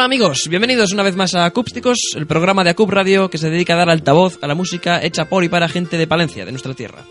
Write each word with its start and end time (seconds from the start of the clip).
Hola 0.00 0.06
amigos, 0.06 0.48
bienvenidos 0.48 0.94
una 0.94 1.02
vez 1.02 1.14
más 1.14 1.34
a 1.34 1.44
Acústicos, 1.44 1.98
el 2.16 2.26
programa 2.26 2.64
de 2.64 2.70
Acup 2.70 2.88
Radio 2.88 3.28
que 3.28 3.36
se 3.36 3.50
dedica 3.50 3.74
a 3.74 3.76
dar 3.76 3.90
altavoz 3.90 4.38
a 4.40 4.46
la 4.46 4.54
música 4.54 4.98
hecha 5.02 5.28
por 5.28 5.44
y 5.44 5.50
para 5.50 5.68
gente 5.68 5.98
de 5.98 6.06
Palencia, 6.06 6.46
de 6.46 6.52
nuestra 6.52 6.72
tierra. 6.72 7.04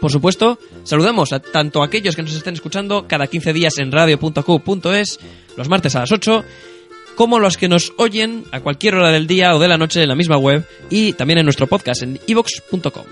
Por 0.00 0.10
supuesto, 0.10 0.58
saludamos 0.84 1.34
a 1.34 1.40
tanto 1.40 1.82
a 1.82 1.84
aquellos 1.84 2.16
que 2.16 2.22
nos 2.22 2.32
estén 2.32 2.54
escuchando 2.54 3.06
cada 3.06 3.26
15 3.26 3.52
días 3.52 3.78
en 3.78 3.92
radio.acup.es, 3.92 5.20
los 5.58 5.68
martes 5.68 5.96
a 5.96 6.00
las 6.00 6.12
8, 6.12 6.44
como 7.14 7.40
los 7.40 7.58
que 7.58 7.68
nos 7.68 7.92
oyen 7.98 8.44
a 8.52 8.60
cualquier 8.60 8.94
hora 8.94 9.10
del 9.10 9.26
día 9.26 9.54
o 9.54 9.58
de 9.58 9.68
la 9.68 9.76
noche 9.76 10.02
en 10.02 10.08
la 10.08 10.16
misma 10.16 10.38
web 10.38 10.66
y 10.88 11.12
también 11.12 11.40
en 11.40 11.44
nuestro 11.44 11.66
podcast 11.66 12.04
en 12.04 12.18
ivox.com. 12.26 13.04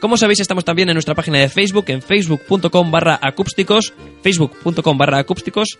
Como 0.00 0.16
sabéis, 0.16 0.40
estamos 0.40 0.64
también 0.64 0.88
en 0.90 0.94
nuestra 0.94 1.14
página 1.14 1.38
de 1.38 1.48
Facebook, 1.48 1.86
en 1.88 2.02
facebook.com 2.02 2.90
barra 2.90 3.18
acústicos, 3.22 3.92
facebook.com 4.22 4.98
barra 4.98 5.18
acústicos, 5.18 5.78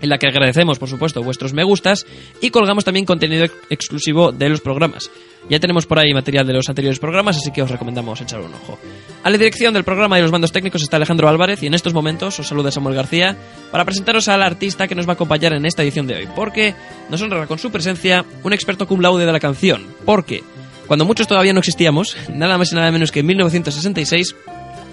en 0.00 0.08
la 0.08 0.18
que 0.18 0.26
agradecemos, 0.28 0.78
por 0.78 0.88
supuesto, 0.88 1.22
vuestros 1.22 1.52
me 1.52 1.64
gustas 1.64 2.06
y 2.40 2.50
colgamos 2.50 2.84
también 2.84 3.06
contenido 3.06 3.44
ex- 3.44 3.54
exclusivo 3.70 4.30
de 4.32 4.48
los 4.48 4.60
programas. 4.60 5.10
Ya 5.48 5.60
tenemos 5.60 5.86
por 5.86 5.98
ahí 5.98 6.12
material 6.12 6.46
de 6.46 6.52
los 6.54 6.68
anteriores 6.68 6.98
programas, 6.98 7.36
así 7.36 7.50
que 7.52 7.62
os 7.62 7.70
recomendamos 7.70 8.20
echar 8.20 8.40
un 8.40 8.52
ojo. 8.52 8.78
A 9.22 9.30
la 9.30 9.38
dirección 9.38 9.72
del 9.74 9.84
programa 9.84 10.18
y 10.18 10.22
los 10.22 10.32
mandos 10.32 10.50
técnicos 10.52 10.82
está 10.82 10.96
Alejandro 10.96 11.28
Álvarez 11.28 11.62
y 11.62 11.66
en 11.66 11.74
estos 11.74 11.94
momentos 11.94 12.38
os 12.40 12.46
saluda 12.48 12.70
Samuel 12.72 12.96
García 12.96 13.36
para 13.70 13.84
presentaros 13.84 14.28
al 14.28 14.42
artista 14.42 14.88
que 14.88 14.94
nos 14.94 15.06
va 15.06 15.12
a 15.12 15.14
acompañar 15.14 15.52
en 15.52 15.64
esta 15.64 15.82
edición 15.82 16.06
de 16.06 16.16
hoy, 16.16 16.28
porque 16.34 16.74
nos 17.10 17.22
honra 17.22 17.46
con 17.46 17.58
su 17.58 17.70
presencia 17.70 18.24
un 18.42 18.52
experto 18.52 18.86
cum 18.88 19.00
laude 19.00 19.24
de 19.24 19.32
la 19.32 19.40
canción, 19.40 19.86
porque 20.04 20.42
cuando 20.86 21.04
muchos 21.04 21.26
todavía 21.26 21.52
no 21.52 21.60
existíamos, 21.60 22.16
nada 22.32 22.58
más 22.58 22.72
y 22.72 22.74
nada 22.74 22.90
menos 22.90 23.12
que 23.12 23.20
en 23.20 23.26
1966, 23.26 24.34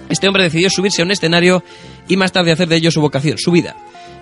este 0.09 0.27
hombre 0.27 0.43
decidió 0.43 0.69
subirse 0.69 1.01
a 1.01 1.05
un 1.05 1.11
escenario 1.11 1.63
y 2.07 2.17
más 2.17 2.31
tarde 2.31 2.51
hacer 2.51 2.67
de 2.67 2.77
ello 2.77 2.91
su 2.91 3.01
vocación, 3.01 3.37
su 3.37 3.51
vida. 3.51 3.75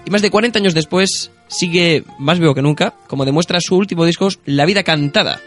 Y 0.05 0.09
más 0.09 0.21
de 0.21 0.31
40 0.31 0.59
años 0.59 0.73
después, 0.73 1.31
sigue 1.47 2.03
más 2.17 2.39
vivo 2.39 2.55
que 2.55 2.61
nunca, 2.61 2.93
como 3.07 3.25
demuestra 3.25 3.59
su 3.61 3.75
último 3.75 4.05
disco, 4.05 4.29
La 4.45 4.65
vida 4.65 4.83
cantada, 4.83 5.39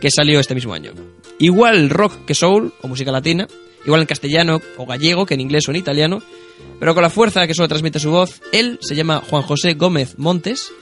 que 0.00 0.10
salió 0.10 0.38
este 0.38 0.54
mismo 0.54 0.74
año. 0.74 0.92
Igual 1.38 1.90
rock 1.90 2.24
que 2.26 2.34
soul, 2.34 2.72
o 2.82 2.88
música 2.88 3.10
latina, 3.10 3.48
igual 3.84 4.02
en 4.02 4.06
castellano 4.06 4.60
o 4.76 4.86
gallego 4.86 5.26
que 5.26 5.34
en 5.34 5.40
inglés 5.40 5.66
o 5.68 5.70
en 5.70 5.78
italiano, 5.78 6.22
pero 6.78 6.94
con 6.94 7.02
la 7.02 7.10
fuerza 7.10 7.46
que 7.46 7.54
solo 7.54 7.68
transmite 7.68 7.98
su 7.98 8.10
voz, 8.10 8.40
él 8.52 8.78
se 8.80 8.94
llama 8.94 9.22
Juan 9.28 9.42
José 9.42 9.74
Gómez 9.74 10.18
Montes, 10.18 10.72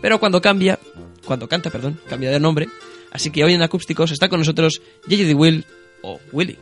pero 0.00 0.18
cuando 0.18 0.40
cambia, 0.40 0.78
cuando 1.24 1.48
canta, 1.48 1.70
perdón, 1.70 2.00
cambia 2.08 2.30
de 2.30 2.40
nombre, 2.40 2.68
así 3.12 3.30
que 3.30 3.44
hoy 3.44 3.54
en 3.54 3.62
Acústicos 3.62 4.10
está 4.10 4.28
con 4.28 4.40
nosotros 4.40 4.80
J.J. 5.08 5.34
Will 5.34 5.64
o 6.02 6.20
Willy. 6.32 6.58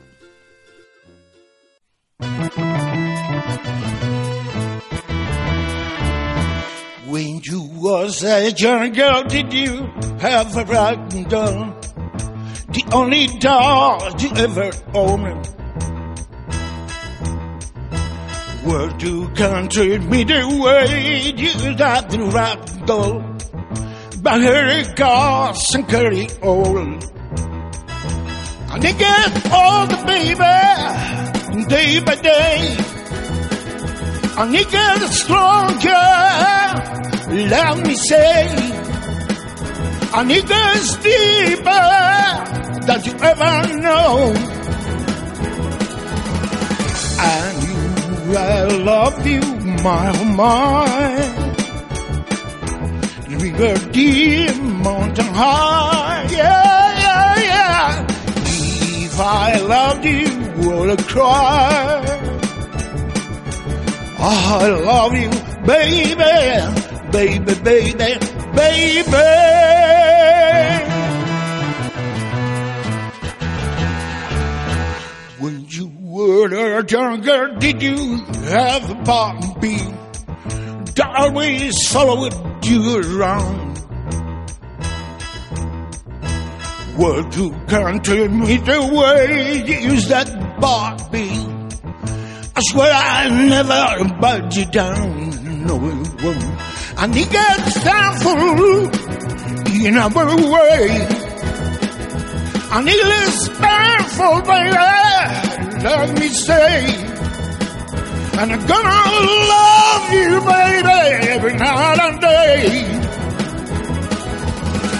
When 7.07 7.41
you 7.45 7.63
was 7.81 8.25
a 8.25 8.51
young 8.51 8.93
girl, 8.93 9.23
did 9.23 9.53
you 9.53 9.87
have 10.19 10.57
a 10.57 10.65
rock 10.65 11.09
doll? 11.29 11.75
The 12.69 12.85
only 12.93 13.27
doll 13.39 14.13
you 14.19 14.31
ever 14.37 14.71
owned. 14.93 15.49
Word 18.67 18.99
to 19.01 19.29
country 19.31 19.99
me 19.99 20.25
the 20.25 20.43
way 20.61 21.33
you 21.37 21.77
got 21.77 22.11
the 22.11 22.19
rock 22.19 22.87
doll. 22.87 23.36
Oh, 24.27 24.33
but 24.33 24.41
her 24.43 24.95
cars 24.97 25.75
and 25.75 25.89
curly 25.89 26.29
old. 26.43 26.77
And 28.73 28.83
they 28.83 28.93
get 28.93 29.53
older, 29.53 30.05
baby, 30.05 31.65
day 31.69 32.01
by 32.01 32.17
day. 32.17 32.77
And 34.39 34.53
he 34.53 34.65
gets 34.65 35.23
stronger, 35.23 36.07
let 37.31 37.87
me 37.87 37.95
say. 37.95 38.49
And 40.13 40.31
he 40.31 40.43
gets 40.43 40.97
deeper 40.97 41.87
than 42.87 43.05
you 43.05 43.15
ever 43.23 43.79
know. 43.79 44.35
And 47.23 47.63
you, 47.63 48.37
I 48.37 48.65
love 48.83 49.25
you, 49.25 49.41
my, 49.85 50.25
my. 50.35 51.46
River 53.39 53.93
deep, 53.93 54.57
mountain 54.57 55.27
high, 55.27 56.27
yeah, 56.31 56.99
yeah, 57.05 57.35
yeah. 57.51 58.07
If 59.05 59.21
I 59.21 59.59
loved 59.61 60.05
you, 60.05 60.69
would 60.69 60.91
I 60.99 61.03
cry? 61.03 62.03
Ah, 64.19 64.59
I 64.61 64.69
love 64.69 65.13
you, 65.15 65.31
baby, 65.67 66.15
baby, 67.13 67.55
baby, 67.63 67.93
baby. 68.55 69.27
When 75.39 75.67
you 75.69 75.93
were 76.01 76.79
a 76.79 76.85
young 76.91 77.21
girl, 77.21 77.59
did 77.59 77.83
you 77.83 78.17
have 78.49 78.91
a 78.91 78.95
puppy 79.05 79.77
that 80.97 81.13
always 81.19 81.75
followed 81.89 82.33
you 82.67 82.99
around? 82.99 83.77
Word 86.99 87.33
to 87.33 87.51
country 87.69 88.29
me 88.29 88.57
the 88.57 88.81
way 88.93 89.63
you 89.67 89.91
use 89.91 90.09
that 90.09 90.61
Barbie. 90.61 91.57
I 92.57 92.61
swear 92.71 92.91
I 92.93 93.29
never 93.29 94.15
bite 94.21 94.57
you 94.57 94.65
down, 94.65 95.67
no 95.67 95.77
it 95.77 96.23
won't. 96.23 96.45
And 96.99 97.15
he 97.15 97.25
gets 97.27 97.85
down 97.85 98.19
for 98.21 98.37
in 99.87 99.97
our 99.99 100.11
way. 100.11 100.89
And 102.73 102.89
he 102.89 102.95
is 102.95 103.49
painful, 103.51 104.43
baby, 104.43 105.85
let 105.85 106.19
me 106.19 106.29
say. 106.29 107.06
And 108.39 108.53
I'm 108.53 108.67
gonna 108.67 109.01
love 109.55 110.13
you, 110.13 110.41
baby, 110.53 111.01
every 111.35 111.55
night 111.55 111.99
and 112.07 112.21
day. 112.21 112.85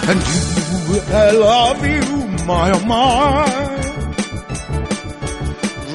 And 0.09 0.19
you, 0.27 1.01
I 1.13 1.31
love 1.31 1.85
you, 1.85 2.45
my, 2.47 2.71
oh 2.73 2.85
my 2.85 3.77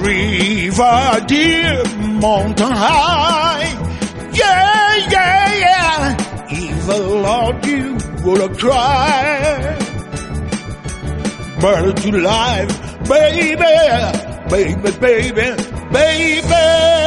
river 0.02 1.24
deep, 1.26 1.96
mountain 2.20 2.70
high. 2.70 3.64
Yeah, 4.32 4.96
yeah, 5.10 5.54
yeah. 5.64 6.16
I 6.88 6.96
loved 6.98 7.66
you, 7.66 7.96
I 7.96 8.48
cry? 8.56 9.78
Murder 11.62 11.92
to 12.02 12.10
life, 12.20 13.08
baby, 13.08 13.56
baby, 14.50 14.90
baby, 15.00 15.56
baby. 15.92 17.01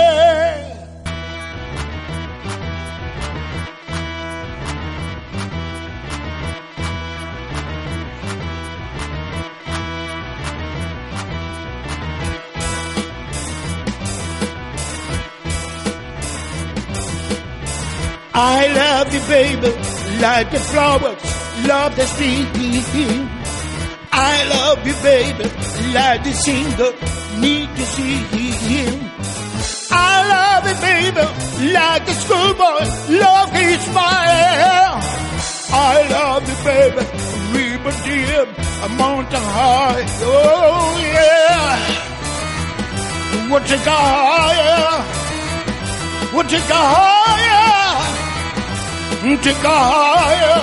I 18.37 18.67
love 18.67 19.13
you, 19.13 19.21
baby, 19.29 19.71
like 20.19 20.51
the 20.51 20.59
flowers 20.59 21.23
love 21.65 21.95
the 21.95 22.05
sea. 22.05 22.45
I 24.11 24.43
love 24.49 24.85
you, 24.85 24.93
baby, 25.01 25.45
like 25.93 26.21
the 26.25 26.33
singer 26.33 26.91
need 27.39 27.69
to 27.77 27.85
see 27.85 28.17
him. 28.67 29.09
I 29.89 30.27
love 30.35 30.67
you, 30.67 30.75
baby, 30.83 31.25
like 31.73 32.05
the 32.05 32.13
schoolboy 32.13 32.83
love 33.23 33.51
his 33.51 33.79
smile. 33.87 34.99
I 35.71 36.07
love 36.11 36.43
you, 36.49 36.57
baby, 36.67 37.03
river 37.55 37.93
deep, 38.03 38.49
a 38.83 38.89
mountain 38.99 39.45
high. 39.55 40.05
Oh 40.23 40.97
yeah. 41.15 42.05
What 43.49 43.63
you 43.69 43.77
got 43.77 44.03
higher? 44.27 45.03
What 46.35 46.51
you 46.51 46.59
higher? 46.59 47.54
Tikaya, 49.25 50.55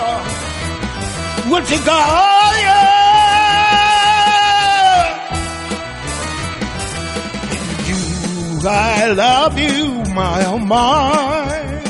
You, 7.89 8.69
I 8.69 9.13
love 9.17 9.59
you, 9.59 10.05
my 10.15 10.45
oh 10.47 10.59
my. 10.59 11.83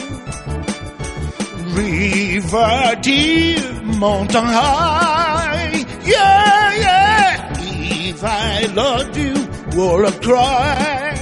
River 1.77 2.97
deep, 3.03 3.83
mountain 3.85 4.45
high, 4.45 5.85
yeah, 6.05 6.75
yeah. 6.87 7.59
If 7.61 8.25
I 8.25 8.65
loved 8.73 9.17
you, 9.17 9.35
would 9.77 10.07
I 10.07 10.11
cry? 10.21 11.19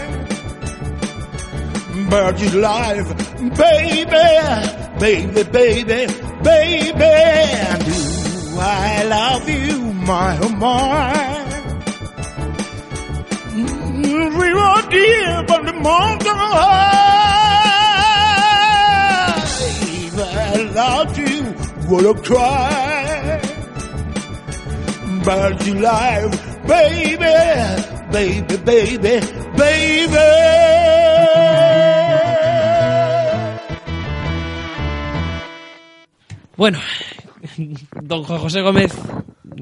But 2.09 2.41
you 2.41 2.51
live, 2.61 3.09
baby 3.57 4.80
baby, 5.01 5.43
baby, 5.45 6.07
baby. 6.43 7.15
Do 7.87 7.99
I 8.59 9.05
love 9.09 9.49
you, 9.49 9.79
my 10.09 10.39
oh 10.43 10.49
my? 10.51 11.37
Mm, 13.53 14.29
we 14.41 14.49
were 14.59 14.83
deep 14.91 15.51
on 15.57 15.63
the 15.67 15.73
mountain 15.73 16.37
high. 16.37 16.93
If 20.07 20.19
I 20.19 20.57
loved 20.81 21.17
you, 21.19 21.55
would 21.89 22.07
I 22.07 22.21
cry? 22.23 23.41
But 25.25 25.67
you 25.67 25.75
life, 25.75 26.67
baby, 26.67 27.17
baby, 28.13 28.57
baby, 28.57 29.21
baby. 29.57 30.90
Bueno, 36.61 36.79
don 38.03 38.23
José 38.23 38.61
Gómez, 38.61 38.93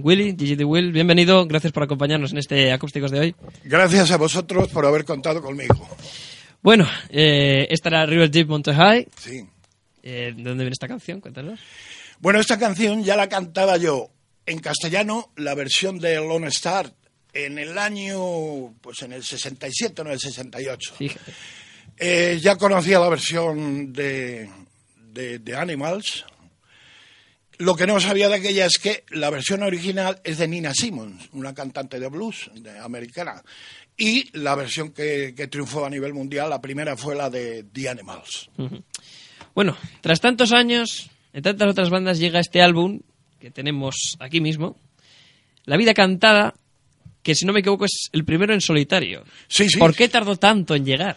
Willy, 0.02 0.34
Gigi 0.36 0.56
de 0.56 0.64
Will, 0.64 0.90
bienvenido, 0.90 1.46
gracias 1.46 1.72
por 1.72 1.84
acompañarnos 1.84 2.32
en 2.32 2.38
este 2.38 2.72
Acústicos 2.72 3.12
de 3.12 3.20
hoy. 3.20 3.36
Gracias 3.62 4.10
a 4.10 4.16
vosotros 4.16 4.66
por 4.66 4.84
haber 4.84 5.04
contado 5.04 5.40
conmigo. 5.40 5.76
Bueno, 6.60 6.88
eh, 7.10 7.68
esta 7.70 7.90
era 7.90 8.04
River 8.04 8.32
Deep 8.32 8.48
Monte 8.48 8.74
High. 8.74 9.06
Sí. 9.16 9.48
Eh, 10.02 10.32
¿De 10.36 10.42
dónde 10.42 10.64
viene 10.64 10.72
esta 10.72 10.88
canción? 10.88 11.20
Cuéntanos. 11.20 11.60
Bueno, 12.18 12.40
esta 12.40 12.58
canción 12.58 13.04
ya 13.04 13.14
la 13.14 13.28
cantaba 13.28 13.76
yo 13.76 14.10
en 14.44 14.58
castellano, 14.58 15.30
la 15.36 15.54
versión 15.54 16.00
de 16.00 16.16
Lone 16.16 16.48
Star, 16.48 16.92
en 17.32 17.60
el 17.60 17.78
año, 17.78 18.74
pues 18.80 19.02
en 19.02 19.12
el 19.12 19.22
67 19.22 20.02
o 20.02 20.04
en 20.04 20.10
el 20.10 20.18
68. 20.18 20.94
Fíjate. 20.98 21.32
Eh, 21.96 22.40
ya 22.42 22.56
conocía 22.56 22.98
la 22.98 23.08
versión 23.08 23.92
de, 23.92 24.50
de, 25.12 25.38
de 25.38 25.56
Animals. 25.56 26.24
Lo 27.58 27.74
que 27.74 27.86
no 27.86 27.98
sabía 28.00 28.28
de 28.28 28.36
aquella 28.36 28.66
es 28.66 28.78
que 28.78 29.04
la 29.10 29.30
versión 29.30 29.62
original 29.62 30.20
es 30.24 30.38
de 30.38 30.46
Nina 30.48 30.72
Simmons, 30.74 31.28
una 31.32 31.54
cantante 31.54 31.98
de 31.98 32.08
blues 32.08 32.50
de- 32.54 32.78
americana. 32.78 33.42
Y 33.96 34.30
la 34.38 34.54
versión 34.54 34.92
que, 34.92 35.34
que 35.36 35.48
triunfó 35.48 35.84
a 35.84 35.90
nivel 35.90 36.14
mundial, 36.14 36.50
la 36.50 36.60
primera 36.60 36.96
fue 36.96 37.16
la 37.16 37.28
de 37.30 37.64
The 37.72 37.88
Animals. 37.88 38.48
Bueno, 39.54 39.76
tras 40.00 40.20
tantos 40.20 40.52
años, 40.52 41.10
en 41.32 41.42
tantas 41.42 41.68
otras 41.68 41.90
bandas 41.90 42.20
llega 42.20 42.38
este 42.38 42.62
álbum 42.62 43.00
que 43.40 43.50
tenemos 43.50 44.16
aquí 44.20 44.40
mismo, 44.40 44.76
La 45.64 45.76
vida 45.76 45.94
cantada, 45.94 46.54
que 47.22 47.34
si 47.34 47.44
no 47.44 47.52
me 47.52 47.60
equivoco 47.60 47.84
es 47.84 48.08
el 48.12 48.24
primero 48.24 48.54
en 48.54 48.60
solitario. 48.60 49.24
Sí, 49.48 49.68
sí. 49.68 49.78
¿Por 49.78 49.94
qué 49.94 50.08
tardó 50.08 50.36
tanto 50.36 50.74
en 50.76 50.84
llegar? 50.84 51.16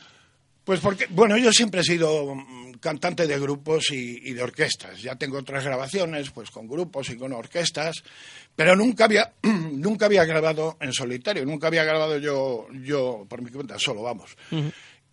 Pues 0.63 0.79
porque, 0.79 1.07
bueno, 1.09 1.37
yo 1.37 1.51
siempre 1.51 1.81
he 1.81 1.83
sido 1.83 2.35
mm, 2.35 2.73
cantante 2.79 3.25
de 3.25 3.39
grupos 3.39 3.91
y, 3.91 4.29
y 4.29 4.33
de 4.33 4.43
orquestas. 4.43 5.01
Ya 5.01 5.15
tengo 5.15 5.37
otras 5.37 5.63
grabaciones, 5.63 6.29
pues 6.29 6.51
con 6.51 6.67
grupos 6.67 7.09
y 7.09 7.17
con 7.17 7.33
orquestas, 7.33 8.03
pero 8.55 8.75
nunca 8.75 9.05
había, 9.05 9.33
nunca 9.43 10.05
había 10.05 10.25
grabado 10.25 10.77
en 10.79 10.93
solitario, 10.93 11.45
nunca 11.45 11.67
había 11.67 11.83
grabado 11.83 12.17
yo, 12.17 12.67
yo 12.83 13.25
por 13.27 13.41
mi 13.41 13.49
cuenta, 13.49 13.79
solo, 13.79 14.03
vamos. 14.03 14.35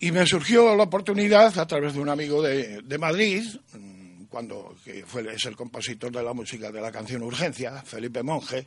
Y 0.00 0.12
me 0.12 0.26
surgió 0.26 0.76
la 0.76 0.84
oportunidad 0.84 1.58
a 1.58 1.66
través 1.66 1.94
de 1.94 2.00
un 2.00 2.08
amigo 2.08 2.42
de, 2.42 2.82
de 2.82 2.98
Madrid, 2.98 3.44
mm, 3.72 4.24
cuando 4.28 4.76
que 4.84 5.04
fue, 5.06 5.26
es 5.34 5.44
el 5.46 5.56
compositor 5.56 6.12
de 6.12 6.22
la 6.22 6.34
música 6.34 6.70
de 6.70 6.80
la 6.80 6.92
canción 6.92 7.22
Urgencia, 7.22 7.82
Felipe 7.82 8.22
Monge. 8.22 8.66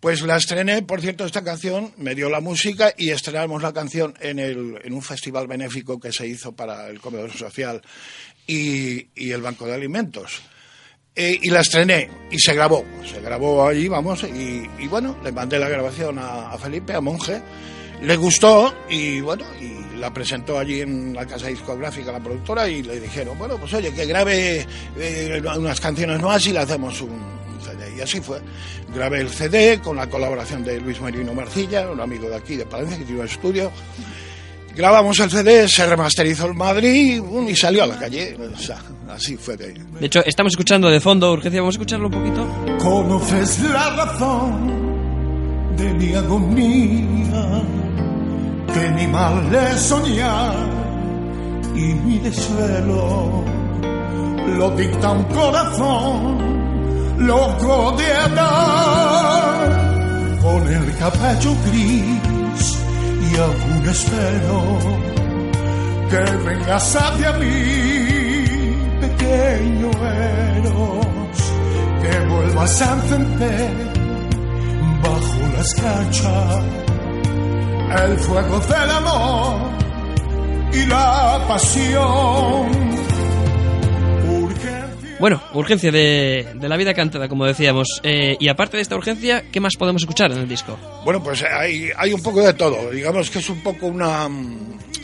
Pues 0.00 0.20
la 0.22 0.36
estrené, 0.36 0.82
por 0.82 1.00
cierto, 1.00 1.24
esta 1.24 1.42
canción 1.42 1.92
me 1.96 2.14
dio 2.14 2.28
la 2.28 2.40
música 2.40 2.92
y 2.96 3.10
estrenamos 3.10 3.62
la 3.62 3.72
canción 3.72 4.14
en, 4.20 4.38
el, 4.38 4.78
en 4.84 4.92
un 4.92 5.02
festival 5.02 5.46
benéfico 5.46 5.98
que 5.98 6.12
se 6.12 6.26
hizo 6.26 6.52
para 6.52 6.88
el 6.88 7.00
comedor 7.00 7.32
social 7.32 7.80
y, 8.46 9.08
y 9.14 9.30
el 9.30 9.40
Banco 9.40 9.66
de 9.66 9.74
Alimentos. 9.74 10.42
Eh, 11.18 11.38
y 11.40 11.48
la 11.48 11.60
estrené 11.60 12.10
y 12.30 12.38
se 12.38 12.52
grabó, 12.52 12.84
se 13.10 13.22
grabó 13.22 13.66
allí, 13.66 13.88
vamos, 13.88 14.22
y, 14.24 14.68
y 14.78 14.86
bueno, 14.86 15.16
le 15.24 15.32
mandé 15.32 15.58
la 15.58 15.66
grabación 15.70 16.18
a, 16.18 16.58
Felipe, 16.58 16.92
a 16.92 17.00
Monje, 17.00 17.40
le 18.02 18.16
gustó 18.16 18.74
y 18.90 19.20
bueno, 19.22 19.46
y 19.58 19.96
la 19.96 20.12
presentó 20.12 20.58
allí 20.58 20.82
en 20.82 21.14
la 21.14 21.24
casa 21.24 21.46
discográfica 21.46 22.12
la 22.12 22.20
productora 22.20 22.68
y 22.68 22.82
le 22.82 23.00
dijeron, 23.00 23.38
bueno, 23.38 23.56
pues 23.56 23.72
oye, 23.72 23.94
que 23.94 24.04
grabe 24.04 24.66
eh, 24.98 25.42
unas 25.56 25.80
canciones 25.80 26.20
más 26.20 26.46
y 26.46 26.52
le 26.52 26.58
hacemos 26.58 27.00
un. 27.00 27.45
Y 27.96 28.00
así 28.00 28.20
fue. 28.20 28.40
Grabé 28.94 29.20
el 29.20 29.30
CD 29.30 29.80
con 29.80 29.96
la 29.96 30.08
colaboración 30.08 30.62
de 30.64 30.80
Luis 30.80 31.00
Marino 31.00 31.32
Marcilla, 31.32 31.88
un 31.90 32.00
amigo 32.00 32.28
de 32.28 32.36
aquí 32.36 32.56
de 32.56 32.66
Palencia 32.66 32.98
que 32.98 33.04
tiene 33.04 33.20
un 33.20 33.26
estudio. 33.26 33.70
Grabamos 34.76 35.18
el 35.20 35.30
CD, 35.30 35.66
se 35.68 35.86
remasterizó 35.86 36.48
en 36.48 36.56
Madrid 36.56 37.22
y 37.48 37.56
salió 37.56 37.84
a 37.84 37.86
la 37.86 37.98
calle. 37.98 38.36
O 38.54 38.58
sea, 38.58 38.78
así 39.08 39.36
fue 39.36 39.56
de, 39.56 39.72
De 39.72 40.06
hecho, 40.06 40.22
estamos 40.26 40.52
escuchando 40.52 40.90
de 40.90 41.00
fondo 41.00 41.32
Urgencia, 41.32 41.62
vamos 41.62 41.74
a 41.74 41.76
escucharlo 41.76 42.08
un 42.08 42.12
poquito. 42.12 42.46
Conoces 42.78 43.60
la 43.60 43.90
razón 43.96 45.76
de 45.78 45.94
mi 45.94 46.14
agonía, 46.14 47.62
que 48.74 48.90
mi 48.90 49.06
mal 49.06 49.54
es 49.54 49.80
soñar 49.80 50.54
y 51.74 51.94
mi 51.94 52.18
desvelo 52.18 53.44
lo 54.58 54.70
dicta 54.70 55.10
un 55.10 55.24
corazón 55.24 56.65
loco 57.18 57.92
de 57.96 58.12
andar 58.12 59.70
con 60.42 60.68
el 60.68 60.96
cabello 60.98 61.56
gris 61.66 62.78
y 63.30 63.36
aún 63.36 63.88
espero 63.88 64.62
que 66.10 66.36
vengas 66.44 66.96
hacia 66.96 67.32
mí, 67.32 68.76
pequeño 69.00 69.90
Eros, 70.56 71.06
que 72.02 72.20
vuelvas 72.28 72.82
a 72.82 72.94
encender 72.94 73.70
bajo 75.02 75.40
la 75.54 75.60
escarcha 75.60 76.60
el 78.04 78.18
fuego 78.18 78.58
del 78.60 78.90
amor 78.90 79.70
y 80.72 80.86
la 80.86 81.44
pasión. 81.48 83.15
Bueno, 85.18 85.42
urgencia 85.54 85.90
de, 85.90 86.46
de 86.54 86.68
la 86.68 86.76
vida 86.76 86.92
cantada, 86.92 87.26
como 87.28 87.46
decíamos. 87.46 88.00
Eh, 88.02 88.36
y 88.38 88.48
aparte 88.48 88.76
de 88.76 88.82
esta 88.82 88.96
urgencia, 88.96 89.44
¿qué 89.50 89.60
más 89.60 89.74
podemos 89.78 90.02
escuchar 90.02 90.30
en 90.32 90.38
el 90.38 90.48
disco? 90.48 90.78
Bueno, 91.04 91.22
pues 91.22 91.42
hay, 91.42 91.88
hay 91.96 92.12
un 92.12 92.22
poco 92.22 92.42
de 92.42 92.52
todo. 92.52 92.90
Digamos 92.90 93.30
que 93.30 93.38
es 93.38 93.48
un 93.48 93.62
poco 93.62 93.86
una, 93.86 94.26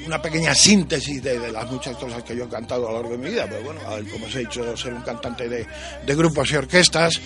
una 0.06 0.20
pequeña 0.20 0.54
síntesis 0.54 1.22
de, 1.22 1.38
de 1.38 1.50
las 1.50 1.70
muchas 1.70 1.96
cosas 1.96 2.22
que 2.24 2.36
yo 2.36 2.44
he 2.44 2.48
cantado 2.48 2.88
a 2.88 2.92
lo 2.92 2.98
largo 2.98 3.12
de 3.16 3.18
mi 3.24 3.30
vida. 3.30 3.46
Pero 3.48 3.62
bueno, 3.64 3.80
al- 3.88 4.06
como 4.08 4.26
os 4.26 4.34
he 4.36 4.40
dicho, 4.40 4.76
ser 4.76 4.92
un 4.92 5.00
cantante 5.02 5.48
de, 5.48 5.66
de 6.04 6.14
grupos 6.14 6.50
y 6.52 6.56
orquestas, 6.56 7.18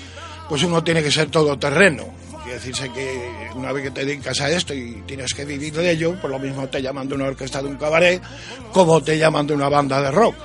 pues 0.49 0.62
uno 0.62 0.85
tiene 0.85 1.02
que 1.02 1.11
ser 1.11 1.28
todoterreno. 1.28 2.05
Quiere 2.45 2.61
decirse 2.61 2.88
que 2.93 3.50
una 3.57 3.73
vez 3.73 3.83
que 3.83 3.90
te 3.90 4.05
dedicas 4.05 4.40
a 4.40 4.49
esto 4.49 4.73
y 4.73 5.02
tienes 5.09 5.35
que 5.35 5.45
vivir 5.45 5.73
de 5.75 5.90
ello, 5.90 6.14
pues 6.21 6.31
lo 6.31 6.38
mismo 6.38 6.69
te 6.69 6.81
llaman 6.81 7.09
de 7.09 7.16
una 7.16 7.25
orquesta 7.25 7.61
de 7.61 7.66
un 7.66 7.76
cabaret 7.76 8.23
como 8.71 9.02
te 9.02 9.19
llaman 9.19 9.49
de 9.49 9.55
una 9.55 9.69
banda 9.69 10.00
de 10.00 10.12
rock. 10.12 10.37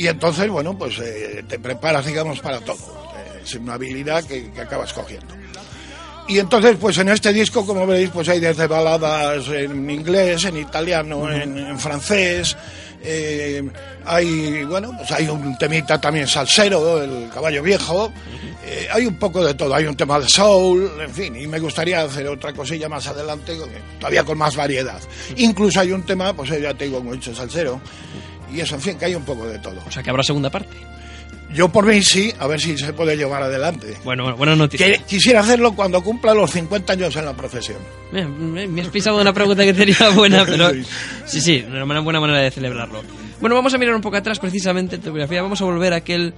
Y 0.00 0.08
entonces, 0.08 0.48
bueno, 0.48 0.78
pues 0.78 0.98
eh, 0.98 1.44
te 1.46 1.58
preparas, 1.58 2.06
digamos, 2.06 2.40
para 2.40 2.58
todo. 2.60 2.78
Eh, 3.18 3.42
Es 3.44 3.54
una 3.54 3.74
habilidad 3.74 4.24
que, 4.24 4.50
que 4.50 4.60
acabas 4.62 4.94
cogiendo. 4.94 5.34
Y 6.26 6.38
entonces, 6.38 6.76
pues 6.80 6.96
en 6.96 7.10
este 7.10 7.34
disco, 7.34 7.66
como 7.66 7.86
veréis, 7.86 8.08
pues 8.08 8.26
hay 8.30 8.40
desde 8.40 8.66
baladas 8.66 9.46
en 9.48 9.90
inglés, 9.90 10.44
en 10.46 10.56
italiano, 10.56 11.30
en, 11.30 11.58
en 11.58 11.78
francés. 11.78 12.56
eh, 13.02 13.62
hay, 14.06 14.64
bueno, 14.64 14.92
pues 14.96 15.10
hay 15.12 15.28
un 15.28 15.58
temita 15.58 16.00
también 16.00 16.26
salsero, 16.26 17.02
el 17.02 17.28
caballo 17.28 17.62
viejo. 17.62 18.10
eh, 18.64 18.88
hay 18.90 19.04
un 19.04 19.18
poco 19.18 19.44
de 19.44 19.52
todo. 19.52 19.74
Hay 19.74 19.84
un 19.84 19.96
tema 19.96 20.18
de 20.18 20.28
soul, 20.30 20.90
en 20.98 21.12
fin. 21.12 21.36
Y 21.36 21.46
me 21.46 21.58
gustaría 21.58 22.00
hacer 22.00 22.26
otra 22.28 22.54
cosilla 22.54 22.88
más 22.88 23.06
adelante, 23.06 23.54
todavía 23.98 24.24
con 24.24 24.38
más 24.38 24.56
variedad. 24.56 25.00
Incluso 25.36 25.80
hay 25.80 25.92
un 25.92 26.04
tema, 26.04 26.32
pues 26.32 26.48
ya 26.58 26.72
te 26.72 26.84
digo, 26.86 27.00
dicho, 27.12 27.34
salsero. 27.34 27.80
Y 28.52 28.60
eso, 28.60 28.74
en 28.76 28.80
fin, 28.80 28.98
que 28.98 29.04
hay 29.06 29.14
un 29.14 29.24
poco 29.24 29.46
de 29.46 29.58
todo. 29.58 29.76
O 29.86 29.90
sea, 29.90 30.02
que 30.02 30.10
habrá 30.10 30.22
segunda 30.22 30.50
parte. 30.50 30.76
Yo 31.52 31.68
por 31.68 31.84
mí 31.84 32.00
sí, 32.00 32.32
a 32.38 32.46
ver 32.46 32.60
si 32.60 32.78
se 32.78 32.92
puede 32.92 33.16
llevar 33.16 33.42
adelante. 33.42 33.96
Bueno, 34.04 34.36
buena 34.36 34.54
noticia. 34.54 34.86
Que- 34.86 34.98
quisiera 35.02 35.40
hacerlo 35.40 35.72
cuando 35.74 36.00
cumpla 36.02 36.32
los 36.32 36.50
50 36.52 36.92
años 36.92 37.16
en 37.16 37.24
la 37.24 37.32
profesión. 37.34 37.78
Me, 38.12 38.24
me- 38.24 38.68
me 38.68 38.82
has 38.82 38.88
pisado 38.88 39.20
una 39.20 39.32
pregunta 39.32 39.64
que 39.64 39.74
tenía 39.74 40.10
buena, 40.14 40.44
pero 40.46 40.70
Sí. 41.26 41.40
sí, 41.40 41.64
una 41.68 41.84
buena- 41.84 42.00
buena 42.02 42.20
manera 42.20 42.38
de 42.40 42.50
celebrarlo. 42.52 43.02
Bueno, 43.40 43.56
vamos 43.56 43.74
a 43.74 43.78
mirar 43.78 43.96
un 43.96 44.00
poco 44.00 44.16
atrás 44.16 44.38
precisamente 44.38 44.94
en 44.96 45.02
tu 45.02 45.10
biografía. 45.10 45.42
Vamos 45.42 45.60
a 45.60 45.64
volver 45.64 45.92
a 45.92 45.96
aquel, 45.96 46.34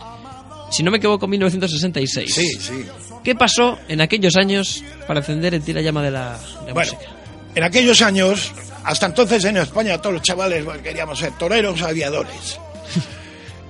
si 0.71 0.83
no 0.83 0.91
me 0.91 0.97
equivoco, 0.97 1.27
1966. 1.27 2.35
Sí, 2.35 2.47
sí. 2.59 2.85
¿Qué 3.23 3.35
pasó 3.35 3.79
en 3.89 4.01
aquellos 4.01 4.35
años 4.37 4.83
para 5.07 5.21
encender 5.21 5.53
en 5.55 5.63
ti 5.63 5.75
la 5.75 5.83
llama 5.83 6.03
de 6.03 6.11
la, 6.11 6.39
de 6.61 6.67
la 6.69 6.73
Bueno, 6.73 6.93
música? 6.93 7.13
En 7.55 7.63
aquellos 7.63 8.01
años, 8.03 8.53
hasta 8.85 9.07
entonces 9.07 9.45
en 9.45 9.59
España 9.59 9.99
todos 9.99 10.15
los 10.15 10.23
chavales 10.23 10.65
queríamos 10.83 11.19
ser 11.19 11.33
toreros 11.33 11.83
aviadores. 11.83 12.59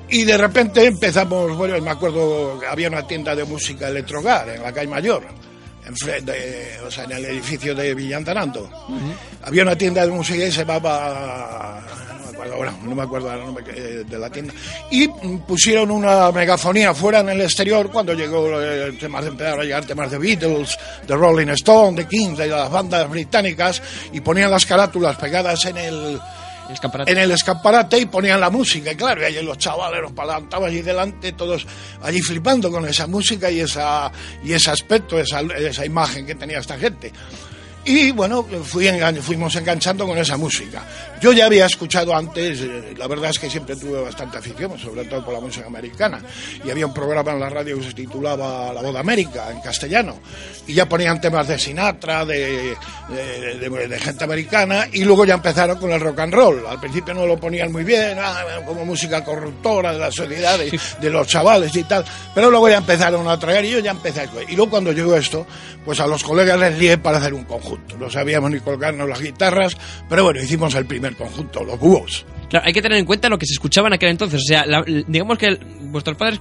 Y 0.08 0.24
de 0.24 0.36
repente 0.36 0.84
empezamos, 0.84 1.56
bueno, 1.56 1.80
me 1.80 1.90
acuerdo 1.90 2.60
que 2.60 2.66
había 2.66 2.88
una 2.88 3.06
tienda 3.06 3.34
de 3.34 3.44
música 3.44 3.88
Electrogar 3.88 4.46
en 4.50 4.62
la 4.62 4.70
calle 4.70 4.88
Mayor, 4.88 5.22
en, 5.86 5.96
frente, 5.96 6.78
o 6.86 6.90
sea, 6.90 7.04
en 7.04 7.12
el 7.12 7.24
edificio 7.24 7.74
de 7.74 7.94
Villantanando. 7.94 8.68
Había 9.42 9.62
una 9.62 9.74
tienda 9.74 10.04
de 10.04 10.12
música 10.12 10.44
y 10.44 10.52
se 10.52 10.66
llamaba 10.66 11.82
acuerdo 12.42 12.54
ahora, 12.54 12.75
no 12.82 12.94
me 12.94 13.02
acuerdo 13.02 13.64
que- 13.64 13.72
de 14.04 14.18
la 14.18 14.30
tienda. 14.30 14.52
Y 14.90 15.08
pusieron 15.46 15.90
una 15.90 16.30
megafonía 16.32 16.94
fuera 16.94 17.20
en 17.20 17.30
el 17.30 17.40
exterior 17.42 17.90
cuando 17.90 18.14
llegó 18.14 18.61
el 18.61 18.99
temas, 18.99 19.25
empezaron 19.26 19.61
a 19.61 19.64
llegar 19.64 19.84
temas 19.84 20.11
de 20.11 20.18
Beatles, 20.18 20.76
de 21.06 21.14
Rolling 21.16 21.49
Stone, 21.49 21.96
de 22.02 22.06
Kings, 22.08 22.38
de 22.38 22.49
las 22.49 22.70
bandas 22.70 23.08
británicas 23.08 23.80
y 24.12 24.20
ponían 24.20 24.50
las 24.50 24.66
carátulas 24.66 25.16
pegadas 25.16 25.64
en 25.66 25.76
el 25.78 26.20
en 27.12 27.18
el 27.18 27.30
escaparate 27.32 27.99
y 27.99 28.06
ponían 28.06 28.40
la 28.40 28.49
música, 28.49 28.92
y 28.92 28.96
claro, 28.96 29.20
y 29.20 29.25
allí 29.25 29.42
los 29.42 29.58
chavales 29.58 30.00
los 30.00 30.12
palantaban 30.12 30.70
allí 30.70 30.80
delante, 30.80 31.32
todos 31.32 31.66
allí 32.02 32.22
flipando 32.22 32.70
con 32.70 32.87
esa 32.88 33.06
música 33.06 33.50
y 33.50 33.61
esa 33.61 34.11
y 34.42 34.52
ese 34.54 34.70
aspecto, 34.70 35.18
esa, 35.18 35.40
esa 35.40 35.84
imagen 35.84 36.25
que 36.25 36.34
tenía 36.34 36.58
esta 36.61 36.78
gente. 36.78 37.12
Y 37.84 38.12
bueno, 38.12 38.44
fui 38.64 38.87
engan- 38.87 39.20
fuimos 39.20 39.54
enganchando 39.56 40.06
con 40.06 40.16
esa 40.16 40.37
música. 40.37 40.82
Yo 41.23 41.33
ya 41.33 41.47
había 41.47 41.67
escuchado 41.67 42.17
antes, 42.17 42.61
eh, 42.62 42.95
la 42.99 43.07
verdad 43.07 43.31
es 43.31 43.38
que 43.38 43.49
siempre 43.49 43.76
tuve 43.76 44.00
bastante 44.02 44.38
afición, 44.38 44.76
sobre 44.76 45.05
todo 45.05 45.25
por 45.25 45.33
la 45.33 45.38
música 45.41 45.67
americana. 45.69 46.21
Y 46.64 46.69
había 46.71 46.85
un 46.85 46.93
programa 46.93 47.31
en 47.31 47.38
la 47.38 47.49
radio 47.49 47.79
que 47.79 47.85
se 47.85 47.93
titulaba 47.93 48.73
La 48.73 48.83
Voz 48.83 48.93
de 48.93 48.99
América, 48.99 49.49
en 49.52 49.61
castellano. 49.61 50.19
Y 50.67 50.75
ya 50.75 50.88
ponían 50.88 51.21
temas 51.21 51.47
de 51.47 51.61
Sinatra, 51.61 52.25
de, 52.26 52.75
de- 53.09 53.59
de- 53.69 53.88
de 53.88 53.99
gente 54.00 54.25
americana, 54.25 54.88
y 54.93 55.05
luego 55.05 55.25
ya 55.25 55.35
empezaron 55.35 55.79
con 55.79 55.93
el 55.93 56.00
rock 56.00 56.19
and 56.19 56.35
roll. 56.35 56.67
Al 56.69 56.81
principio 56.81 57.14
no 57.14 57.25
lo 57.25 57.38
ponían 57.38 57.71
muy 57.71 57.85
bien, 57.85 58.19
ah, 58.21 58.43
como 58.67 58.85
música 58.85 59.23
corruptora 59.25 59.93
de 59.93 60.00
la 60.00 60.11
sociedad, 60.11 60.59
de, 60.59 60.76
de 61.00 61.11
los 61.11 61.29
chavales 61.29 61.75
y 61.76 61.85
tal. 61.85 62.05
Pero 62.35 62.50
luego 62.50 62.69
ya 62.69 62.79
empezaron 62.79 63.29
a 63.29 63.38
traer 63.38 63.64
y 63.64 63.71
yo 63.71 63.79
ya 63.79 63.93
empecé 63.93 64.23
a... 64.23 64.25
Y 64.49 64.57
luego 64.57 64.71
cuando 64.73 64.91
llegó 64.91 65.14
esto, 65.14 65.47
pues 65.85 66.00
a 66.00 66.07
los 66.09 66.25
colegas 66.25 66.59
les 66.59 66.76
lié 66.79 66.99
para 66.99 67.19
hacer 67.19 67.33
un 67.33 67.45
conjunto. 67.45 67.97
No 67.97 68.11
sabíamos 68.11 68.50
ni 68.50 68.59
colgarnos 68.59 69.09
las 69.09 69.21
guitarras, 69.21 69.76
pero 70.09 70.25
bueno, 70.25 70.41
hicimos 70.43 70.75
el 70.75 70.85
primer 70.87 71.12
conjunto, 71.16 71.62
los 71.64 71.78
búhos. 71.78 72.25
Claro, 72.49 72.66
hay 72.66 72.73
que 72.73 72.83
tener 72.83 72.99
en 72.99 73.04
cuenta 73.07 73.28
lo 73.28 73.38
que 73.38 73.47
se 73.47 73.52
escuchaba 73.54 73.88
en 73.88 73.95
aquel 73.95 74.11
entonces. 74.11 74.40
O 74.40 74.45
sea, 74.47 74.66
la- 74.66 74.85
digamos 74.85 75.38
que 75.38 75.47
el- 75.47 75.59
vuestros 75.90 76.16
padres 76.16 76.40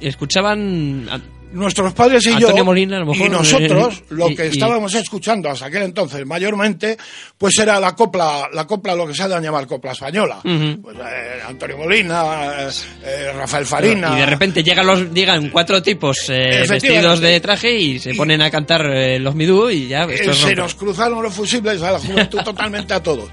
escuchaban... 0.00 1.08
a- 1.10 1.20
Nuestros 1.52 1.92
padres 1.92 2.26
y 2.26 2.30
Antonio 2.30 2.56
yo 2.56 2.64
Molina, 2.64 2.96
a 2.96 3.00
lo 3.00 3.06
mejor, 3.12 3.26
y 3.28 3.30
nosotros 3.30 3.98
eh, 3.98 4.04
lo 4.10 4.26
que 4.34 4.46
y- 4.46 4.48
estábamos 4.48 4.92
escuchando 4.94 5.48
hasta 5.48 5.66
aquel 5.66 5.82
entonces 5.84 6.26
mayormente 6.26 6.96
pues 7.38 7.56
era 7.60 7.78
la 7.78 7.94
copla 7.94 8.48
la 8.52 8.66
copla 8.66 8.92
lo 8.96 9.06
que 9.06 9.14
se 9.14 9.22
ha 9.22 9.28
de 9.28 9.40
llamar 9.40 9.64
copla 9.68 9.92
española 9.92 10.40
pues, 10.42 10.96
eh, 10.98 11.40
Antonio 11.46 11.78
Molina 11.78 12.54
eh, 12.58 12.70
eh, 13.04 13.32
Rafael 13.36 13.66
Farina 13.66 14.14
Y 14.16 14.20
de 14.22 14.26
repente 14.26 14.64
llegan 14.64 14.84
los 14.84 15.12
llegan 15.12 15.48
cuatro 15.50 15.80
tipos 15.80 16.28
eh, 16.28 16.64
vestidos 16.68 17.20
de 17.20 17.38
traje 17.38 17.72
y 17.78 18.00
se 18.00 18.10
Y- 18.10 18.16
ponen 18.16 18.42
a 18.42 18.50
cantar 18.50 18.84
los 19.20 19.34
midú 19.36 19.70
y 19.70 19.86
ya 19.86 20.06
esto 20.06 20.32
es 20.32 20.36
se 20.38 20.56
nos 20.56 20.74
cruzaron 20.74 21.22
los 21.22 21.32
fusibles 21.32 21.80
a 21.82 21.92
la 21.92 22.00
juventud 22.00 22.40
totalmente 22.44 22.94
a 22.94 23.00
todos. 23.00 23.28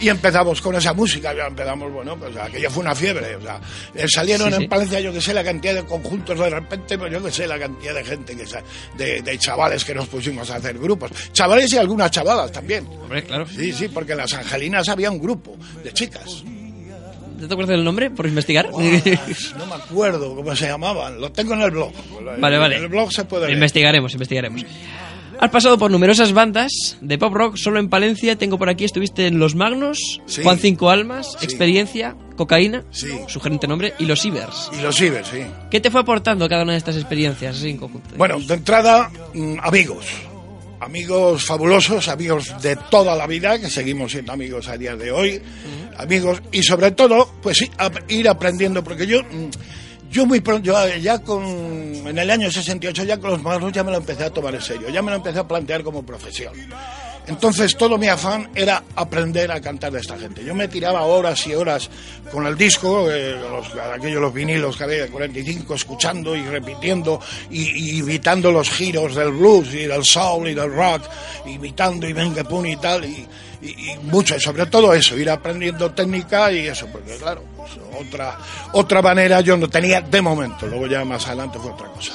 Y 0.00 0.08
empezamos 0.10 0.60
con 0.60 0.74
esa 0.74 0.92
música, 0.92 1.32
ya 1.34 1.46
empezamos, 1.46 1.90
bueno, 1.90 2.16
pues 2.18 2.36
aquello 2.36 2.70
fue 2.70 2.82
una 2.82 2.94
fiebre. 2.94 3.36
O 3.36 3.40
sea, 3.40 3.60
eh, 3.94 4.06
salieron 4.08 4.48
Sí, 4.50 4.54
en 4.56 4.60
sí. 4.62 4.68
Palencia, 4.68 5.00
yo 5.00 5.12
que 5.12 5.20
sé, 5.22 5.32
la 5.32 5.42
cantidad 5.42 5.74
de 5.74 5.84
conjuntos 5.84 6.38
de 6.38 6.50
repente, 6.50 6.98
pues 6.98 7.12
yo 7.12 7.22
que 7.22 7.30
sé, 7.30 7.46
la 7.46 7.58
cantidad 7.58 7.94
de 7.94 8.04
gente, 8.04 8.36
que 8.36 8.44
de, 8.98 9.22
de 9.22 9.38
chavales 9.38 9.84
que 9.84 9.94
nos 9.94 10.06
pusimos 10.08 10.50
a 10.50 10.56
hacer 10.56 10.78
grupos. 10.78 11.10
Chavales 11.32 11.72
y 11.72 11.78
algunas 11.78 12.10
chavalas 12.10 12.52
también. 12.52 12.86
Hombre, 12.86 13.22
claro. 13.24 13.46
Sí, 13.46 13.72
sí, 13.72 13.88
porque 13.88 14.12
en 14.12 14.18
las 14.18 14.34
Angelinas 14.34 14.88
había 14.88 15.10
un 15.10 15.18
grupo 15.18 15.56
de 15.82 15.92
chicas. 15.92 16.44
¿Te 17.38 17.44
acuerdas 17.44 17.68
del 17.68 17.84
nombre 17.84 18.10
por 18.10 18.26
investigar? 18.26 18.68
No 19.58 19.66
me 19.66 19.74
acuerdo 19.74 20.34
cómo 20.34 20.56
se 20.56 20.66
llamaban. 20.66 21.20
Lo 21.20 21.30
tengo 21.32 21.54
en 21.54 21.60
el 21.62 21.70
blog. 21.70 21.92
Vale, 22.38 22.58
vale. 22.58 22.76
En 22.76 22.82
el 22.84 22.88
blog 22.88 23.12
se 23.12 23.24
puede 23.24 23.46
ver. 23.46 23.54
investigaremos, 23.54 24.12
investigaremos. 24.12 24.62
Has 25.38 25.50
pasado 25.50 25.76
por 25.78 25.90
numerosas 25.90 26.32
bandas 26.32 26.96
de 27.00 27.18
pop 27.18 27.32
rock, 27.34 27.56
solo 27.56 27.78
en 27.78 27.88
Palencia. 27.90 28.36
Tengo 28.36 28.58
por 28.58 28.68
aquí, 28.70 28.84
estuviste 28.84 29.26
en 29.26 29.38
Los 29.38 29.54
Magnos, 29.54 30.20
Sí. 30.26 30.42
Juan 30.42 30.58
Cinco 30.58 30.88
Almas, 30.90 31.36
Sí. 31.38 31.44
Experiencia, 31.44 32.16
Cocaína, 32.36 32.84
Sí. 32.90 33.08
sugerente 33.28 33.68
nombre, 33.68 33.92
y 33.98 34.06
Los 34.06 34.24
Ibers. 34.24 34.70
Y 34.78 34.80
los 34.82 34.98
Ibers, 35.00 35.28
sí. 35.28 35.42
¿Qué 35.70 35.80
te 35.80 35.90
fue 35.90 36.00
aportando 36.00 36.48
cada 36.48 36.62
una 36.62 36.72
de 36.72 36.78
estas 36.78 36.96
experiencias 36.96 37.56
así 37.56 37.68
en 37.70 37.76
conjunto? 37.76 38.08
Bueno, 38.16 38.40
de 38.40 38.54
entrada, 38.54 39.10
mm, 39.34 39.56
amigos. 39.62 40.06
Amigos 40.80 41.44
fabulosos, 41.44 42.08
amigos 42.08 42.52
de 42.62 42.76
toda 42.90 43.14
la 43.14 43.26
vida, 43.26 43.58
que 43.58 43.68
seguimos 43.70 44.12
siendo 44.12 44.32
amigos 44.32 44.68
a 44.68 44.76
día 44.76 44.96
de 44.96 45.10
hoy. 45.10 45.40
Amigos, 45.98 46.42
y 46.52 46.62
sobre 46.62 46.90
todo, 46.92 47.30
pues 47.42 47.58
sí, 47.58 47.70
ir 48.08 48.28
aprendiendo, 48.28 48.82
porque 48.84 49.06
yo, 49.06 49.22
mm, 49.22 49.50
yo 50.16 50.24
muy 50.24 50.40
pronto, 50.40 50.72
ya 50.98 51.18
con, 51.18 51.44
en 51.44 52.18
el 52.18 52.30
año 52.30 52.50
68, 52.50 53.04
ya 53.04 53.20
con 53.20 53.32
los 53.32 53.42
magnos 53.42 53.70
ya 53.70 53.84
me 53.84 53.90
lo 53.90 53.98
empecé 53.98 54.24
a 54.24 54.30
tomar 54.30 54.54
en 54.54 54.62
serio, 54.62 54.88
ya 54.88 55.02
me 55.02 55.10
lo 55.10 55.18
empecé 55.18 55.40
a 55.40 55.46
plantear 55.46 55.82
como 55.82 56.04
profesión. 56.04 56.54
Entonces 57.28 57.76
todo 57.76 57.98
mi 57.98 58.06
afán 58.06 58.48
era 58.54 58.82
aprender 58.94 59.50
a 59.50 59.60
cantar 59.60 59.90
de 59.92 60.00
esta 60.00 60.16
gente. 60.16 60.44
Yo 60.44 60.54
me 60.54 60.68
tiraba 60.68 61.02
horas 61.02 61.44
y 61.46 61.54
horas 61.54 61.90
con 62.30 62.46
el 62.46 62.56
disco, 62.56 63.10
eh, 63.10 63.32
los, 63.36 63.66
aquellos 63.92 64.20
los 64.20 64.32
vinilos 64.32 64.76
que 64.76 64.84
había 64.84 65.02
de 65.02 65.08
45, 65.08 65.74
escuchando 65.74 66.36
y 66.36 66.44
repitiendo 66.46 67.20
y, 67.50 67.62
y 67.94 67.98
imitando 67.98 68.52
los 68.52 68.70
giros 68.70 69.14
del 69.16 69.32
blues 69.32 69.74
y 69.74 69.86
del 69.86 70.04
soul 70.04 70.48
y 70.48 70.54
del 70.54 70.72
rock, 70.72 71.02
imitando 71.46 72.08
y 72.08 72.12
venga 72.12 72.44
pum 72.44 72.64
y 72.66 72.76
tal, 72.76 73.04
y, 73.04 73.26
y- 73.62 73.90
y 73.92 73.96
mucho, 74.04 74.38
sobre 74.38 74.66
todo 74.66 74.94
eso, 74.94 75.16
ir 75.16 75.28
aprendiendo 75.28 75.90
técnica 75.92 76.52
y 76.52 76.68
eso, 76.68 76.86
porque 76.92 77.16
claro, 77.16 77.42
pues, 77.56 77.70
otra, 78.06 78.38
otra 78.72 79.02
manera 79.02 79.40
yo 79.40 79.56
no 79.56 79.68
tenía 79.68 80.00
de 80.00 80.22
momento, 80.22 80.66
luego 80.66 80.86
ya 80.86 81.04
más 81.04 81.26
adelante 81.26 81.58
fue 81.58 81.72
otra 81.72 81.88
cosa. 81.88 82.12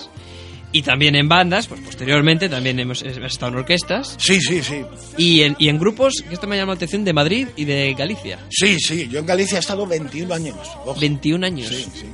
Y 0.74 0.84
también 0.84 1.16
en 1.16 1.28
bandas, 1.28 1.68
pues 1.68 1.82
posteriormente 1.82 2.48
también 2.48 2.80
hemos, 2.80 3.01
hemos 3.01 3.18
estado 3.34 3.51
en 3.51 3.58
orquestas 3.58 4.16
Sí, 4.18 4.40
sí, 4.40 4.62
sí. 4.63 4.84
y 5.18 5.42
en, 5.42 5.56
y 5.60 5.68
en 5.68 5.78
grupos, 5.78 6.24
que 6.28 6.34
esto 6.34 6.48
me 6.48 6.56
llama 6.56 6.72
la 6.74 6.75
atención, 6.78 7.04
de 7.04 7.12
Madrid 7.13 7.48
y 7.58 7.66
de 7.66 7.94
Galicia. 7.94 8.40
Sí, 8.50 8.78
sí, 8.80 9.08
yo 9.10 9.20
en 9.20 9.25
Galicia 9.25 9.58
he 9.58 9.60
estado 9.60 9.86
21 9.86 10.34
años. 10.34 10.56
ojo. 10.86 11.00
21 11.00 11.46
años. 11.46 11.68
Sí, 11.68 11.86
sí. 11.94 12.06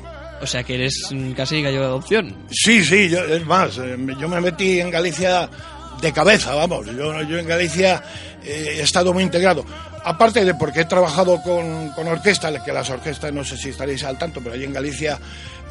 O 0.42 0.46
sea 0.48 0.64
que 0.64 0.76
eres 0.76 0.94
mm, 1.12 1.32
casi 1.34 1.62
gallo 1.62 1.80
de 1.82 1.86
adopción. 1.86 2.36
Sí, 2.52 2.84
sí, 2.84 3.10
yo, 3.10 3.24
es 3.26 3.46
más, 3.46 3.78
eh, 3.78 3.96
yo 4.20 4.28
me 4.28 4.42
metí 4.42 4.80
en 4.80 4.90
Galicia 4.92 5.50
de 6.02 6.12
cabeza, 6.12 6.54
vamos. 6.56 6.86
Yo, 6.88 7.22
yo 7.24 7.38
en 7.40 7.48
Galicia 7.48 8.04
eh, 8.44 8.76
he 8.78 8.82
estado 8.82 9.14
muy 9.14 9.24
integrado. 9.24 9.66
Aparte 10.10 10.46
de 10.46 10.54
porque 10.56 10.82
he 10.82 10.86
trabajado 10.86 11.42
con, 11.42 11.90
con 11.90 12.08
orquestas, 12.08 12.62
que 12.64 12.72
las 12.72 12.90
orquestas, 12.90 13.34
no 13.34 13.44
sé 13.44 13.58
si 13.58 13.70
estaréis 13.70 14.04
al 14.06 14.18
tanto, 14.18 14.40
pero 14.42 14.56
allí 14.56 14.64
en 14.64 14.72
Galicia 14.72 15.20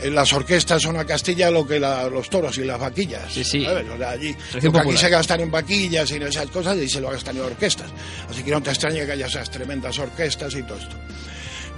eh, 0.03 0.11
las 0.11 0.31
orquestas 0.35 0.83
son 0.83 0.99
a 0.99 1.07
Castilla 1.07 1.51
lo 1.51 1.67
que 1.67 1.81
la- 1.81 2.09
los 2.11 2.29
toros 2.29 2.59
y 2.59 2.65
las 2.65 2.79
vaquillas. 2.79 3.33
Sí, 3.33 3.43
sí. 3.43 3.65
¿sabes? 3.65 3.87
O 3.89 3.97
sea, 3.97 4.11
allí 4.11 4.37
aquí 4.81 4.97
se 4.99 5.09
gastan 5.09 5.41
en 5.41 5.51
vaquillas 5.51 6.11
y 6.11 6.17
en 6.17 6.25
esas 6.25 6.47
cosas, 6.49 6.77
y 6.77 6.87
se 6.89 7.01
lo 7.01 7.09
gastan 7.11 7.37
en 7.39 7.45
orquestas. 7.45 7.87
Así 8.31 8.43
que 8.43 8.51
no 8.51 8.63
te 8.63 8.69
extrañe 8.71 9.07
que 9.07 9.13
haya 9.13 9.27
esas 9.27 9.51
tremendas 9.51 9.99
orquestas 9.99 10.55
y 10.55 10.63
todo 10.65 10.77
esto. 10.79 10.97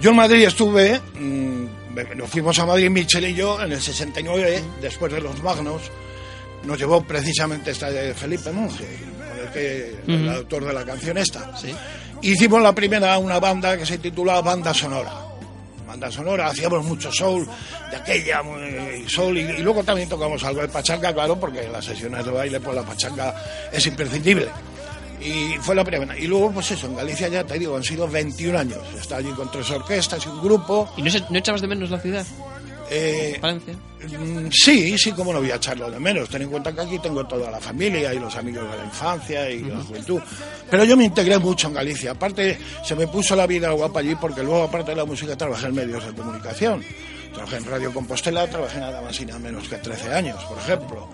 Yo 0.01 0.11
en 0.11 0.17
Madrid 0.17 0.45
estuve, 0.45 1.01
mm, 1.15 1.65
nos 2.17 2.29
fuimos 2.29 2.59
a 2.59 2.67
Madrid, 2.67 2.91
Michel 2.91 3.25
y 3.29 3.35
yo, 3.35 3.63
en 3.63 3.71
el 3.73 3.81
69, 3.81 4.63
después 4.81 5.13
de 5.13 5.21
los 5.21 5.41
Magnos, 5.45 5.83
nos 6.65 6.77
llevó 6.77 7.05
precisamente 7.05 7.71
esta 7.71 7.89
de 7.91 8.15
Felipe 8.15 8.51
Monge, 8.51 8.85
el, 9.49 9.53
que, 9.53 9.99
el 10.07 10.29
autor 10.29 10.65
de 10.65 10.73
la 10.73 10.85
canción 10.85 11.19
esta. 11.19 11.57
Sí. 11.57 11.75
Hicimos 12.23 12.63
la 12.63 12.75
primera, 12.75 13.17
una 13.19 13.39
banda 13.39 13.77
que 13.77 13.87
se 13.87 13.99
titulaba 13.99 14.41
Banda 14.43 14.75
Sonora. 14.75 15.13
Banda 15.87 16.11
Sonora, 16.11 16.49
hacíamos 16.49 16.85
mucho 16.85 17.11
soul 17.11 17.49
de 17.91 17.97
aquella, 17.97 18.43
soul, 19.07 19.39
y, 19.39 19.41
y 19.41 19.59
luego 19.59 19.83
también 19.83 20.09
tocamos 20.09 20.45
algo 20.45 20.61
de 20.61 20.69
pachanga, 20.69 21.15
claro, 21.15 21.41
porque 21.41 21.63
en 21.63 21.73
las 21.73 21.85
sesiones 21.85 22.25
de 22.25 22.31
baile, 22.31 22.61
pues 22.61 22.77
la 22.77 22.83
pachanga 22.83 23.35
es 23.73 23.87
imprescindible. 23.87 24.49
Y 25.21 25.57
fue 25.61 25.75
la 25.75 25.85
primera. 25.85 26.17
Y 26.17 26.27
luego, 26.27 26.53
pues 26.53 26.71
eso, 26.71 26.87
en 26.87 26.97
Galicia 26.97 27.29
ya 27.29 27.45
te 27.45 27.59
digo, 27.59 27.77
han 27.77 27.83
sido 27.83 28.07
21 28.07 28.59
años. 28.59 28.79
Está 28.99 29.17
allí 29.17 29.31
con 29.31 29.51
tres 29.51 29.71
orquestas 29.71 30.25
y 30.25 30.29
un 30.29 30.43
grupo. 30.43 30.89
¿Y 30.97 31.03
no 31.03 31.39
echabas 31.39 31.61
de 31.61 31.67
menos 31.67 31.91
la 31.91 31.99
ciudad, 31.99 32.25
Eh? 32.91 33.39
Mm, 33.43 34.49
Sí, 34.51 34.97
sí, 34.97 35.13
como 35.13 35.33
no 35.33 35.41
voy 35.41 35.51
a 35.51 35.57
echarlo 35.57 35.91
de 35.91 35.99
menos. 35.99 36.29
Ten 36.29 36.43
en 36.43 36.49
cuenta 36.51 36.73
que 36.73 36.81
aquí 36.83 36.99
tengo 37.01 37.27
toda 37.27 37.51
la 37.51 37.61
familia 37.61 38.15
y 38.15 38.19
los 38.19 38.35
amigos 38.37 38.71
de 38.71 38.77
la 38.79 38.85
infancia 38.85 39.51
y 39.51 39.63
la 39.65 39.81
juventud. 39.81 40.21
Pero 40.71 40.85
yo 40.85 40.97
me 40.97 41.05
integré 41.05 41.37
mucho 41.39 41.69
en 41.69 41.75
Galicia. 41.75 42.13
Aparte, 42.13 42.59
se 42.85 42.95
me 42.95 43.07
puso 43.09 43.35
la 43.35 43.47
vida 43.47 43.71
guapa 43.71 44.01
allí 44.01 44.15
porque 44.15 44.43
luego, 44.43 44.63
aparte 44.65 44.93
de 44.93 44.97
la 44.97 45.05
música, 45.05 45.37
trabajé 45.37 45.67
en 45.67 45.75
medios 45.75 46.07
de 46.07 46.13
comunicación. 46.13 46.83
Trabajé 47.35 47.57
en 47.57 47.65
Radio 47.67 47.93
Compostela, 47.93 48.47
trabajé 48.49 48.79
nada 48.81 49.03
más 49.03 49.21
y 49.21 49.27
nada 49.27 49.39
menos 49.39 49.69
que 49.69 49.77
13 49.77 50.13
años, 50.15 50.43
por 50.45 50.59
ejemplo. 50.59 51.09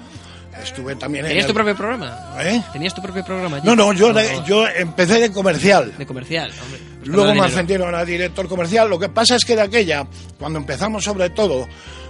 Estuve 0.62 0.94
también 0.94 1.24
en. 1.24 1.30
¿Tenías 1.30 1.46
el- 1.46 1.48
tu 1.50 1.54
propio 1.54 1.74
programa? 1.74 2.36
¿Eh? 2.40 2.62
¿Tenías 2.72 2.94
tu 2.94 3.02
propio 3.02 3.24
programa? 3.24 3.56
allí? 3.56 3.66
No, 3.66 3.74
no, 3.74 3.92
yo, 3.92 4.08
¿O- 4.08 4.12
de- 4.12 4.40
yo 4.46 4.68
empecé 4.68 5.18
de 5.18 5.32
comercial. 5.32 5.92
De 5.98 6.06
comercial, 6.06 6.52
hombre. 6.62 6.78
Pues 7.04 7.14
Luego 7.14 7.34
me 7.34 7.46
ascendieron 7.46 7.94
a 7.94 8.02
director 8.02 8.48
comercial. 8.48 8.88
Lo 8.88 8.98
que 8.98 9.10
pasa 9.10 9.36
es 9.36 9.44
que 9.44 9.54
de 9.54 9.60
aquella, 9.60 10.06
cuando 10.38 10.58
empezamos 10.58 11.04
sobre 11.04 11.28
todo, 11.28 11.68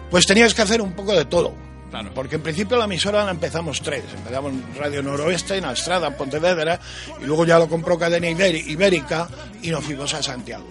pues 0.08 0.24
tenías 0.24 0.54
que 0.54 0.62
hacer 0.62 0.80
un 0.80 0.92
poco 0.92 1.12
de 1.12 1.24
todo. 1.24 1.52
Claro. 1.90 2.12
Porque 2.14 2.36
en 2.36 2.42
principio 2.42 2.76
la 2.76 2.84
emisora 2.84 3.24
la 3.24 3.32
empezamos 3.32 3.82
tres. 3.82 4.04
Empezamos 4.16 4.52
en 4.52 4.64
Radio 4.76 5.02
Noroeste, 5.02 5.56
en 5.56 5.64
Astrada, 5.64 6.06
en 6.06 6.14
Pontevedra, 6.14 6.78
y 7.20 7.24
luego 7.24 7.44
ya 7.44 7.58
lo 7.58 7.68
compró 7.68 7.98
Cadena 7.98 8.28
Ibérica 8.28 9.28
y 9.62 9.70
nos 9.70 9.82
fuimos 9.82 10.14
a 10.14 10.22
Santiago. 10.22 10.66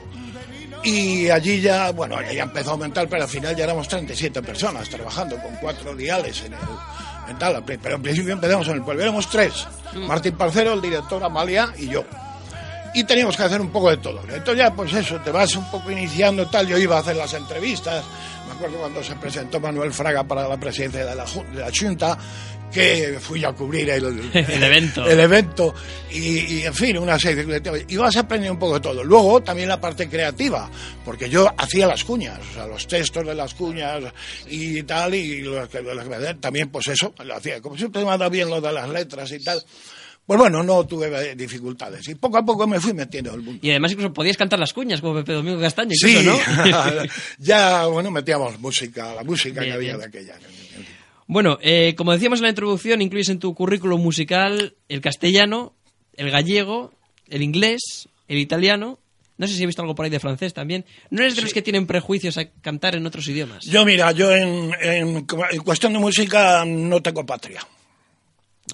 Y 0.83 1.29
allí 1.29 1.59
ya, 1.59 1.91
bueno, 1.91 2.15
ya 2.31 2.43
empezó 2.43 2.69
a 2.69 2.73
aumentar, 2.73 3.09
pero 3.09 3.23
al 3.23 3.29
final 3.29 3.55
ya 3.55 3.65
éramos 3.65 3.89
37 3.89 4.41
personas 4.41 4.87
trabajando 4.89 5.35
con 5.41 5.55
cuatro 5.57 5.95
diales 5.95 6.43
en 6.45 6.53
el 6.53 6.59
en 7.29 7.37
tal, 7.37 7.63
pero 7.65 7.95
en 7.95 8.01
principio 8.01 8.33
empezamos 8.33 8.67
en 8.67 8.75
el 8.75 8.83
pueblo. 8.83 9.03
Éramos 9.03 9.29
tres, 9.29 9.67
Martín 9.95 10.35
Parcero, 10.35 10.73
el 10.73 10.81
director, 10.81 11.23
Amalia 11.23 11.73
y 11.77 11.87
yo. 11.87 12.03
Y 12.95 13.03
teníamos 13.05 13.35
que 13.35 13.43
hacer 13.43 13.59
un 13.59 13.69
poco 13.71 13.89
de 13.89 13.97
todo. 13.97 14.21
Entonces 14.21 14.57
ya, 14.57 14.73
pues 14.73 14.93
eso, 14.93 15.19
te 15.21 15.31
vas 15.31 15.55
un 15.55 15.69
poco 15.71 15.89
iniciando 15.91 16.47
tal. 16.47 16.67
Yo 16.67 16.77
iba 16.77 16.97
a 16.97 16.99
hacer 16.99 17.15
las 17.15 17.33
entrevistas. 17.33 18.03
Me 18.47 18.53
acuerdo 18.53 18.77
cuando 18.77 19.03
se 19.03 19.15
presentó 19.15 19.59
Manuel 19.59 19.91
Fraga 19.91 20.23
para 20.23 20.47
la 20.47 20.57
presidencia 20.59 21.05
de 21.05 21.15
la, 21.15 21.25
de 21.25 21.59
la 21.61 21.71
Junta, 21.75 22.17
que 22.71 23.17
fui 23.19 23.43
a 23.45 23.51
cubrir 23.53 23.89
el, 23.89 24.29
El 24.33 24.63
evento. 24.63 25.05
el 25.07 25.19
evento 25.19 25.73
y, 26.11 26.55
y, 26.59 26.61
en 26.63 26.73
fin, 26.73 26.97
una 26.97 27.17
serie 27.17 27.45
de 27.45 27.61
temas. 27.61 27.81
Y 27.87 27.97
vas 27.97 28.15
aprendiendo 28.15 28.53
un 28.53 28.59
poco 28.59 28.75
de 28.75 28.79
todo. 28.81 29.03
Luego 29.03 29.41
también 29.41 29.69
la 29.69 29.79
parte 29.81 30.07
creativa, 30.09 30.69
porque 31.05 31.29
yo 31.29 31.47
hacía 31.57 31.87
las 31.87 32.03
cuñas, 32.03 32.39
o 32.51 32.53
sea, 32.53 32.67
los 32.67 32.85
textos 32.87 33.25
de 33.25 33.33
las 33.33 33.53
cuñas 33.55 34.03
y 34.47 34.83
tal, 34.83 35.15
y 35.15 35.41
lo 35.41 35.67
que- 35.67 35.81
lo 35.81 36.03
que- 36.09 36.33
también 36.39 36.69
pues 36.69 36.87
eso, 36.89 37.13
lo 37.23 37.35
hacía. 37.35 37.59
Como 37.61 37.75
siempre 37.77 38.03
me 38.03 38.11
ha 38.11 38.17
dado 38.17 38.29
bien 38.31 38.49
lo 38.49 38.59
de 38.61 38.71
las 38.71 38.89
letras 38.89 39.31
y 39.31 39.39
tal, 39.43 39.63
pues 40.25 40.39
bueno, 40.39 40.63
no 40.63 40.85
tuve 40.87 41.35
dificultades. 41.35 42.07
Y 42.07 42.15
poco 42.15 42.37
a 42.37 42.45
poco 42.45 42.65
me 42.65 42.79
fui 42.79 42.93
metiendo 42.93 43.31
en 43.31 43.35
el 43.35 43.41
mundo. 43.41 43.59
Y 43.61 43.69
además 43.71 43.91
incluso 43.91 44.13
podías 44.13 44.37
cantar 44.37 44.59
las 44.59 44.73
cuñas 44.73 45.01
como 45.01 45.15
Pepe 45.15 45.33
Domingo 45.33 45.59
Castaño, 45.59 45.91
Sí, 45.93 46.17
incluso, 46.17 46.39
¿no? 46.65 47.03
ya, 47.39 47.85
bueno, 47.87 48.09
metíamos 48.11 48.59
música, 48.59 49.13
la 49.15 49.23
música 49.23 49.61
Bien, 49.61 49.71
que 49.71 49.75
había 49.77 49.97
bien. 49.97 49.99
de 49.99 50.05
aquella. 50.05 50.35
Bueno, 51.27 51.57
eh, 51.61 51.93
como 51.97 52.11
decíamos 52.13 52.39
en 52.39 52.43
la 52.43 52.49
introducción, 52.49 53.01
incluyes 53.01 53.29
en 53.29 53.39
tu 53.39 53.53
currículum 53.55 54.01
musical 54.01 54.75
el 54.89 55.01
castellano, 55.01 55.73
el 56.15 56.31
gallego, 56.31 56.93
el 57.29 57.41
inglés, 57.41 58.07
el 58.27 58.37
italiano. 58.37 58.99
No 59.37 59.47
sé 59.47 59.55
si 59.55 59.63
he 59.63 59.65
visto 59.65 59.81
algo 59.81 59.95
por 59.95 60.05
ahí 60.05 60.11
de 60.11 60.19
francés 60.19 60.53
también. 60.53 60.85
¿No 61.09 61.21
eres 61.21 61.35
de 61.35 61.41
los 61.41 61.53
que 61.53 61.61
tienen 61.61 61.87
prejuicios 61.87 62.37
a 62.37 62.45
cantar 62.45 62.95
en 62.95 63.05
otros 63.07 63.27
idiomas? 63.27 63.65
Yo, 63.65 63.83
mira, 63.83 64.11
yo 64.11 64.33
en, 64.33 64.71
en, 64.81 65.25
en 65.51 65.61
cuestión 65.63 65.91
de 65.93 65.99
música 65.99 66.63
no 66.65 67.01
tengo 67.01 67.25
patria. 67.25 67.65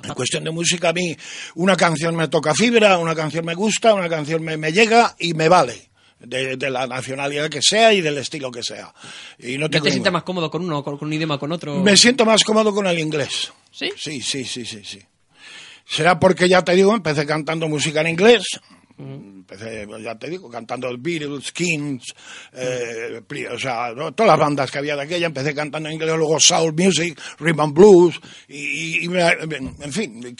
En 0.04 0.14
cuestión 0.14 0.44
de 0.44 0.52
música, 0.52 0.90
a 0.90 0.94
mí 0.94 1.16
una 1.56 1.76
canción 1.76 2.16
me 2.16 2.28
toca 2.28 2.54
fibra, 2.54 2.98
una 2.98 3.16
canción 3.16 3.44
me 3.46 3.56
gusta, 3.56 3.94
una 3.94 4.08
canción 4.08 4.44
me, 4.44 4.56
me 4.56 4.72
llega 4.72 5.16
y 5.20 5.34
me 5.34 5.50
vale. 5.50 5.90
De, 6.20 6.58
de 6.58 6.70
la 6.70 6.86
nacionalidad 6.86 7.50
que 7.50 7.62
sea 7.62 7.94
y 7.94 8.02
del 8.02 8.18
estilo 8.18 8.52
que 8.52 8.62
sea. 8.62 8.94
Y 9.38 9.54
no 9.54 9.62
¿No 9.62 9.70
tengo 9.70 9.86
te 9.86 9.92
sientes 9.92 10.12
más 10.12 10.24
cómodo 10.24 10.52
con 10.52 10.66
uno, 10.66 10.84
con, 10.84 10.98
con 10.98 11.08
un 11.08 11.14
idioma, 11.14 11.38
con 11.40 11.50
otro? 11.54 11.80
Me 11.80 11.96
siento 11.96 12.26
más 12.26 12.44
cómodo 12.44 12.74
con 12.74 12.88
el 12.88 13.00
inglés. 13.00 13.54
¿Sí? 13.72 13.90
Sí, 13.96 14.22
sí, 14.22 14.44
sí, 14.44 14.66
sí, 14.66 14.82
sí. 14.84 15.00
Será 15.86 16.20
porque 16.20 16.50
ya 16.50 16.62
te 16.62 16.76
digo, 16.76 16.94
empecé 16.94 17.26
cantando 17.26 17.70
música 17.70 18.02
en 18.02 18.08
inglés. 18.08 18.44
Empecé, 19.00 19.88
ya 20.04 20.16
te 20.20 20.30
digo, 20.30 20.50
cantando 20.50 20.90
Beatles, 21.00 21.52
Kings, 21.54 22.14
eh, 22.54 23.22
o 23.52 23.58
sea, 23.58 23.94
¿no? 23.96 24.12
todas 24.14 24.32
las 24.32 24.40
bandas 24.40 24.70
que 24.70 24.78
había 24.78 24.96
de 24.96 25.04
aquella. 25.04 25.28
Empecé 25.28 25.56
cantando 25.56 25.88
en 25.90 25.96
inglés, 25.96 26.16
luego 26.18 26.40
Soul 26.40 26.74
Music, 26.74 27.20
Rhythm 27.40 27.62
and 27.62 27.74
Blues, 27.74 28.20
y, 28.48 29.06
y- 29.06 29.10
en 29.10 29.94
fin, 29.94 30.36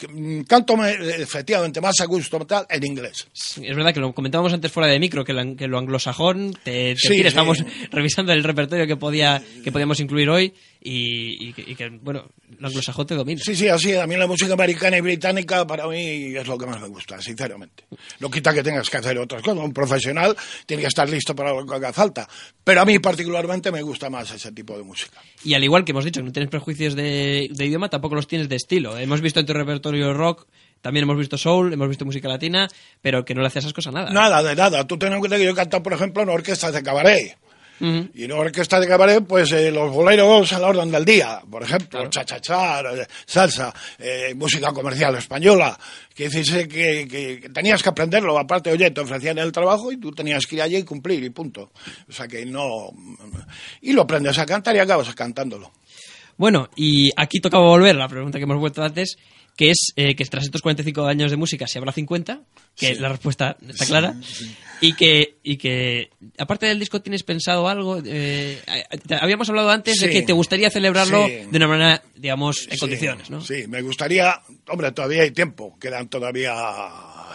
canto 0.46 0.76
me- 0.76 0.92
efectivamente 0.92 1.80
más 1.80 1.98
a 2.00 2.04
gusto 2.04 2.38
tal 2.46 2.66
en 2.68 2.84
inglés. 2.84 3.26
Es 3.32 3.74
verdad 3.76 3.94
que 3.94 4.00
lo 4.00 4.12
comentábamos 4.12 4.52
antes 4.52 4.70
fuera 4.70 4.88
de 4.90 4.98
micro, 5.00 5.24
que, 5.24 5.32
la- 5.32 5.54
que 5.56 5.66
lo 5.66 5.78
anglosajón, 5.78 6.52
te, 6.62 6.94
te 6.94 6.96
Sí, 6.96 7.08
sí. 7.14 7.20
estamos 7.26 7.58
revisando 7.90 8.32
el 8.32 8.44
repertorio 8.44 8.86
que 8.86 8.96
podía 8.96 9.42
que 9.64 9.72
podíamos 9.72 10.00
incluir 10.00 10.28
hoy 10.28 10.52
y, 10.82 11.48
y 11.48 11.52
que, 11.52 11.62
y 11.62 11.74
que, 11.74 11.90
bueno, 11.90 12.30
lo 12.58 12.68
anglosajón 12.68 13.06
te 13.06 13.14
domina. 13.14 13.40
Sí, 13.44 13.54
sí, 13.54 13.68
así. 13.68 13.94
A 13.94 14.06
mí 14.06 14.16
la 14.16 14.26
música 14.26 14.54
americana 14.54 14.96
y 14.96 15.00
británica 15.02 15.66
para 15.66 15.86
mí 15.86 16.34
es 16.34 16.46
lo 16.46 16.56
que 16.56 16.66
más 16.66 16.80
me 16.80 16.88
gusta, 16.88 17.20
sinceramente. 17.20 17.84
No 18.18 18.30
quita 18.30 18.54
que 18.54 18.62
tengas 18.62 18.88
que 18.88 18.96
hacer 18.96 19.18
otras 19.18 19.42
cosas. 19.42 19.62
Un 19.62 19.72
profesional 19.72 20.34
tiene 20.64 20.82
que 20.82 20.88
estar 20.88 21.08
listo 21.08 21.36
para 21.36 21.52
lo 21.52 21.66
que 21.66 21.74
haga 21.74 21.92
falta. 21.92 22.26
Pero 22.64 22.80
a 22.80 22.84
mí 22.86 22.98
particularmente 22.98 23.70
me 23.70 23.82
gusta 23.82 24.08
más 24.08 24.30
ese 24.30 24.52
tipo 24.52 24.76
de 24.76 24.82
música. 24.82 25.20
Y 25.44 25.54
al 25.54 25.64
igual 25.64 25.84
que 25.84 25.92
hemos 25.92 26.04
dicho 26.04 26.22
no 26.22 26.32
tienes 26.32 26.50
prejuicios 26.50 26.94
de, 26.94 27.48
de 27.50 27.66
idioma, 27.66 27.90
tampoco 27.90 28.14
los 28.14 28.26
tienes 28.26 28.48
de 28.48 28.56
estilo. 28.56 28.96
Hemos 28.96 29.20
visto 29.20 29.40
en 29.40 29.46
tu 29.46 29.52
repertorio 29.52 30.14
rock, 30.14 30.46
también 30.80 31.04
hemos 31.04 31.18
visto 31.18 31.36
soul, 31.36 31.72
hemos 31.72 31.88
visto 31.88 32.06
música 32.06 32.28
latina, 32.28 32.68
pero 33.02 33.24
que 33.24 33.34
no 33.34 33.42
le 33.42 33.48
haces 33.48 33.64
esas 33.64 33.74
cosas 33.74 33.92
nada. 33.92 34.10
Nada, 34.10 34.42
de 34.42 34.56
nada. 34.56 34.86
Tú 34.86 34.98
ten 34.98 35.12
en 35.12 35.18
cuenta 35.18 35.36
que 35.36 35.44
yo 35.44 35.50
he 35.50 35.54
cantado, 35.54 35.82
por 35.82 35.92
ejemplo, 35.92 36.22
en 36.22 36.30
orquestas 36.30 36.72
de 36.72 36.82
cabaret. 36.82 37.36
Ujú. 37.80 38.08
Y 38.14 38.24
en 38.24 38.32
orquesta 38.32 38.78
de 38.78 38.86
cabaret, 38.86 39.24
pues 39.26 39.50
eh, 39.52 39.70
los 39.70 39.90
boleros 39.90 40.52
a 40.52 40.58
la 40.58 40.68
orden 40.68 40.90
del 40.90 41.04
día, 41.04 41.40
por 41.50 41.62
ejemplo, 41.62 42.08
cha-cha-cha, 42.10 42.80
eh, 42.82 43.06
salsa, 43.24 43.72
eh, 43.98 44.34
música 44.36 44.72
comercial 44.72 45.16
española. 45.16 45.78
Que 46.14 46.28
dices 46.28 46.68
que, 46.68 47.08
que- 47.08 47.40
que 47.40 47.48
tenías 47.48 47.82
que 47.82 47.88
aprenderlo. 47.88 48.38
Aparte, 48.38 48.70
oye, 48.70 48.90
te 48.90 49.00
ofrecían 49.00 49.38
el 49.38 49.50
trabajo 49.52 49.90
y 49.90 49.96
tú 49.96 50.12
tenías 50.12 50.44
que 50.46 50.56
ir 50.56 50.62
allí 50.62 50.76
y 50.76 50.82
cumplir 50.82 51.24
y 51.24 51.30
punto. 51.30 51.70
O 52.08 52.12
sea 52.12 52.28
que 52.28 52.44
no. 52.44 52.90
Y 53.80 53.92
lo 53.94 54.02
aprendes 54.02 54.38
a 54.38 54.44
cantar 54.44 54.76
y 54.76 54.80
acabas 54.80 55.14
cantándolo. 55.14 55.72
Bueno, 56.36 56.68
y 56.76 57.10
aquí 57.16 57.40
tocaba 57.40 57.64
volver 57.64 57.96
la 57.96 58.08
pregunta 58.08 58.38
que 58.38 58.44
hemos 58.44 58.58
vuelto 58.58 58.82
antes, 58.82 59.16
que 59.56 59.70
es 59.70 59.92
eh, 59.96 60.14
que 60.14 60.24
tras 60.24 60.44
estos 60.44 60.62
45 60.62 61.04
años 61.06 61.30
de 61.30 61.36
música 61.36 61.66
se 61.66 61.78
habrá 61.78 61.92
50, 61.92 62.40
que 62.76 62.94
la 62.94 63.08
respuesta 63.10 63.56
está 63.68 63.84
clara, 63.86 64.14
y 64.80 64.94
que 64.94 65.36
y 65.42 65.56
que 65.58 66.10
aparte 66.38 66.64
del 66.66 66.78
disco 66.78 67.02
tienes 67.02 67.22
pensado 67.22 67.68
algo. 67.68 68.00
eh, 68.04 68.60
te- 69.06 69.16
habíamos 69.16 69.48
hablado 69.50 69.70
antes 69.70 69.98
de 69.98 70.08
que 70.10 70.22
te 70.22 70.32
gustaría 70.32 70.70
celebrarlo 70.70 71.26
de 71.28 71.56
una 71.56 71.68
manera, 71.68 72.02
digamos, 72.16 72.66
en 72.70 72.78
condiciones, 72.78 73.28
¿no? 73.30 73.40
Sí, 73.42 73.64
me 73.68 73.82
gustaría. 73.82 74.40
Hombre, 74.68 74.92
todavía 74.92 75.22
hay 75.22 75.30
tiempo. 75.32 75.76
Quedan 75.78 76.08
todavía 76.08 76.54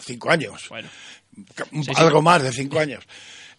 cinco 0.04 0.32
años. 0.32 0.66
Bueno. 0.70 0.90
Algo 1.96 2.22
más 2.22 2.42
de 2.44 2.52
cinco 2.54 2.80
años. 2.80 3.04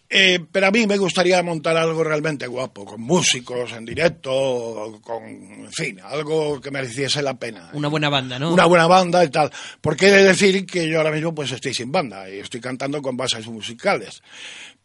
Eh, 0.09 0.39
pero 0.53 0.69
a 0.69 0.71
mí 0.71 0.87
me 0.87 0.99
gustaría 0.99 1.43
montar 1.43 1.77
algo 1.77 2.05
realmente 2.05 2.47
guapo, 2.47 2.85
con 2.85 3.01
músicos 3.01 3.73
en 3.73 3.85
directo, 3.85 5.01
con, 5.03 5.25
en 5.25 5.73
fin, 5.73 6.01
algo 6.01 6.61
que 6.61 6.71
mereciese 6.71 7.23
la 7.23 7.35
pena. 7.35 7.71
Una 7.73 7.89
buena 7.89 8.09
banda, 8.09 8.39
¿no? 8.39 8.53
Una 8.53 8.67
buena 8.67 8.87
banda 8.87 9.25
y 9.25 9.31
tal. 9.31 9.51
Porque 9.81 10.07
he 10.07 10.13
de 10.13 10.23
decir 10.23 10.65
que 10.65 10.89
yo 10.89 10.99
ahora 10.99 11.11
mismo 11.11 11.35
pues 11.35 11.51
estoy 11.51 11.75
sin 11.75 11.91
banda 11.91 12.31
y 12.31 12.39
estoy 12.39 12.61
cantando 12.61 13.03
con 13.03 13.17
bases 13.17 13.47
musicales. 13.49 14.23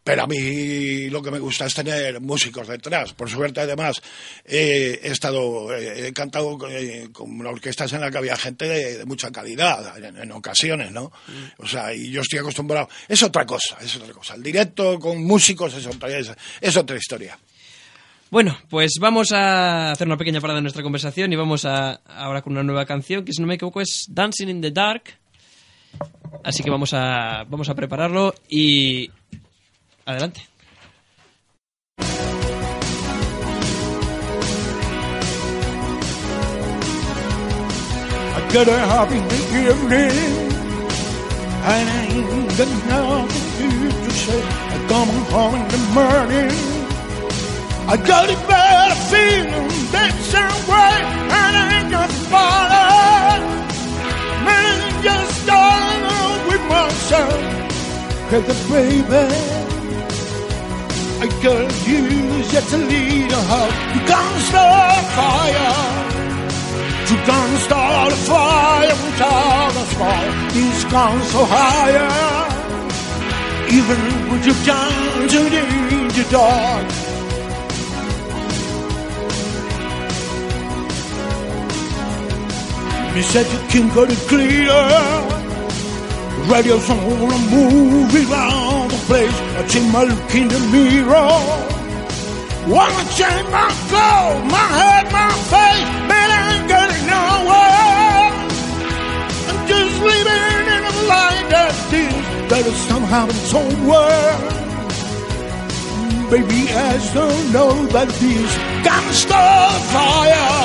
Pero 0.04 0.24
a 0.24 0.26
mí 0.26 1.08
lo 1.10 1.22
que 1.22 1.30
me 1.30 1.38
gusta 1.38 1.66
es 1.66 1.74
tener 1.74 2.20
músicos 2.20 2.66
detrás. 2.66 3.12
Por 3.12 3.30
suerte, 3.30 3.60
además, 3.60 4.02
he 4.44 4.98
estado, 5.04 5.72
he 5.76 6.12
cantado 6.12 6.58
eh, 6.68 7.08
con 7.12 7.46
orquestas 7.46 7.92
en 7.92 8.00
las 8.00 8.10
que 8.10 8.18
había 8.18 8.36
gente 8.36 8.66
de, 8.66 9.04
mucha 9.04 9.30
calidad, 9.30 9.96
en, 10.04 10.16
en 10.16 10.32
ocasiones, 10.32 10.90
¿no? 10.90 11.12
O 11.58 11.68
sea, 11.68 11.94
y 11.94 12.10
yo 12.10 12.22
estoy 12.22 12.40
acostumbrado. 12.40 12.88
Es 13.06 13.22
otra 13.22 13.46
cosa, 13.46 13.78
es 13.80 13.94
otra 13.94 14.12
cosa. 14.12 14.34
El 14.34 14.42
directo 14.42 14.98
con 14.98 15.22
músicos 15.22 15.74
es 15.74 15.86
otra, 15.86 16.08
es, 16.16 16.32
es 16.60 16.76
otra 16.76 16.96
historia. 16.96 17.38
Bueno, 18.32 18.56
pues 18.70 18.92
vamos 18.98 19.30
a 19.30 19.92
hacer 19.92 20.06
una 20.06 20.16
pequeña 20.16 20.40
parada 20.40 20.58
en 20.58 20.64
nuestra 20.64 20.82
conversación 20.82 21.32
y 21.32 21.36
vamos 21.36 21.66
a 21.66 22.00
ahora 22.06 22.40
con 22.40 22.54
una 22.54 22.62
nueva 22.62 22.86
canción 22.86 23.24
que 23.24 23.32
si 23.32 23.42
no 23.42 23.46
me 23.46 23.56
equivoco 23.56 23.80
es 23.80 24.06
Dancing 24.08 24.48
in 24.48 24.60
the 24.62 24.70
Dark. 24.70 25.02
Así 26.42 26.62
que 26.62 26.70
vamos 26.70 26.94
a 26.94 27.44
vamos 27.46 27.68
a 27.68 27.74
prepararlo 27.74 28.34
y 28.48 29.10
adelante. 30.06 30.48
I 38.34 38.40
got 38.52 38.68
a 38.68 38.78
happy 38.78 39.16
evening, 39.16 40.16
and 41.64 41.88
I 41.88 42.06
ain't 42.10 42.50
got 42.58 42.68
nothing 42.88 43.90
to 44.04 44.10
say. 44.10 44.42
I 44.42 44.86
come 44.88 45.08
home 45.32 45.54
in 45.54 45.68
the 45.68 45.78
morning, 45.94 46.52
I 47.88 47.96
got 47.96 48.28
a 48.28 48.36
bad 48.48 48.96
feeling 49.10 49.68
that's 49.90 50.32
way, 50.68 50.94
and 51.38 51.56
I 51.56 51.80
ain't 51.80 51.90
got 51.90 52.10
bother. 52.30 53.40
Man, 54.44 55.02
just 55.02 55.42
starting 55.42 56.46
with 56.48 56.64
myself, 56.68 57.40
cause 58.30 58.44
the 58.46 58.54
baby. 58.72 59.61
I 61.22 61.26
got 61.40 61.86
you 61.86 62.02
just 62.50 62.72
a 62.72 62.78
help. 62.78 63.72
You 63.94 64.02
can't 64.10 64.40
start 64.50 65.04
fire. 65.18 65.74
You 67.10 67.16
can't 67.28 67.58
start 67.60 68.12
a 68.12 68.16
fire 68.16 68.96
without 69.04 69.70
a 69.70 69.84
spark. 69.92 70.52
This 70.52 70.84
comes 70.90 71.26
so 71.30 71.44
higher. 71.44 72.10
Even 73.70 74.00
with 74.32 74.44
your 74.46 74.58
dancing 74.66 75.52
in 75.62 76.08
the 76.08 76.24
dark. 76.28 76.90
Said 83.22 83.46
you 83.52 83.60
can 83.68 83.94
go 83.94 84.04
to 84.04 84.16
clear. 84.26 84.74
Radio's 86.50 86.90
on 86.90 86.98
a 86.98 87.38
movie 87.54 88.24
around 88.28 88.71
the 88.71 88.71
place. 89.12 89.38
I 89.60 89.62
see 89.68 89.84
my 89.92 90.04
look 90.10 90.34
in 90.40 90.48
the 90.54 90.60
mirror. 90.72 91.36
Wanna 92.72 93.04
change 93.18 93.48
my 93.58 93.68
clothes, 93.90 94.42
my 94.56 94.66
head, 94.78 95.04
my 95.18 95.32
face. 95.52 95.88
Man, 96.10 96.28
I 96.38 96.40
ain't 96.52 96.66
getting 96.72 97.04
nowhere. 97.14 98.26
I'm 99.48 99.60
just 99.72 99.96
living 100.10 100.64
in 100.76 100.82
a 100.92 100.94
life 101.12 101.44
that 101.52 101.72
is 102.02 102.16
better 102.50 102.74
somehow 102.88 103.24
and 103.32 103.42
somewhere. 103.52 104.32
Baby, 106.32 106.60
I 106.88 106.92
don't 107.18 107.44
know 107.56 107.72
that 107.94 108.08
this 108.22 108.52
can 108.86 109.04
start 109.24 109.72
a 109.76 109.84
fire. 109.94 110.56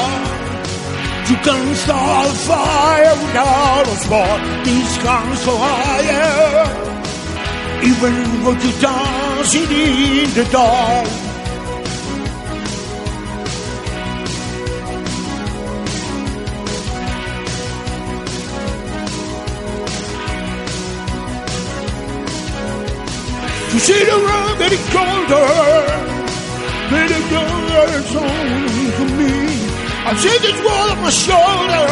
You 1.30 1.38
can 1.48 1.64
start 1.84 2.26
a 2.32 2.36
fire 2.50 3.14
without 3.24 3.86
a 3.94 3.96
spark. 4.04 4.40
This 4.66 4.92
can 5.04 5.36
start 5.36 5.58
a 5.58 6.78
fire. 6.78 6.87
Even 7.84 8.44
when 8.44 8.60
you're 8.62 8.80
dancing 8.80 9.72
in 9.72 10.34
the 10.34 10.48
dark. 10.52 11.08
You 23.74 23.80
see 23.84 24.04
the 24.06 24.12
road 24.12 24.58
getting 24.58 24.86
colder, 24.90 25.48
getting 26.90 27.26
colder, 27.30 27.86
it's 28.00 28.16
only 28.16 28.92
for 28.98 29.10
me. 29.18 29.34
I 30.04 30.16
see 30.16 30.38
this 30.40 30.58
wall 30.66 30.90
on 30.90 30.98
my 31.04 31.10
shoulder. 31.12 31.86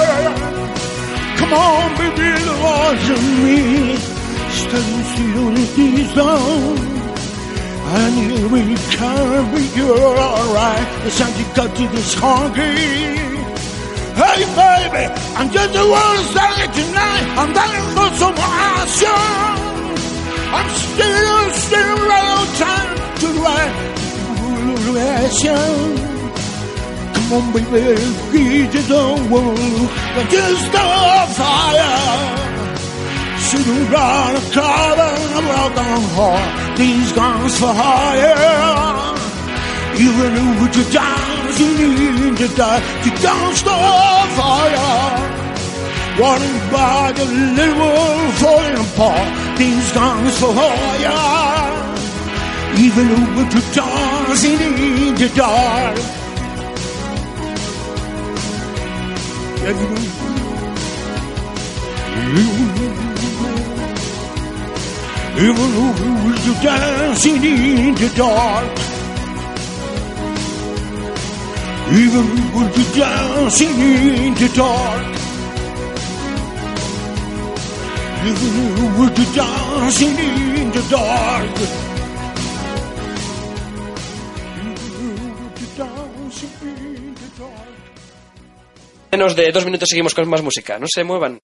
Come 1.37 1.53
on, 1.53 1.97
baby, 1.97 2.29
the 2.43 2.55
one's 2.63 3.09
in 3.09 3.43
me. 3.43 4.04
These 5.75 6.13
down. 6.15 6.77
I 7.87 8.09
knew 8.15 8.47
we 8.47 8.75
can't 8.95 9.53
be 9.53 9.61
you're 9.75 10.17
alright. 10.17 11.03
The 11.03 11.11
sun 11.11 11.31
you 11.37 11.45
got 11.53 11.75
to 11.75 11.87
this 11.89 12.13
hungry. 12.13 12.79
Hey 14.15 14.41
baby, 14.55 15.03
I'm 15.35 15.51
just 15.51 15.73
the 15.73 15.83
one 15.83 16.23
starting 16.31 16.71
tonight. 16.71 17.25
I'm 17.35 17.51
dying 17.51 17.87
for 17.91 18.09
some 18.15 18.35
action. 18.39 19.09
I'm 20.55 20.69
still, 20.79 21.43
still 21.59 22.11
on 22.23 22.47
time 22.55 22.95
to 23.19 23.27
right. 23.43 23.95
Come 27.13 27.33
on, 27.33 27.51
baby, 27.51 27.99
get 28.31 28.75
it 28.75 28.91
on. 28.91 30.29
Just 30.29 30.73
a 30.73 31.27
fire. 31.35 32.44
See 33.45 33.61
the 33.61 33.85
blood 33.91 34.35
of 34.37 34.51
carbon, 34.53 35.21
a 35.37 35.41
broken 35.45 36.01
heart, 36.17 36.77
these 36.79 37.11
guns 37.13 37.59
for 37.59 37.71
hire. 37.71 39.13
Even 40.01 40.33
with 40.59 40.75
your 40.75 40.89
times, 40.89 41.59
you 41.59 41.69
need 41.77 42.37
to 42.37 42.47
die, 42.55 42.81
you 43.05 43.11
don't 43.21 43.57
fire. 44.33 45.13
Running 46.17 46.57
by 46.71 47.11
the 47.11 47.25
little 47.59 47.85
world 47.85 48.33
falling 48.41 48.77
apart, 48.81 49.29
these 49.59 49.91
guns 49.91 50.39
for 50.39 50.51
hire. 50.51 51.69
Even 52.79 53.09
with 53.35 53.53
your 53.53 53.67
times, 53.77 54.43
you 54.43 54.57
need 54.57 55.17
to 55.19 55.29
die. 55.35 55.93
Yeah, 59.61 59.69
you 59.69 59.89
know. 59.89 60.15
You 62.15 62.94
Even 65.37 65.71
if 66.31 66.45
you 66.47 66.53
dancing 66.63 67.43
in 67.43 67.95
the 67.95 68.09
dark 68.15 68.71
Even 71.91 72.25
if 72.61 72.77
you 72.77 73.01
dancing 73.01 73.79
in 73.79 74.33
the 74.33 74.49
dark 74.55 75.05
Even 78.29 78.55
if 79.03 79.19
you 79.19 79.25
dancing 79.35 80.17
in 80.17 80.71
the 80.71 80.83
dark 80.89 81.85
Menos 89.11 89.35
de 89.35 89.51
dos 89.51 89.65
minutos 89.65 89.87
seguimos 89.89 90.13
con 90.13 90.27
más 90.27 90.41
música. 90.41 90.77
No 90.77 90.87
se 90.89 91.03
muevan. 91.05 91.39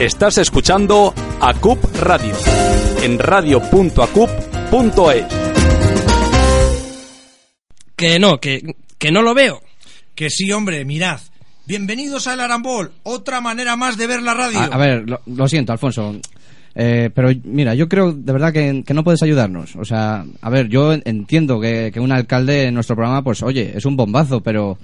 Estás 0.00 0.38
escuchando 0.38 1.12
ACUP 1.42 1.78
Radio 2.00 2.34
en 3.02 3.18
radio.acup.es. 3.18 5.24
Que 7.94 8.18
no, 8.18 8.40
que, 8.40 8.76
que 8.96 9.12
no 9.12 9.20
lo 9.20 9.34
veo. 9.34 9.60
Que 10.14 10.30
sí, 10.30 10.50
hombre, 10.52 10.86
mirad. 10.86 11.20
Bienvenidos 11.66 12.26
al 12.28 12.40
Arambol, 12.40 12.92
otra 13.02 13.42
manera 13.42 13.76
más 13.76 13.98
de 13.98 14.06
ver 14.06 14.22
la 14.22 14.32
radio. 14.32 14.58
A, 14.58 14.64
a 14.64 14.78
ver, 14.78 15.06
lo, 15.06 15.20
lo 15.26 15.46
siento, 15.46 15.72
Alfonso. 15.72 16.16
Eh, 16.74 17.10
pero 17.14 17.28
mira, 17.44 17.74
yo 17.74 17.86
creo 17.86 18.12
de 18.12 18.32
verdad 18.32 18.54
que, 18.54 18.82
que 18.86 18.94
no 18.94 19.04
puedes 19.04 19.22
ayudarnos. 19.22 19.76
O 19.76 19.84
sea, 19.84 20.24
a 20.40 20.48
ver, 20.48 20.68
yo 20.68 20.94
entiendo 20.94 21.60
que, 21.60 21.90
que 21.92 22.00
un 22.00 22.12
alcalde 22.12 22.68
en 22.68 22.74
nuestro 22.74 22.96
programa, 22.96 23.22
pues 23.22 23.42
oye, 23.42 23.72
es 23.76 23.84
un 23.84 23.96
bombazo, 23.96 24.42
pero 24.42 24.78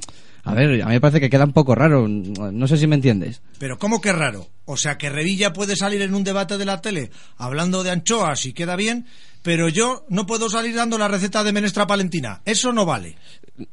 a 0.46 0.54
ver, 0.54 0.80
a 0.82 0.86
mí 0.86 0.92
me 0.92 1.00
parece 1.00 1.20
que 1.20 1.28
queda 1.28 1.44
un 1.44 1.52
poco 1.52 1.74
raro. 1.74 2.06
No 2.08 2.66
sé 2.68 2.76
si 2.78 2.86
me 2.86 2.94
entiendes. 2.94 3.42
Pero 3.58 3.78
¿cómo 3.78 4.00
que 4.00 4.12
raro? 4.12 4.48
O 4.64 4.76
sea, 4.76 4.96
que 4.96 5.10
Revilla 5.10 5.52
puede 5.52 5.76
salir 5.76 6.00
en 6.02 6.14
un 6.14 6.24
debate 6.24 6.56
de 6.56 6.64
la 6.64 6.80
tele 6.80 7.10
hablando 7.36 7.82
de 7.82 7.90
anchoas 7.90 8.46
y 8.46 8.52
queda 8.52 8.76
bien, 8.76 9.06
pero 9.42 9.68
yo 9.68 10.06
no 10.08 10.24
puedo 10.26 10.48
salir 10.48 10.74
dando 10.74 10.98
la 10.98 11.08
receta 11.08 11.44
de 11.44 11.52
menestra 11.52 11.86
palentina. 11.86 12.40
Eso 12.44 12.72
no 12.72 12.86
vale. 12.86 13.16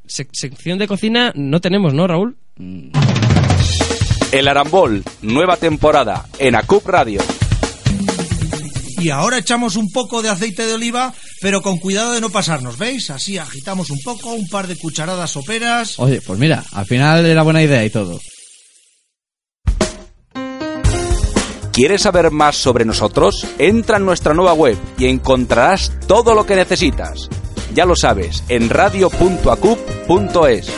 Sec- 0.07 0.29
sección 0.33 0.77
de 0.79 0.87
cocina 0.87 1.31
no 1.35 1.61
tenemos, 1.61 1.93
¿no, 1.93 2.07
Raúl? 2.07 2.37
El 4.31 4.47
Arambol, 4.47 5.03
nueva 5.21 5.57
temporada 5.57 6.25
en 6.39 6.55
ACUP 6.55 6.87
Radio. 6.87 7.21
Y 8.99 9.09
ahora 9.09 9.37
echamos 9.37 9.75
un 9.75 9.89
poco 9.89 10.21
de 10.21 10.29
aceite 10.29 10.65
de 10.65 10.73
oliva, 10.73 11.13
pero 11.41 11.61
con 11.61 11.77
cuidado 11.77 12.13
de 12.13 12.21
no 12.21 12.29
pasarnos, 12.29 12.77
¿veis? 12.77 13.09
Así 13.09 13.37
agitamos 13.37 13.89
un 13.89 13.99
poco, 14.01 14.33
un 14.33 14.47
par 14.47 14.67
de 14.67 14.77
cucharadas 14.77 15.31
soperas. 15.31 15.99
Oye, 15.99 16.21
pues 16.21 16.39
mira, 16.39 16.63
al 16.71 16.85
final 16.85 17.25
era 17.25 17.43
buena 17.43 17.63
idea 17.63 17.83
y 17.83 17.89
todo. 17.89 18.19
¿Quieres 21.73 22.03
saber 22.03 22.29
más 22.29 22.55
sobre 22.55 22.85
nosotros? 22.85 23.47
Entra 23.57 23.97
en 23.97 24.05
nuestra 24.05 24.35
nueva 24.35 24.53
web 24.53 24.77
y 24.99 25.07
encontrarás 25.07 25.91
todo 26.07 26.35
lo 26.35 26.45
que 26.45 26.55
necesitas. 26.55 27.27
Ya 27.73 27.85
lo 27.85 27.95
sabes, 27.95 28.43
en 28.47 28.69
radio.acup.es. 28.69 30.69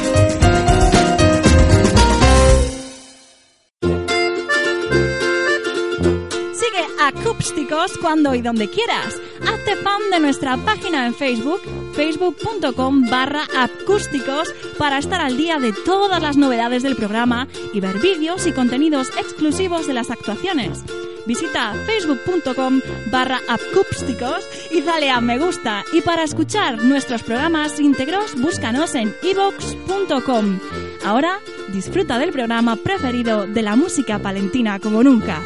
Acústicos 7.20 7.98
cuando 8.00 8.36
y 8.36 8.42
donde 8.42 8.70
quieras. 8.70 9.16
Hazte 9.42 9.76
fan 9.78 10.02
de 10.12 10.20
nuestra 10.20 10.58
página 10.58 11.06
en 11.06 11.14
Facebook, 11.14 11.62
facebook.com 11.94 13.10
barra 13.10 13.44
acústicos, 13.58 14.54
para 14.78 14.98
estar 14.98 15.22
al 15.22 15.38
día 15.38 15.58
de 15.58 15.74
todas 15.74 16.22
las 16.22 16.38
novedades 16.38 16.84
del 16.84 16.96
programa 16.96 17.48
y 17.74 17.80
ver 17.80 18.00
vídeos 18.00 18.46
y 18.48 18.52
contenidos 18.52 19.10
exclusivos 19.18 19.88
de 19.88 19.94
las 19.94 20.10
actuaciones. 20.10 20.84
Visita 21.26 21.74
facebook.com 21.86 22.82
barra 23.12 23.40
acústicos 23.48 24.48
y 24.72 24.82
dale 24.82 25.10
a 25.10 25.22
me 25.22 25.40
gusta. 25.40 25.84
Y 25.94 26.02
para 26.02 26.24
escuchar 26.24 26.84
nuestros 26.84 27.24
programas 27.24 27.80
íntegros, 27.80 28.40
búscanos 28.40 28.94
en 28.96 29.16
evox.com. 29.24 30.60
Ahora 31.04 31.40
disfruta 31.70 32.20
del 32.20 32.32
programa 32.32 32.76
preferido 32.76 33.48
de 33.48 33.62
la 33.64 33.76
música 33.76 34.20
palentina 34.20 34.80
como 34.80 35.04
nunca. 35.04 35.42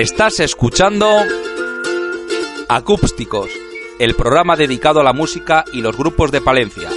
Estás 0.00 0.38
escuchando 0.38 1.08
Acústicos, 2.68 3.50
el 3.98 4.14
programa 4.14 4.54
dedicado 4.54 5.00
a 5.00 5.02
la 5.02 5.12
música 5.12 5.64
y 5.72 5.80
los 5.80 5.96
grupos 5.96 6.30
de 6.30 6.40
Palencia. 6.40 6.88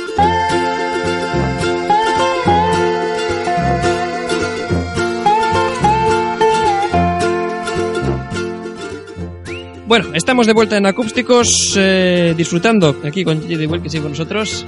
Bueno, 9.87 10.13
estamos 10.13 10.45
de 10.45 10.53
vuelta 10.53 10.77
en 10.77 10.85
Acústicos, 10.85 11.75
eh, 11.79 12.35
disfrutando 12.37 12.95
aquí 13.03 13.23
con 13.23 13.41
J.D. 13.41 13.81
Que 13.81 13.89
sigue 13.89 14.03
con 14.03 14.11
nosotros. 14.11 14.63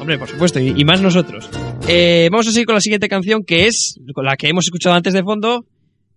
Hombre, 0.00 0.18
por 0.18 0.28
supuesto, 0.30 0.58
y, 0.60 0.72
y 0.74 0.84
más 0.86 1.02
nosotros. 1.02 1.50
Eh, 1.86 2.30
vamos 2.32 2.48
a 2.48 2.52
seguir 2.52 2.64
con 2.64 2.74
la 2.76 2.80
siguiente 2.80 3.10
canción, 3.10 3.44
que 3.44 3.66
es 3.66 4.00
con 4.14 4.24
la 4.24 4.38
que 4.38 4.48
hemos 4.48 4.64
escuchado 4.64 4.96
antes 4.96 5.12
de 5.12 5.22
fondo, 5.22 5.66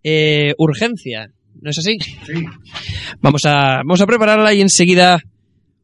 eh, 0.06 0.54
Urgencia. 0.58 1.34
¿No 1.62 1.70
es 1.70 1.78
así? 1.78 1.98
Sí. 2.26 2.46
Vamos 3.22 3.46
a, 3.46 3.78
vamos 3.78 4.02
a 4.02 4.08
prepararla 4.08 4.54
y 4.54 4.62
enseguida 4.62 5.20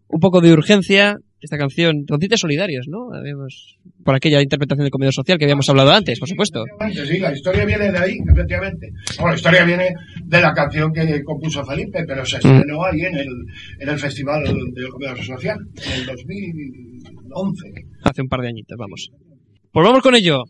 un 0.08 0.20
poco 0.20 0.42
de 0.42 0.54
urgencia. 0.54 1.18
Esta 1.42 1.58
canción, 1.60 2.06
con 2.10 2.20
tintes 2.20 2.40
solidarios, 2.40 2.88
¿no? 2.88 3.14
Habíamos, 3.14 3.78
por 4.04 4.16
aquella 4.16 4.42
interpretación 4.42 4.86
del 4.86 4.90
comedor 4.90 5.14
social 5.14 5.38
que 5.38 5.46
habíamos 5.46 5.70
hablado 5.70 5.92
antes, 5.92 6.18
por 6.18 6.28
supuesto. 6.28 6.64
Sí, 6.92 7.20
la 7.20 7.34
historia 7.34 7.66
viene 7.66 7.92
de 7.92 7.98
ahí, 8.00 8.18
efectivamente. 8.34 8.90
Bueno, 9.20 9.32
la 9.32 9.36
historia 9.36 9.64
viene 9.64 9.94
de 10.24 10.42
la 10.42 10.54
canción 10.54 10.92
que 10.92 11.22
compuso 11.24 11.64
Felipe, 11.64 12.04
pero 12.08 12.26
se 12.26 12.38
estrenó 12.38 12.84
ahí 12.84 13.02
en 13.02 13.18
el, 13.18 13.28
en 13.80 13.90
el 13.90 14.00
Festival 14.00 14.44
del 14.44 14.90
Comedor 14.90 15.24
Social, 15.24 15.58
en 15.86 16.00
el 16.00 16.06
2011. 16.08 17.68
Hace 18.04 18.22
un 18.24 18.28
par 18.28 18.42
de 18.42 18.48
añitos, 18.48 18.78
vamos. 18.80 19.12
Pues 19.72 19.86
vamos 19.86 20.02
con 20.02 20.16
ello. 20.16 20.46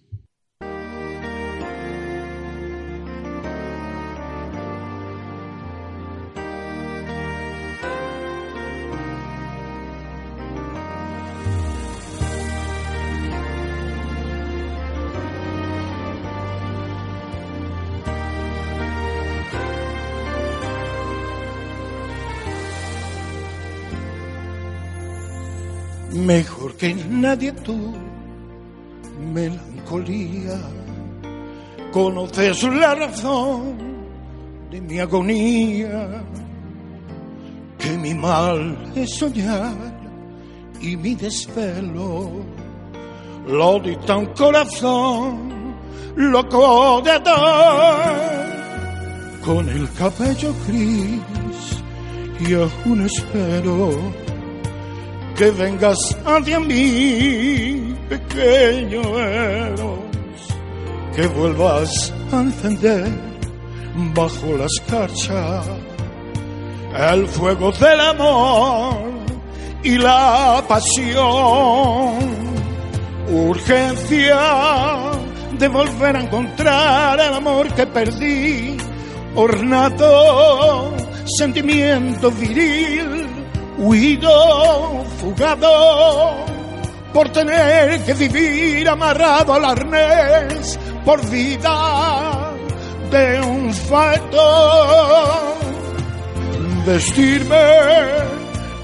Que 26.85 26.93
nadie 27.09 27.51
tú, 27.51 27.93
melancolía. 29.33 30.59
Conoces 31.91 32.61
la 32.63 32.93
razón 32.93 33.75
de 34.69 34.81
mi 34.81 34.99
agonía, 34.99 36.23
que 37.79 37.97
mi 37.97 38.13
mal 38.13 38.77
es 38.95 39.15
soñar 39.15 39.73
y 40.79 40.95
mi 40.95 41.15
desvelo 41.15 42.29
lo 43.47 43.79
dicta 43.79 44.17
un 44.17 44.27
corazón 44.27 45.75
loco 46.15 47.01
de 47.01 47.11
amor 47.11 48.05
con 49.43 49.69
el 49.69 49.91
cabello 49.93 50.53
gris 50.67 51.81
y 52.47 52.53
aún 52.53 53.05
espero 53.05 54.24
que 55.35 55.51
vengas 55.51 55.97
hacia 56.25 56.59
mí, 56.59 57.95
pequeño 58.09 59.19
Eros, 59.19 59.99
que 61.15 61.27
vuelvas 61.27 62.13
a 62.31 62.41
encender 62.41 63.07
bajo 64.13 64.57
la 64.57 64.65
escarcha 64.65 65.61
el 66.97 67.27
fuego 67.27 67.71
del 67.73 67.99
amor 67.99 68.95
y 69.83 69.97
la 69.97 70.63
pasión. 70.67 72.45
Urgencia 73.27 74.39
de 75.57 75.67
volver 75.67 76.15
a 76.15 76.21
encontrar 76.21 77.19
el 77.19 77.33
amor 77.33 77.67
que 77.73 77.85
perdí, 77.87 78.77
ornato, 79.35 80.93
sentimiento 81.37 82.31
viril, 82.31 83.14
huido, 83.77 85.03
fugado, 85.19 86.35
por 87.13 87.29
tener 87.29 88.03
que 88.03 88.13
vivir 88.13 88.87
amarrado 88.89 89.53
al 89.53 89.65
arnés, 89.65 90.79
por 91.03 91.27
vida 91.29 92.53
de 93.11 93.41
un 93.41 93.73
fato, 93.73 95.57
vestirme 96.85 97.55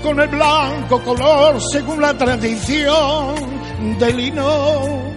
con 0.04 0.20
el 0.20 0.28
blanco 0.30 1.02
color 1.02 1.62
según 1.72 2.02
la 2.02 2.14
tradición 2.14 3.36
de 4.00 4.14
lino, 4.14 5.14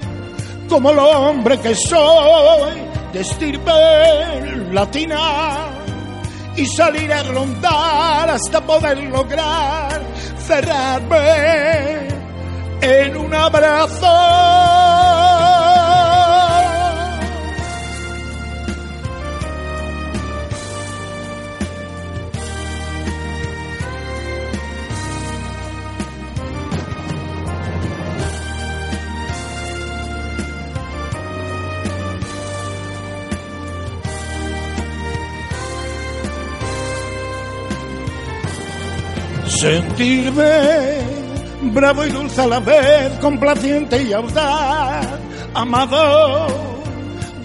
como 0.68 0.90
el 0.90 0.98
hombre 0.98 1.58
que 1.58 1.74
soy, 1.74 2.72
de 3.12 3.20
estirpe 3.20 3.72
latina, 4.72 5.73
y 6.56 6.66
salir 6.66 7.12
a 7.12 7.22
rondar 7.24 8.30
hasta 8.30 8.60
poder 8.60 8.98
lograr 9.04 10.02
cerrarme 10.38 12.08
en 12.80 13.16
un 13.16 13.34
abrazo. 13.34 15.33
Sentirme 39.64 40.98
bravo 41.72 42.04
y 42.04 42.10
dulce 42.10 42.42
a 42.42 42.46
la 42.46 42.60
vez, 42.60 43.18
complaciente 43.18 44.02
y 44.02 44.12
audaz, 44.12 45.06
amado 45.54 46.46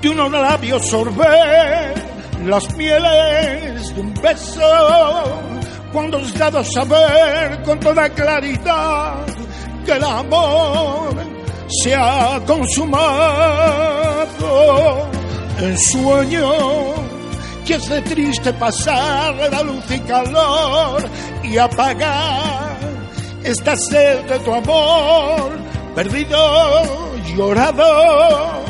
de 0.02 0.10
unos 0.10 0.30
labios 0.30 0.86
sorber 0.86 1.94
las 2.44 2.76
mieles 2.76 3.96
de 3.96 4.02
un 4.02 4.14
beso, 4.16 5.24
cuando 5.94 6.18
has 6.18 6.38
dado 6.38 6.62
saber 6.62 7.64
con 7.64 7.80
toda 7.80 8.10
claridad 8.10 9.26
que 9.86 9.94
el 9.94 10.04
amor 10.04 11.16
se 11.70 11.96
ha 11.96 12.38
consumado 12.46 13.48
en 15.58 15.78
sueño 15.78 17.09
que 17.70 17.76
es 17.76 17.88
de 17.88 18.02
triste 18.02 18.52
pasar 18.54 19.36
la 19.36 19.62
luz 19.62 19.84
y 19.92 20.00
calor 20.00 21.08
y 21.44 21.56
apagar 21.60 22.80
esta 23.44 23.76
sed 23.78 24.26
de 24.26 24.40
tu 24.40 24.52
amor, 24.52 25.52
perdido, 25.94 27.14
llorado, 27.36 28.64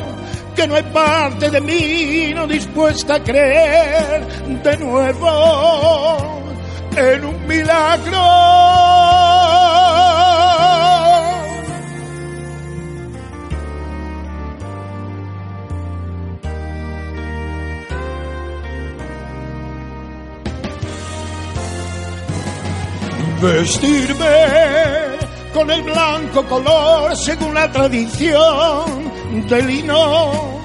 que 0.53 0.67
no 0.67 0.75
hay 0.75 0.83
parte 0.83 1.49
de 1.49 1.61
mí 1.61 2.33
no 2.35 2.45
dispuesta 2.45 3.15
a 3.15 3.23
creer 3.23 4.27
de 4.63 4.77
nuevo 4.79 6.51
en 6.97 7.23
un 7.23 7.47
milagro. 7.47 8.19
Vestirme 23.41 25.17
con 25.53 25.69
el 25.71 25.81
blanco 25.83 26.45
color 26.45 27.15
según 27.15 27.53
la 27.53 27.71
tradición 27.71 29.11
de 29.47 29.61
lino, 29.63 30.61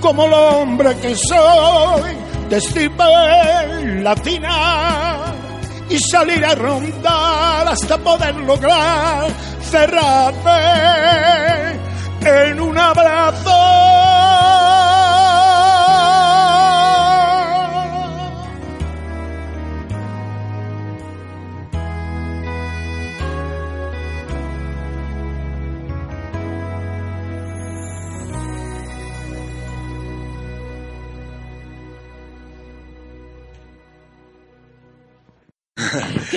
como 0.00 0.24
el 0.26 0.32
hombre 0.32 0.96
que 0.96 1.14
soy, 1.14 2.16
de 2.48 2.60
latina, 4.02 5.34
y 5.88 5.98
salir 5.98 6.44
a 6.44 6.54
rondar 6.54 7.68
hasta 7.68 7.98
poder 7.98 8.34
lograr 8.36 9.28
cerrarme 9.62 10.60
en 12.22 12.60
un 12.60 12.78
abrazo. 12.78 13.49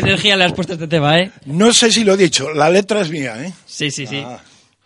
Energía 0.04 0.36
le 0.38 0.44
has 0.46 0.54
puesto 0.54 0.74
a 0.74 0.76
este 0.76 0.88
tema, 0.88 1.20
¿eh? 1.20 1.32
No 1.46 1.74
sé 1.74 1.92
si 1.92 2.04
lo 2.04 2.14
he 2.14 2.18
dicho, 2.18 2.52
la 2.54 2.70
letra 2.70 3.02
es 3.02 3.10
mía, 3.10 3.44
¿eh? 3.44 3.54
Sí, 3.66 3.90
sí, 3.92 4.06
sí. 4.08 4.22
Ah. 4.26 4.42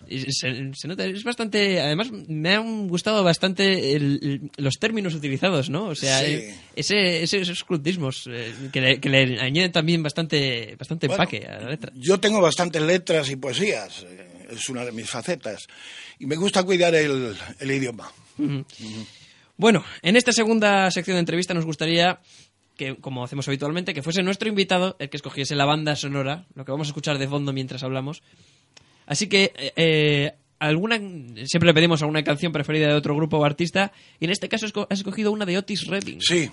Se, 0.09 0.71
se 0.73 0.87
nota, 0.87 1.03
es 1.05 1.23
bastante. 1.25 1.81
Además, 1.81 2.07
me 2.29 2.55
han 2.55 2.87
gustado 2.87 3.25
bastante 3.25 3.93
el- 3.93 4.19
el- 4.23 4.51
los 4.63 4.75
términos 4.79 5.13
utilizados, 5.13 5.69
¿no? 5.69 5.87
O 5.87 5.95
sea, 5.95 6.19
Sí. 6.21 6.45
ese, 6.77 7.23
ese- 7.23 7.41
esos 7.41 7.65
cultismos 7.65 8.23
eh, 8.31 8.53
que, 8.71 8.79
le, 8.79 8.99
que 9.01 9.09
le 9.09 9.41
añaden 9.41 9.73
también 9.73 10.01
bastante, 10.01 10.77
bastante 10.79 11.07
Bueno, 11.07 11.23
empaque 11.23 11.45
a 11.45 11.59
la 11.59 11.69
letra. 11.71 11.91
Yo 11.93 12.21
tengo 12.21 12.39
bastantes 12.39 12.81
letras 12.81 13.29
y 13.29 13.35
poesías, 13.35 14.05
eh, 14.07 14.47
es 14.51 14.69
una 14.69 14.85
de 14.85 14.93
mis 14.93 15.09
facetas, 15.09 15.67
y 16.19 16.25
me 16.25 16.37
gusta 16.37 16.63
cuidar 16.63 16.95
el, 16.95 17.35
el 17.59 17.71
idioma. 17.71 18.09
Bueno, 19.57 19.83
en 20.03 20.15
esta 20.15 20.31
segunda 20.31 20.89
sección 20.91 21.15
de 21.15 21.19
entrevista 21.19 21.53
nos 21.53 21.65
gustaría 21.65 22.17
que, 22.77 22.95
como 22.95 23.23
hacemos 23.23 23.47
habitualmente, 23.47 23.93
que 23.93 24.01
fuese 24.03 24.23
nuestro 24.23 24.47
invitado 24.47 24.95
el 24.99 25.09
que 25.09 25.17
escogiese 25.17 25.55
la 25.55 25.65
banda 25.65 25.95
sonora, 25.95 26.45
lo 26.55 26.63
que 26.63 26.71
vamos 26.71 26.87
a 26.87 26.91
escuchar 26.91 27.17
de 27.17 27.27
fondo 27.27 27.51
mientras 27.51 27.83
hablamos. 27.83 28.21
Así 29.05 29.27
que, 29.27 29.51
eh, 29.57 29.73
eh, 29.75 30.31
alguna, 30.59 30.97
siempre 30.97 31.67
le 31.67 31.73
pedimos 31.73 32.01
alguna 32.01 32.23
canción 32.23 32.51
preferida 32.51 32.87
de 32.87 32.93
otro 32.93 33.15
grupo 33.15 33.37
o 33.37 33.43
artista, 33.45 33.91
y 34.19 34.25
en 34.25 34.31
este 34.31 34.47
caso 34.49 34.67
has 34.89 34.99
escogido 34.99 35.31
una 35.31 35.45
de 35.45 35.57
Otis 35.57 35.87
Redding. 35.87 36.19
Sí, 36.21 36.49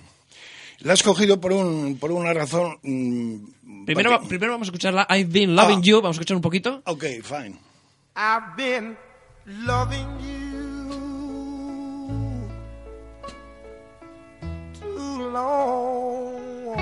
la 0.79 0.91
he 0.91 0.95
escogido 0.95 1.39
por, 1.39 1.53
un, 1.53 1.97
por 1.99 2.11
una 2.11 2.33
razón... 2.33 2.77
mm, 2.83 3.85
Primero, 3.85 4.11
porque- 4.11 4.27
primero 4.29 4.53
vamos 4.53 4.67
a 4.67 4.69
escucharla, 4.69 5.07
I've 5.09 5.29
Been 5.31 5.55
Loving 5.55 5.79
Ah. 5.79 5.83
You, 5.83 5.95
vamos 5.97 6.17
a 6.17 6.19
escuchar 6.21 6.35
un 6.37 6.41
poquito. 6.41 6.81
Ok, 6.85 7.03
fine. 7.23 7.55
I've 8.15 8.55
been 8.57 8.97
loving 9.45 10.07
you 10.19 10.54
too 15.35 15.41
long 15.41 16.75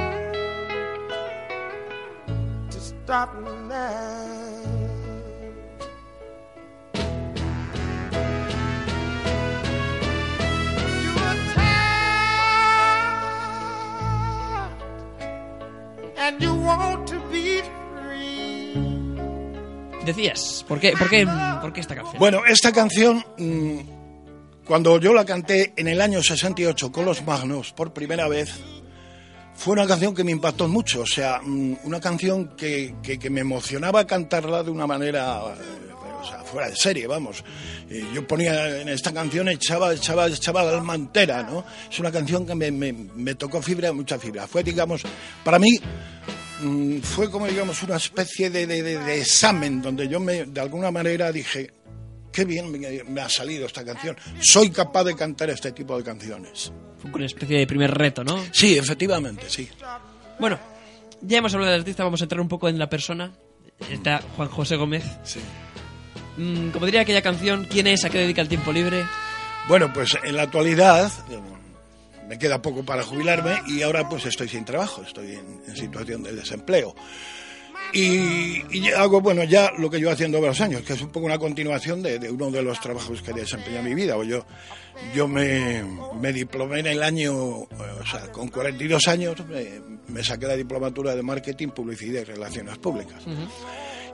to 2.70 2.80
stop 2.80 3.34
now. 3.68 4.54
You 11.02 11.12
were 11.16 11.38
tired 11.54 11.94
and 16.18 16.42
you 16.42 16.54
want 16.56 17.08
to 17.08 17.20
be 17.32 17.62
free. 17.62 18.74
The 20.00 20.12
decías, 20.14 20.66
¿por 20.68 20.80
qué, 20.80 20.94
por 20.98 21.10
qué, 21.10 21.26
por 21.62 21.72
qué 21.74 21.80
esta 21.82 21.96
canción? 21.96 22.20
Bueno, 22.20 22.46
esta 22.46 22.72
canción, 22.72 23.24
mm, 23.38 23.80
cuando 24.66 25.00
yo 25.00 25.14
la 25.14 25.26
canté 25.26 25.74
en 25.76 25.88
el 25.88 26.02
año 26.02 26.22
68 26.24 26.92
con 26.92 27.06
los 27.06 27.24
Magnos 27.26 27.74
por 27.74 27.94
primera 27.94 28.28
vez, 28.28 28.50
fue 29.56 29.74
una 29.74 29.86
canción 29.86 30.16
que 30.16 30.24
me 30.24 30.32
impactó 30.32 30.68
mucho. 30.68 31.02
O 31.02 31.06
sea, 31.06 31.40
mm, 31.44 31.76
una 31.84 32.00
canción 32.00 32.56
que, 32.56 32.96
que- 33.04 33.20
me 33.30 33.42
emocionaba 33.42 34.06
cantarla 34.08 34.64
de 34.64 34.72
una 34.72 34.88
manera. 34.88 35.40
eh, 35.56 35.90
o 36.22 36.26
sea, 36.26 36.42
fuera 36.46 36.70
de 36.70 36.76
serie, 36.78 37.06
vamos. 37.06 37.44
Eh, 37.90 38.06
yo 38.14 38.26
ponía 38.26 38.80
en 38.80 38.88
esta 38.88 39.12
canción, 39.14 39.50
echaba, 39.50 39.94
echaba, 39.94 40.28
echaba 40.28 40.64
la 40.64 40.72
alma 40.78 40.94
¿no? 41.44 41.66
Es 41.92 42.00
una 42.00 42.12
canción 42.14 42.46
que 42.46 42.56
me, 42.56 42.72
me- 42.72 42.94
me 42.94 43.36
tocó 43.36 43.62
fibra, 43.62 43.92
mucha 43.92 44.18
fibra. 44.18 44.48
Fue, 44.48 44.64
digamos, 44.64 45.04
para 45.44 45.60
mí, 45.60 45.78
mm, 46.62 47.00
fue 47.00 47.30
como, 47.30 47.46
digamos, 47.46 47.84
una 47.84 47.98
especie 47.98 48.50
de, 48.50 48.66
de- 48.66 48.82
de- 48.82 49.00
de 49.00 49.20
examen 49.22 49.82
donde 49.82 50.08
yo 50.08 50.22
me, 50.22 50.46
de 50.46 50.62
alguna 50.62 50.92
manera 50.92 51.30
dije, 51.34 51.72
qué 52.34 52.44
bien 52.44 52.70
me, 52.72 53.04
me 53.04 53.22
ha 53.22 53.30
salido 53.30 53.66
esta 53.66 53.86
canción. 53.86 54.18
Soy 54.42 54.72
capaz 54.72 55.06
de 55.06 55.16
cantar 55.16 55.50
este 55.50 55.72
tipo 55.72 55.98
de 55.98 56.04
canciones. 56.04 56.74
Fue 57.02 57.12
una 57.12 57.26
especie 57.26 57.58
de 57.60 57.68
primer 57.68 57.92
reto, 57.92 58.24
¿no? 58.24 58.44
Sí, 58.52 58.78
efectivamente, 58.78 59.46
sí. 59.50 59.70
Bueno, 60.40 60.60
ya 61.22 61.38
hemos 61.38 61.54
hablado 61.54 61.72
del 61.72 61.82
artista, 61.82 62.04
vamos 62.04 62.22
a 62.22 62.26
entrar 62.26 62.42
un 62.42 62.50
poco 62.50 62.68
en 62.68 62.78
la 62.78 62.90
persona. 62.90 63.32
Está 63.90 64.22
Juan 64.36 64.50
José 64.50 64.76
Gómez. 64.76 65.04
Sí. 65.24 65.40
Mm, 66.38 66.70
como 66.70 66.86
diría 66.86 67.02
aquella 67.02 67.22
canción, 67.22 67.68
¿quién 67.70 67.88
es? 67.88 68.04
¿A 68.06 68.10
qué 68.10 68.20
dedica 68.20 68.42
el 68.42 68.48
tiempo 68.50 68.72
libre? 68.72 69.06
Bueno, 69.68 69.92
pues 69.94 70.18
en 70.24 70.36
la 70.36 70.44
actualidad 70.44 71.12
eh, 71.30 71.40
me 72.28 72.38
queda 72.40 72.62
poco 72.62 72.84
para 72.84 73.04
jubilarme 73.04 73.62
y 73.68 73.82
ahora 73.82 74.10
pues 74.10 74.26
estoy 74.26 74.50
sin 74.50 74.66
trabajo, 74.66 75.04
estoy 75.04 75.34
en, 75.34 75.62
en 75.68 75.76
situación 75.76 76.24
de 76.24 76.34
desempleo. 76.34 76.96
Y, 77.94 78.64
y 78.72 78.90
hago, 78.90 79.22
bueno, 79.22 79.44
ya 79.44 79.72
lo 79.78 79.90
que 79.90 80.00
yo 80.00 80.10
haciendo 80.10 80.42
varios 80.42 80.62
años, 80.62 80.82
que 80.82 80.94
es 80.94 81.02
un 81.02 81.10
poco 81.10 81.28
una 81.28 81.38
continuación 81.38 82.02
de, 82.02 82.18
uno 82.32 82.50
de 82.50 82.64
los 82.64 82.80
trabajos 82.80 83.22
que 83.22 83.34
desempeñé 83.34 83.80
en 83.80 83.86
mi 83.86 83.94
vida. 83.94 84.18
O 84.18 84.24
yo 84.24 84.46
yo 85.14 85.28
me, 85.28 85.84
me 86.20 86.34
diplomé 86.34 86.80
en 86.80 86.88
el 86.88 87.04
año, 87.04 87.64
eh, 87.64 87.66
o 88.02 88.06
sea, 88.06 88.32
con 88.32 88.48
42 88.48 89.08
años, 89.08 89.36
me 90.08 90.24
saqué 90.24 90.48
la 90.48 90.56
diplomatura 90.56 91.16
de 91.16 91.24
Marketing, 91.24 91.70
Publicidad 91.70 92.22
y 92.22 92.26
Relaciones 92.26 92.78
Públicas. 92.78 93.24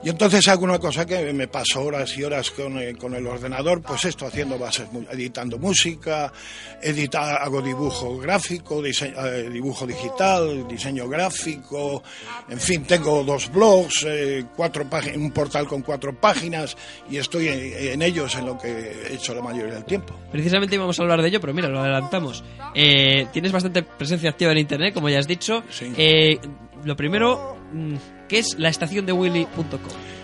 Y 0.02 0.08
entonces 0.08 0.48
hago 0.48 0.64
una 0.64 0.78
cosa 0.78 1.04
que 1.04 1.30
me 1.34 1.46
paso 1.46 1.82
horas 1.82 2.16
y 2.16 2.24
horas 2.24 2.50
con, 2.50 2.78
eh, 2.78 2.94
con 2.96 3.14
el 3.14 3.26
ordenador, 3.26 3.82
pues 3.82 4.06
esto, 4.06 4.24
haciendo 4.26 4.58
bases, 4.58 4.88
editando 5.12 5.58
música, 5.58 6.32
edita, 6.80 7.36
hago 7.36 7.60
dibujo 7.60 8.16
gráfico, 8.18 8.80
dise- 8.82 9.12
eh, 9.14 9.50
dibujo 9.50 9.86
digital, 9.86 10.66
diseño 10.66 11.06
gráfico, 11.06 12.02
en 12.48 12.58
fin, 12.58 12.84
tengo 12.84 13.22
dos 13.24 13.52
blogs, 13.52 14.06
eh, 14.08 14.44
cuatro 14.56 14.88
páginas, 14.88 15.18
un 15.18 15.32
portal 15.32 15.66
con 15.68 15.82
cuatro 15.82 16.18
páginas 16.18 16.76
y 17.10 17.18
estoy 17.18 17.48
en, 17.48 17.60
en 17.92 18.02
ellos 18.02 18.34
en 18.36 18.46
lo 18.46 18.56
que 18.56 18.68
he 18.68 19.14
hecho 19.14 19.34
la 19.34 19.42
mayoría 19.42 19.74
del 19.74 19.84
tiempo. 19.84 20.14
Precisamente 20.32 20.76
íbamos 20.76 20.98
a 20.98 21.02
hablar 21.02 21.20
de 21.20 21.28
ello, 21.28 21.40
pero 21.42 21.52
mira, 21.52 21.68
lo 21.68 21.80
adelantamos. 21.80 22.42
Eh, 22.74 23.26
tienes 23.34 23.52
bastante 23.52 23.82
presencia 23.82 24.30
activa 24.30 24.52
en 24.52 24.58
internet, 24.58 24.94
como 24.94 25.10
ya 25.10 25.18
has 25.18 25.28
dicho. 25.28 25.62
Sí. 25.68 25.92
Eh, 25.98 26.38
lo 26.84 26.96
primero, 26.96 27.58
mm, 27.72 27.94
¿qué 28.30 28.38
es 28.38 28.54
la? 28.56 28.70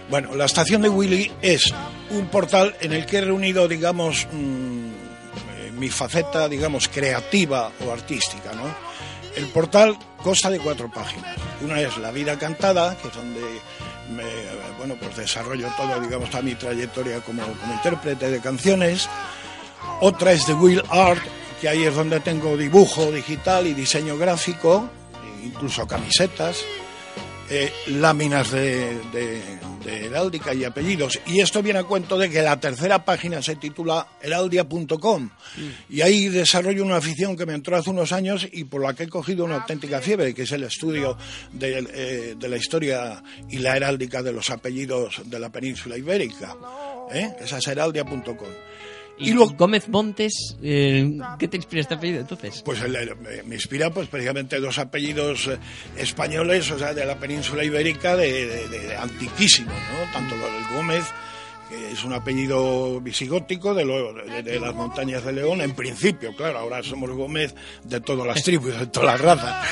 Bueno, 0.09 0.37
la 0.37 0.45
estación 0.45 0.81
de 0.81 0.88
Willy 0.88 1.33
es 1.42 1.75
un 2.11 2.29
portal 2.29 2.77
en 2.81 2.92
el 2.92 3.05
que 3.05 3.19
he 3.19 3.21
reunido, 3.21 3.66
digamos, 3.66 4.29
mm, 4.31 4.87
eh, 5.59 5.73
mi 5.73 5.88
faceta, 5.88 6.49
digamos, 6.49 6.88
creativa 6.88 7.73
o 7.85 7.90
artística, 7.90 8.53
¿no? 8.53 8.73
El 9.35 9.47
portal 9.47 9.99
consta 10.23 10.49
de 10.49 10.61
cuatro 10.61 10.88
páginas. 10.88 11.37
Una 11.62 11.81
es 11.81 11.99
La 11.99 12.12
vida 12.12 12.38
cantada, 12.38 12.97
que 12.97 13.09
es 13.09 13.14
donde 13.14 13.40
me, 14.14 14.23
bueno, 14.79 14.95
pues 15.01 15.16
desarrollo 15.16 15.69
todo, 15.77 16.01
digamos, 16.01 16.31
toda 16.31 16.45
mi 16.45 16.55
trayectoria 16.55 17.21
como, 17.21 17.42
como 17.42 17.73
intérprete 17.73 18.31
de 18.31 18.40
canciones. 18.40 19.09
Otra 20.01 20.31
es 20.31 20.47
The 20.47 20.55
Will 20.55 20.83
Art, 20.90 21.23
que 21.61 21.69
ahí 21.69 21.83
es 21.83 21.95
donde 21.95 22.21
tengo 22.21 22.57
dibujo 22.57 23.11
digital 23.11 23.66
y 23.66 23.75
diseño 23.75 24.16
gráfico, 24.16 24.88
e 25.42 25.47
incluso 25.47 25.88
camisetas 25.88 26.64
eh, 27.51 27.73
láminas 27.89 28.51
de, 28.51 28.99
de- 29.13 29.43
de 29.87 30.07
heráldica 30.07 30.53
y 30.53 30.65
apellidos. 30.65 31.17
Y 31.27 31.39
esto 31.41 31.63
viene 31.63 31.79
a 31.79 31.85
cuento 31.85 32.19
de 32.19 32.29
que 32.29 32.43
la 32.43 32.59
tercera 32.59 33.05
página 33.05 33.41
se 33.41 33.55
titula 33.55 34.09
heraldia.com. 34.21 35.31
Y 35.89 36.01
ahí 36.01 36.29
desarrollo 36.29 36.83
una 36.85 36.97
afición 36.97 37.37
que 37.37 37.47
me 37.47 37.55
entró 37.55 37.77
hace 37.77 37.91
unos 37.91 38.11
años 38.11 38.49
y 38.51 38.65
por 38.65 38.83
la 38.83 38.95
que 38.95 39.05
he 39.05 39.09
cogido 39.09 39.45
una 39.45 39.57
auténtica 39.57 40.01
fiebre, 40.01 40.35
que 40.35 40.43
es 40.43 40.51
el 40.51 40.65
estudio 40.65 41.17
de, 41.53 41.87
eh, 41.95 42.35
de 42.37 42.49
la 42.49 42.57
historia 42.57 43.23
y 43.49 43.59
la 43.59 43.77
heráldica 43.77 44.23
de 44.25 44.33
los 44.33 44.51
apellidos 44.51 45.23
de 45.25 45.39
la 45.39 45.51
península 45.51 45.97
ibérica. 45.97 46.57
¿eh? 47.13 47.37
Esa 47.41 47.59
es 47.59 47.67
heraldia.com. 47.69 48.49
Y, 49.18 49.31
Y 49.31 49.33
luego- 49.33 49.55
Gómez 49.57 49.88
Montes, 49.88 50.57
eh, 50.62 51.18
¿qué 51.38 51.48
te 51.48 51.57
inspira 51.57 51.81
este 51.81 51.94
apellido 51.94 52.20
entonces? 52.20 52.62
Pues 52.64 52.81
el- 52.83 52.94
el- 52.96 53.16
me, 53.46 53.55
inspira 53.55 53.90
pues 53.90 54.09
precisamente 54.09 54.61
dos 54.61 54.79
apellidos 54.79 55.46
eh, 55.46 55.59
españoles, 55.96 56.70
o 56.70 56.79
sea, 56.79 56.92
de 56.92 57.05
la 57.07 57.18
península 57.18 57.64
ibérica, 57.64 58.14
de, 58.16 58.68
de- 58.68 58.96
antiquísimos, 58.96 59.72
¿no? 59.72 60.12
Tanto 60.12 60.35
del 60.37 60.64
Gómez, 60.74 61.05
que 61.68 61.92
es 61.92 62.05
un 62.05 62.12
apellido 62.12 63.00
visigótico 63.00 63.74
de, 63.74 63.85
lo- 63.85 64.12
de- 64.12 64.42
de 64.42 64.61
las 64.61 64.74
montañas 64.74 65.24
de 65.24 65.33
León, 65.33 65.61
en 65.61 65.74
principio, 65.74 66.35
claro, 66.37 66.59
ahora 66.59 66.83
somos 66.83 67.11
Gómez 67.11 67.55
de 67.85 68.00
todas 68.00 68.26
las 68.26 68.42
tribus, 68.42 68.79
de 68.79 68.87
todas 68.87 69.12
las 69.12 69.20
razas. 69.20 69.66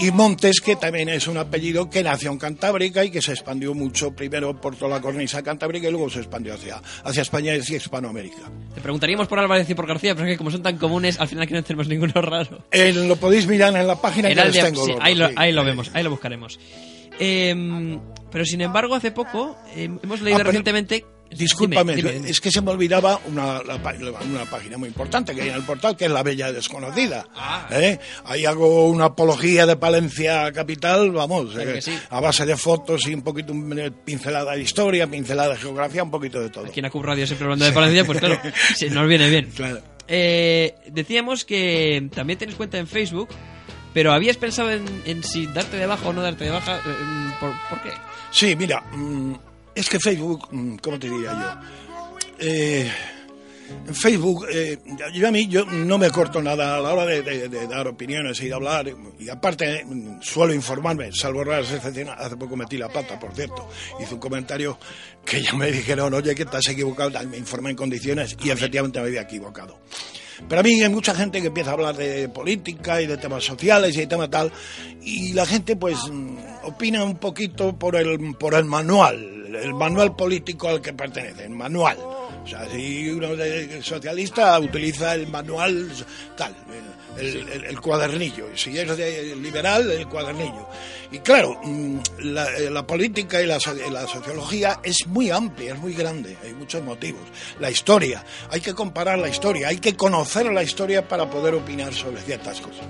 Y 0.00 0.12
Montes, 0.12 0.60
que 0.60 0.76
también 0.76 1.08
es 1.08 1.26
un 1.26 1.38
apellido 1.38 1.90
que 1.90 2.04
nació 2.04 2.30
en 2.30 2.38
Cantábrica 2.38 3.04
y 3.04 3.10
que 3.10 3.20
se 3.20 3.32
expandió 3.32 3.74
mucho 3.74 4.12
primero 4.12 4.60
por 4.60 4.76
toda 4.76 4.92
la 4.96 5.00
cornisa 5.00 5.42
cantábrica 5.42 5.88
y 5.88 5.90
luego 5.90 6.08
se 6.08 6.20
expandió 6.20 6.54
hacia, 6.54 6.80
hacia 7.02 7.22
España 7.22 7.56
y 7.56 7.58
hacia 7.60 7.78
Hispanoamérica. 7.78 8.42
Te 8.74 8.80
preguntaríamos 8.80 9.26
por 9.26 9.40
Álvarez 9.40 9.68
y 9.68 9.74
por 9.74 9.88
García, 9.88 10.14
pero 10.14 10.28
es 10.28 10.34
que 10.34 10.38
como 10.38 10.52
son 10.52 10.62
tan 10.62 10.76
comunes, 10.78 11.18
al 11.18 11.26
final 11.26 11.42
aquí 11.44 11.54
no 11.54 11.64
tenemos 11.64 11.88
ninguno 11.88 12.12
raro. 12.22 12.62
Eh, 12.70 12.92
lo 12.92 13.16
podéis 13.16 13.48
mirar 13.48 13.74
en 13.76 13.86
la 13.88 14.00
página 14.00 14.28
que 14.28 14.34
les 14.36 14.52
tengo. 14.62 14.84
sí, 14.86 14.92
ahí, 15.00 15.14
lo, 15.16 15.30
ahí 15.34 15.52
vemos, 15.52 15.90
ahí 15.94 16.04
lo 16.04 16.10
buscaremos. 16.10 16.60
Eh, 17.18 17.98
pero 18.30 18.44
sin 18.44 18.60
embargo, 18.60 18.94
hace 18.94 19.10
poco 19.10 19.56
eh, 19.74 19.88
hemos 20.02 20.20
leído 20.20 20.36
Ah, 20.36 20.38
pero- 20.38 20.50
recientemente. 20.50 21.04
Discúlpame, 21.30 21.94
Dime, 21.94 22.08
dime, 22.08 22.20
dime. 22.20 22.30
es 22.30 22.40
que 22.40 22.50
se 22.50 22.62
me 22.62 22.70
olvidaba 22.70 23.20
una, 23.26 23.62
la 23.62 23.76
una 23.76 24.44
página 24.46 24.78
muy 24.78 24.88
importante 24.88 25.34
que 25.34 25.42
hay 25.42 25.48
en 25.50 25.56
el 25.56 25.62
portal, 25.62 25.96
que 25.96 26.06
es 26.06 26.10
La 26.10 26.22
Bella 26.22 26.52
Desconocida. 26.52 27.26
Ah. 27.34 27.68
¿eh? 27.70 27.98
Ahí 28.24 28.46
hago 28.46 28.88
una 28.88 29.06
apología 29.06 29.66
de 29.66 29.76
Palencia 29.76 30.50
Capital, 30.52 31.10
vamos, 31.12 31.54
eh, 31.56 31.82
sí. 31.82 31.98
a 32.10 32.20
base 32.20 32.46
de 32.46 32.56
fotos 32.56 33.06
y 33.06 33.14
un 33.14 33.22
poquito 33.22 33.52
eh, 33.76 33.90
pincelada 34.04 34.52
de 34.54 34.62
historia, 34.62 35.06
pincelada 35.06 35.50
de 35.50 35.56
geografía, 35.56 36.02
un 36.02 36.10
poquito 36.10 36.40
de 36.40 36.48
todo. 36.48 36.66
Aquí 36.66 36.80
en 36.80 36.86
Acup 36.86 37.04
Radio 37.04 37.26
siempre 37.26 37.44
hablando 37.44 37.64
de 37.66 37.72
Palencia, 37.72 38.04
pues 38.04 38.18
claro, 38.18 38.40
sí, 38.74 38.88
nos 38.90 39.06
viene 39.06 39.28
bien. 39.28 39.50
Claro. 39.54 39.82
Eh, 40.08 40.74
decíamos 40.86 41.44
que 41.44 42.08
también 42.14 42.38
tienes 42.38 42.56
cuenta 42.56 42.78
en 42.78 42.86
Facebook, 42.86 43.28
pero 43.92 44.12
¿habías 44.12 44.38
pensado 44.38 44.70
en, 44.70 44.84
en 45.04 45.22
si 45.22 45.46
darte 45.46 45.76
de 45.76 45.86
baja 45.86 46.08
o 46.08 46.12
no 46.14 46.22
darte 46.22 46.44
de 46.44 46.50
baja? 46.50 46.78
Eh, 46.78 47.32
¿Por, 47.38 47.52
por 47.68 47.82
qué? 47.82 47.90
Sí, 48.30 48.56
mira, 48.56 48.80
mm, 48.80 49.34
es 49.78 49.88
que 49.88 50.00
Facebook, 50.00 50.48
mm, 50.50 50.76
¿cómo 50.76 50.98
te 50.98 51.08
diría 51.08 51.32
yo? 51.32 52.28
Eh, 52.40 52.90
en 53.86 53.94
Facebook, 53.94 54.46
eh, 54.50 54.78
yo 55.12 55.28
a 55.28 55.30
mí 55.30 55.46
yo 55.46 55.64
no 55.66 55.98
me 55.98 56.10
corto 56.10 56.42
nada 56.42 56.76
a 56.76 56.80
la 56.80 56.92
hora 56.92 57.04
de, 57.04 57.48
dar 57.68 57.86
opiniones 57.86 58.40
y 58.40 58.46
de 58.46 58.54
hablar, 58.54 58.92
y 59.18 59.28
aparte 59.28 59.84
mm, 59.84 60.20
suelo 60.20 60.52
informarme, 60.52 61.10
salvo 61.12 61.44
raras 61.44 61.70
excepciones, 61.70 62.14
hace 62.18 62.36
poco 62.36 62.56
metí 62.56 62.76
la 62.76 62.88
pata, 62.88 63.20
por 63.20 63.32
cierto, 63.34 63.68
hice 64.00 64.14
un 64.14 64.20
comentario 64.20 64.78
que 65.24 65.42
ya 65.42 65.52
me 65.54 65.70
dijeron, 65.70 66.12
oye, 66.12 66.34
que 66.34 66.44
has 66.50 66.68
equivocado, 66.68 67.10
me 67.28 67.36
informé 67.36 67.70
en 67.70 67.76
condiciones 67.76 68.36
y 68.42 68.50
efectivamente 68.50 69.00
me 69.00 69.06
había 69.06 69.22
equivocado. 69.22 69.78
Pero 70.48 70.60
a 70.60 70.62
mí 70.62 70.82
hay 70.82 70.88
mucha 70.88 71.14
gente 71.14 71.40
que 71.40 71.48
empieza 71.48 71.70
a 71.70 71.72
hablar 71.74 71.96
de 71.96 72.28
política 72.28 73.02
y 73.02 73.06
de 73.06 73.16
temas 73.16 73.44
sociales 73.44 73.96
y 73.96 74.00
de 74.00 74.06
temas 74.06 74.30
tal, 74.30 74.52
y 75.02 75.32
la 75.34 75.46
gente 75.46 75.76
pues 75.76 75.98
mm, 76.10 76.36
opina 76.64 77.04
un 77.04 77.16
poquito 77.16 77.78
por 77.78 77.96
el, 77.96 78.34
por 78.36 78.54
el 78.54 78.64
manual, 78.64 79.37
el 79.56 79.74
manual 79.74 80.14
político 80.16 80.68
al 80.68 80.80
que 80.80 80.92
pertenece, 80.92 81.44
el 81.44 81.50
manual. 81.50 81.98
O 81.98 82.46
sea, 82.46 82.68
si 82.70 83.10
uno 83.10 83.32
es 83.34 83.84
socialista 83.84 84.58
utiliza 84.58 85.14
el 85.14 85.26
manual 85.26 85.90
tal, 86.36 86.54
el, 87.18 87.48
el- 87.48 87.64
el- 87.64 87.80
cuadernillo, 87.80 88.46
si 88.54 88.78
es 88.78 88.96
de 88.96 89.34
liberal, 89.36 89.90
el 89.90 90.06
cuadernillo. 90.08 90.68
Y 91.10 91.18
claro, 91.18 91.60
mm, 91.64 91.98
la, 92.20 92.46
eh, 92.56 92.70
la 92.70 92.86
política 92.86 93.42
y 93.42 93.46
la, 93.46 93.58
la 93.90 94.06
sociología 94.06 94.78
es 94.82 95.06
muy 95.06 95.30
amplia, 95.30 95.74
es 95.74 95.80
muy 95.80 95.94
grande, 95.94 96.36
hay 96.44 96.52
muchos 96.54 96.82
motivos. 96.82 97.22
La 97.60 97.70
historia, 97.70 98.24
hay 98.50 98.60
que 98.60 98.72
comparar 98.74 99.18
la 99.18 99.28
historia, 99.28 99.68
hay 99.68 99.78
que 99.78 99.96
conocer 99.96 100.46
la 100.52 100.62
historia 100.62 101.06
para 101.08 101.28
poder 101.28 101.54
opinar 101.54 101.92
sobre 101.92 102.20
ciertas 102.22 102.60
cosas. 102.60 102.86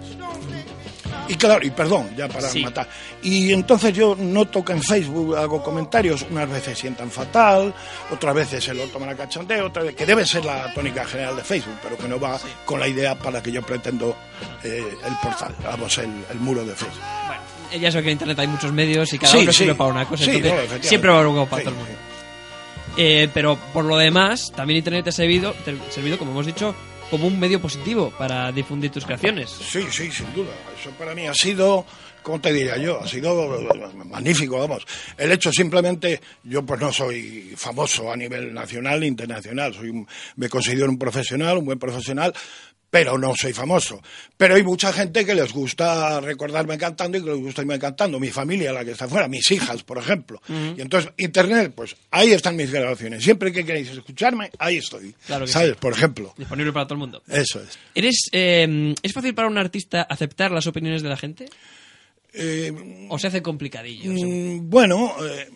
Y 1.28 1.34
claro, 1.36 1.64
y 1.64 1.70
perdón, 1.70 2.10
ya 2.16 2.26
para 2.28 2.48
Sí. 2.48 2.62
matar. 2.62 2.88
Y 3.22 3.52
entonces 3.52 3.92
yo 3.92 4.16
noto 4.18 4.64
que 4.64 4.72
en 4.72 4.82
Facebook 4.82 5.36
hago 5.36 5.62
comentarios, 5.62 6.24
unas 6.30 6.48
veces 6.50 6.78
sientan 6.78 7.10
fatal, 7.10 7.74
otras 8.10 8.34
veces 8.34 8.64
se 8.64 8.72
lo 8.74 8.84
toman 8.86 9.10
a 9.10 9.14
cachondeo, 9.14 9.66
otras 9.66 9.84
veces, 9.84 9.98
que 9.98 10.06
debe 10.06 10.24
ser 10.24 10.44
la 10.44 10.72
tónica 10.72 11.04
general 11.04 11.36
de 11.36 11.44
Facebook, 11.44 11.76
pero 11.82 11.98
que 11.98 12.08
no 12.08 12.18
va 12.18 12.38
con 12.64 12.80
la 12.80 12.88
idea 12.88 13.14
para 13.14 13.42
que 13.42 13.52
yo 13.52 13.62
pretendo 13.62 14.16
eh, 14.64 14.82
el 15.06 15.14
portal, 15.22 15.54
vamos, 15.62 15.98
el, 15.98 16.10
el 16.30 16.38
muro 16.40 16.64
de 16.64 16.74
Facebook. 16.74 17.02
Bueno, 17.26 17.82
ya 17.82 17.92
sé 17.92 17.98
que 18.02 18.08
en 18.08 18.12
Internet 18.12 18.38
hay 18.38 18.46
muchos 18.46 18.72
medios 18.72 19.12
y 19.12 19.18
cada 19.18 19.32
Sí, 19.32 19.38
uno 19.42 19.52
sirve 19.52 19.74
para 19.74 19.90
una 19.90 20.04
cosa, 20.06 20.24
Sí, 20.24 20.30
entonces 20.36 20.70
no, 20.78 20.82
siempre 20.82 21.10
va 21.10 21.16
a 21.18 21.20
haber 21.20 21.48
para 21.48 21.62
todo 21.62 21.70
el 21.74 21.76
mundo. 21.76 21.92
Eh, 22.96 23.28
pero 23.32 23.56
por 23.72 23.84
lo 23.84 23.96
demás, 23.96 24.50
también 24.56 24.78
Internet 24.78 25.04
te 25.04 25.10
ha 25.10 25.12
servido, 25.12 25.52
te 25.64 25.76
servido, 25.90 26.18
como 26.18 26.30
hemos 26.32 26.46
dicho, 26.46 26.74
como 27.10 27.26
un 27.26 27.38
medio 27.40 27.60
positivo 27.60 28.12
para 28.18 28.50
difundir 28.52 28.90
tus 28.90 29.04
creaciones. 29.04 29.50
Sí, 29.50 29.82
sí, 29.90 30.10
sin 30.10 30.32
duda. 30.34 30.50
Eso 30.78 30.90
para 30.92 31.14
mí 31.14 31.26
ha 31.26 31.34
sido, 31.34 31.84
¿cómo 32.22 32.40
te 32.40 32.52
diría 32.52 32.76
yo? 32.76 33.00
Ha 33.00 33.08
sido 33.08 33.48
magnífico, 34.04 34.58
vamos. 34.58 34.86
El 35.16 35.32
hecho 35.32 35.50
simplemente, 35.52 36.20
yo 36.44 36.64
pues 36.64 36.80
no 36.80 36.92
soy 36.92 37.54
famoso 37.56 38.12
a 38.12 38.16
nivel 38.16 38.52
nacional 38.52 39.02
e 39.02 39.06
internacional. 39.06 39.74
Soy 39.74 39.90
un- 39.90 40.06
me 40.36 40.48
considero 40.48 40.88
un 40.90 40.98
profesional, 40.98 41.58
un 41.58 41.64
buen 41.64 41.78
profesional, 41.78 42.32
pero 42.90 43.18
no 43.18 43.34
soy 43.36 43.52
famoso. 43.52 44.00
Pero 44.36 44.54
hay 44.54 44.62
mucha 44.62 44.92
gente 44.92 45.24
que 45.26 45.34
les 45.34 45.52
gusta 45.52 46.20
recordarme 46.20 46.78
cantando 46.78 47.18
y 47.18 47.22
que 47.22 47.30
les 47.30 47.38
gusta 47.38 47.62
irme 47.62 47.78
cantando. 47.78 48.18
Mi 48.18 48.30
familia, 48.30 48.72
la 48.72 48.84
que 48.84 48.92
está 48.92 49.04
afuera, 49.04 49.28
mis 49.28 49.50
hijas, 49.50 49.82
por 49.82 49.98
ejemplo. 49.98 50.40
Y 50.48 50.80
entonces, 50.80 51.12
Internet, 51.18 51.72
pues 51.74 51.94
ahí 52.10 52.32
están 52.32 52.56
mis 52.56 52.70
grabaciones. 52.70 53.22
Siempre 53.22 53.52
que 53.52 53.64
queréis 53.64 53.88
escucharme, 53.90 54.50
ahí 54.58 54.78
estoy. 54.78 55.14
Claro 55.26 55.44
que 55.46 55.52
¿Sabes? 55.52 55.70
sí. 55.70 55.76
Por 55.80 55.92
ejemplo. 55.92 56.34
Disponible 56.38 56.72
para 56.72 56.86
todo 56.86 56.94
el 56.94 57.00
mundo. 57.00 57.22
Eso 57.28 57.60
es. 57.60 57.78
¿Eres, 57.94 58.28
eh, 58.32 58.94
¿Es 59.02 59.12
fácil 59.12 59.34
para 59.34 59.48
un 59.48 59.58
artista 59.58 60.02
aceptar 60.02 60.50
las 60.50 60.66
opiniones 60.66 61.02
de 61.02 61.08
la 61.08 61.16
gente? 61.16 61.46
Eh, 62.32 63.06
¿O 63.08 63.18
se 63.18 63.26
hace 63.28 63.42
complicadillo? 63.42 64.10
Mm, 64.12 64.68
Bueno, 64.68 65.14
eh, 65.26 65.50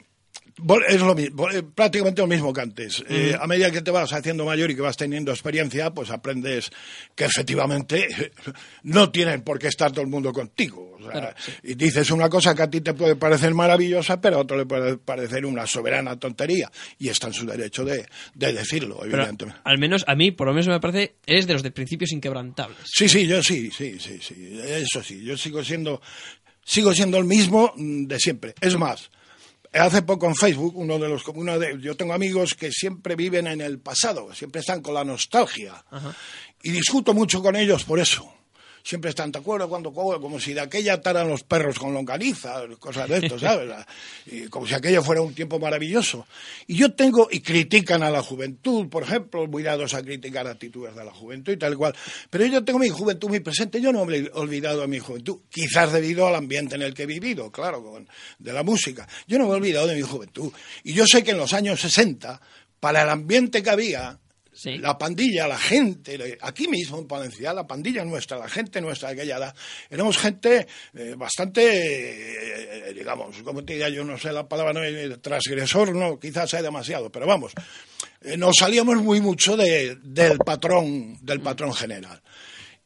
es 0.89 1.01
lo 1.01 1.15
mismo, 1.15 1.51
eh, 1.51 1.63
prácticamente 1.63 2.23
lo 2.23 2.29
mismo 2.29 2.53
que 2.53 2.61
antes. 2.61 3.05
Eh, 3.09 3.37
a 3.39 3.47
medida 3.47 3.71
que 3.71 3.83
te 3.83 3.91
vas 3.91 4.13
haciendo 4.13 4.45
mayor 4.45 4.71
y 4.71 4.75
que 4.77 4.83
vas 4.83 4.97
teniendo 4.97 5.31
experiencia, 5.31 5.91
pues 5.91 6.11
aprendes 6.11 6.71
que 7.15 7.25
efectivamente 7.25 8.33
no 8.85 9.11
tienen 9.11 9.43
por 9.43 9.59
qué 9.59 9.69
estar 9.69 9.91
todo 9.91 10.03
el 10.03 10.09
mundo 10.09 10.33
contigo. 10.33 10.97
O 10.99 11.03
sea, 11.03 11.11
Claro, 11.13 11.35
sí. 11.39 11.53
Y 11.65 11.75
dices 11.75 12.11
una 12.11 12.29
cosa 12.29 12.55
que 12.55 12.63
a 12.63 12.71
ti 12.71 12.81
te 12.81 12.95
puede 12.95 13.17
parecer 13.17 13.55
maravillosa, 13.55 14.21
pero 14.21 14.37
a 14.37 14.41
otro 14.41 14.57
le 14.57 14.67
puede 14.67 14.99
parecer 14.99 15.45
una 15.47 15.67
soberana 15.67 16.19
tontería. 16.19 16.71
Y 16.99 17.09
está 17.09 17.27
en 17.29 17.33
su 17.33 17.47
derecho 17.47 17.85
de, 17.85 18.07
de 18.35 18.53
decirlo, 18.53 18.99
Pero 19.03 19.17
evidentemente. 19.17 19.61
al 19.65 19.79
menos 19.79 20.05
a 20.07 20.15
mí, 20.15 20.31
por 20.31 20.47
lo 20.47 20.53
menos 20.53 20.69
me 20.69 20.81
parece, 20.81 21.17
eres 21.27 21.47
de 21.47 21.55
los 21.55 21.63
de 21.63 21.71
principios 21.71 22.13
inquebrantables. 22.13 22.79
Sí, 22.85 23.09
sí, 23.09 23.27
yo 23.27 23.43
sí, 23.43 23.71
sí, 23.71 23.99
sí, 23.99 24.19
sí. 24.21 24.61
Eso 24.65 25.03
sí, 25.03 25.23
yo 25.25 25.37
sigo 25.37 25.65
siendo, 25.65 26.01
sigo 26.65 26.93
siendo 26.95 27.19
el 27.19 27.25
mismo 27.25 27.73
mm, 27.77 28.07
de 28.07 28.19
siempre. 28.19 28.55
Es 28.61 28.77
más, 28.77 29.11
hace 29.81 30.03
poco 30.03 30.27
en 30.27 30.35
Facebook, 30.35 30.77
uno 30.77 30.99
de 30.99 31.09
los, 31.09 31.27
uno 31.29 31.59
de, 31.59 31.79
yo 31.81 31.97
tengo 31.97 32.13
amigos 32.13 32.55
que 32.55 32.71
siempre 32.71 33.17
viven 33.17 33.47
en 33.47 33.61
el 33.61 33.79
pasado, 33.79 34.35
siempre 34.35 34.61
están 34.61 34.83
con 34.83 34.95
la 34.95 35.05
nostalgia. 35.05 35.85
Y 36.63 36.71
discuto 36.71 37.15
mucho 37.15 37.43
con 37.43 37.57
ellos 37.57 37.85
por 37.85 37.99
eso. 37.99 38.33
Siempre 38.85 39.11
están 39.11 39.31
de 39.31 39.39
acuerdo 39.39 39.69
cuando 39.69 39.93
como, 39.93 40.21
como 40.21 40.41
si 40.41 40.55
de 40.55 40.61
aquella 40.61 40.95
ataran 40.95 41.29
los 41.29 41.45
perros 41.45 41.79
con 41.79 41.95
longaniza, 41.95 42.63
cosas 42.81 43.09
de 43.09 43.19
esto, 43.19 43.39
¿sabes? 43.39 43.71
Y 44.27 44.49
como 44.49 44.67
si 44.67 44.75
aquello 44.75 45.03
fuera 45.03 45.21
un 45.23 45.35
tiempo 45.35 45.59
maravilloso. 45.59 46.27
Y 46.67 46.77
yo 46.77 46.93
tengo, 46.93 47.29
y 47.31 47.41
critican 47.41 48.03
a 48.03 48.11
la 48.11 48.23
juventud, 48.23 48.89
por 48.89 49.05
ejemplo, 49.05 49.47
muy 49.47 49.63
dados 49.63 49.95
a 49.95 50.03
criticar 50.03 50.47
actitudes 50.47 50.95
de 50.97 51.05
la 51.05 51.13
juventud 51.13 51.53
y 51.53 51.57
tal 51.57 51.77
cual. 51.77 51.95
Pero 52.31 52.47
yo 52.47 52.65
tengo 52.65 52.79
mi 52.79 52.89
juventud 52.89 53.29
muy 53.29 53.41
presente, 53.41 53.81
yo 53.81 53.93
no 53.93 54.05
me 54.05 54.17
he 54.17 54.31
olvidado 54.35 54.81
de 54.81 54.89
mi 54.89 54.99
juventud, 54.99 55.39
quizás 55.51 55.93
debido 55.93 56.27
al 56.27 56.35
ambiente 56.35 56.75
en 56.75 56.83
el 56.83 56.93
que 56.95 57.05
he 57.05 57.07
vivido, 57.07 57.51
claro, 57.53 57.83
con- 57.85 58.09
de 58.39 58.53
la 58.53 58.63
música. 58.63 59.07
Yo 59.29 59.39
no 59.39 59.45
me 59.47 59.53
he 59.53 59.57
olvidado 59.57 59.87
de 59.87 59.95
mi 59.97 60.03
juventud. 60.03 60.53
Y 60.83 60.93
yo 60.95 61.07
sé 61.07 61.23
que 61.23 61.31
en 61.33 61.39
los 61.39 61.53
años 61.53 61.81
60, 61.81 62.41
para 62.81 63.03
el 63.03 63.09
ambiente 63.11 63.63
que 63.63 63.71
había, 63.71 64.19
Sí. 64.63 64.79
la 64.79 64.97
pandilla, 64.97 65.49
la 65.49 65.59
gente, 65.59 66.39
aquí 66.41 66.69
mismo 66.69 66.99
en 67.01 67.09
Palencia, 67.09 67.53
la 67.53 67.67
pandilla 67.67 68.05
nuestra, 68.05 68.39
la 68.39 68.49
gente 68.49 68.81
nuestra 68.81 69.09
de 69.09 69.15
aquella 69.15 69.37
edad, 69.39 69.55
éramos 69.91 70.17
gente 70.17 70.69
eh, 70.95 71.15
bastante, 71.17 72.89
eh, 72.91 72.95
digamos, 72.95 73.43
como 73.43 73.65
te 73.65 73.73
diría 73.73 73.89
yo, 73.89 74.05
no 74.05 74.17
sé 74.19 74.31
la 74.33 74.47
palabra, 74.49 74.73
no, 74.73 74.85
eh, 74.85 75.17
transgresor, 75.19 75.95
no, 75.97 76.21
quizás 76.21 76.49
sea 76.51 76.63
demasiado, 76.63 77.11
pero 77.11 77.27
vamos, 77.27 77.53
eh, 78.21 78.37
nos 78.37 78.55
salíamos 78.57 78.99
muy 79.03 79.21
mucho 79.21 79.57
de- 79.57 79.97
del 80.03 80.39
patrón, 80.39 81.19
del 81.23 81.41
patrón 81.41 81.73
general. 81.75 82.23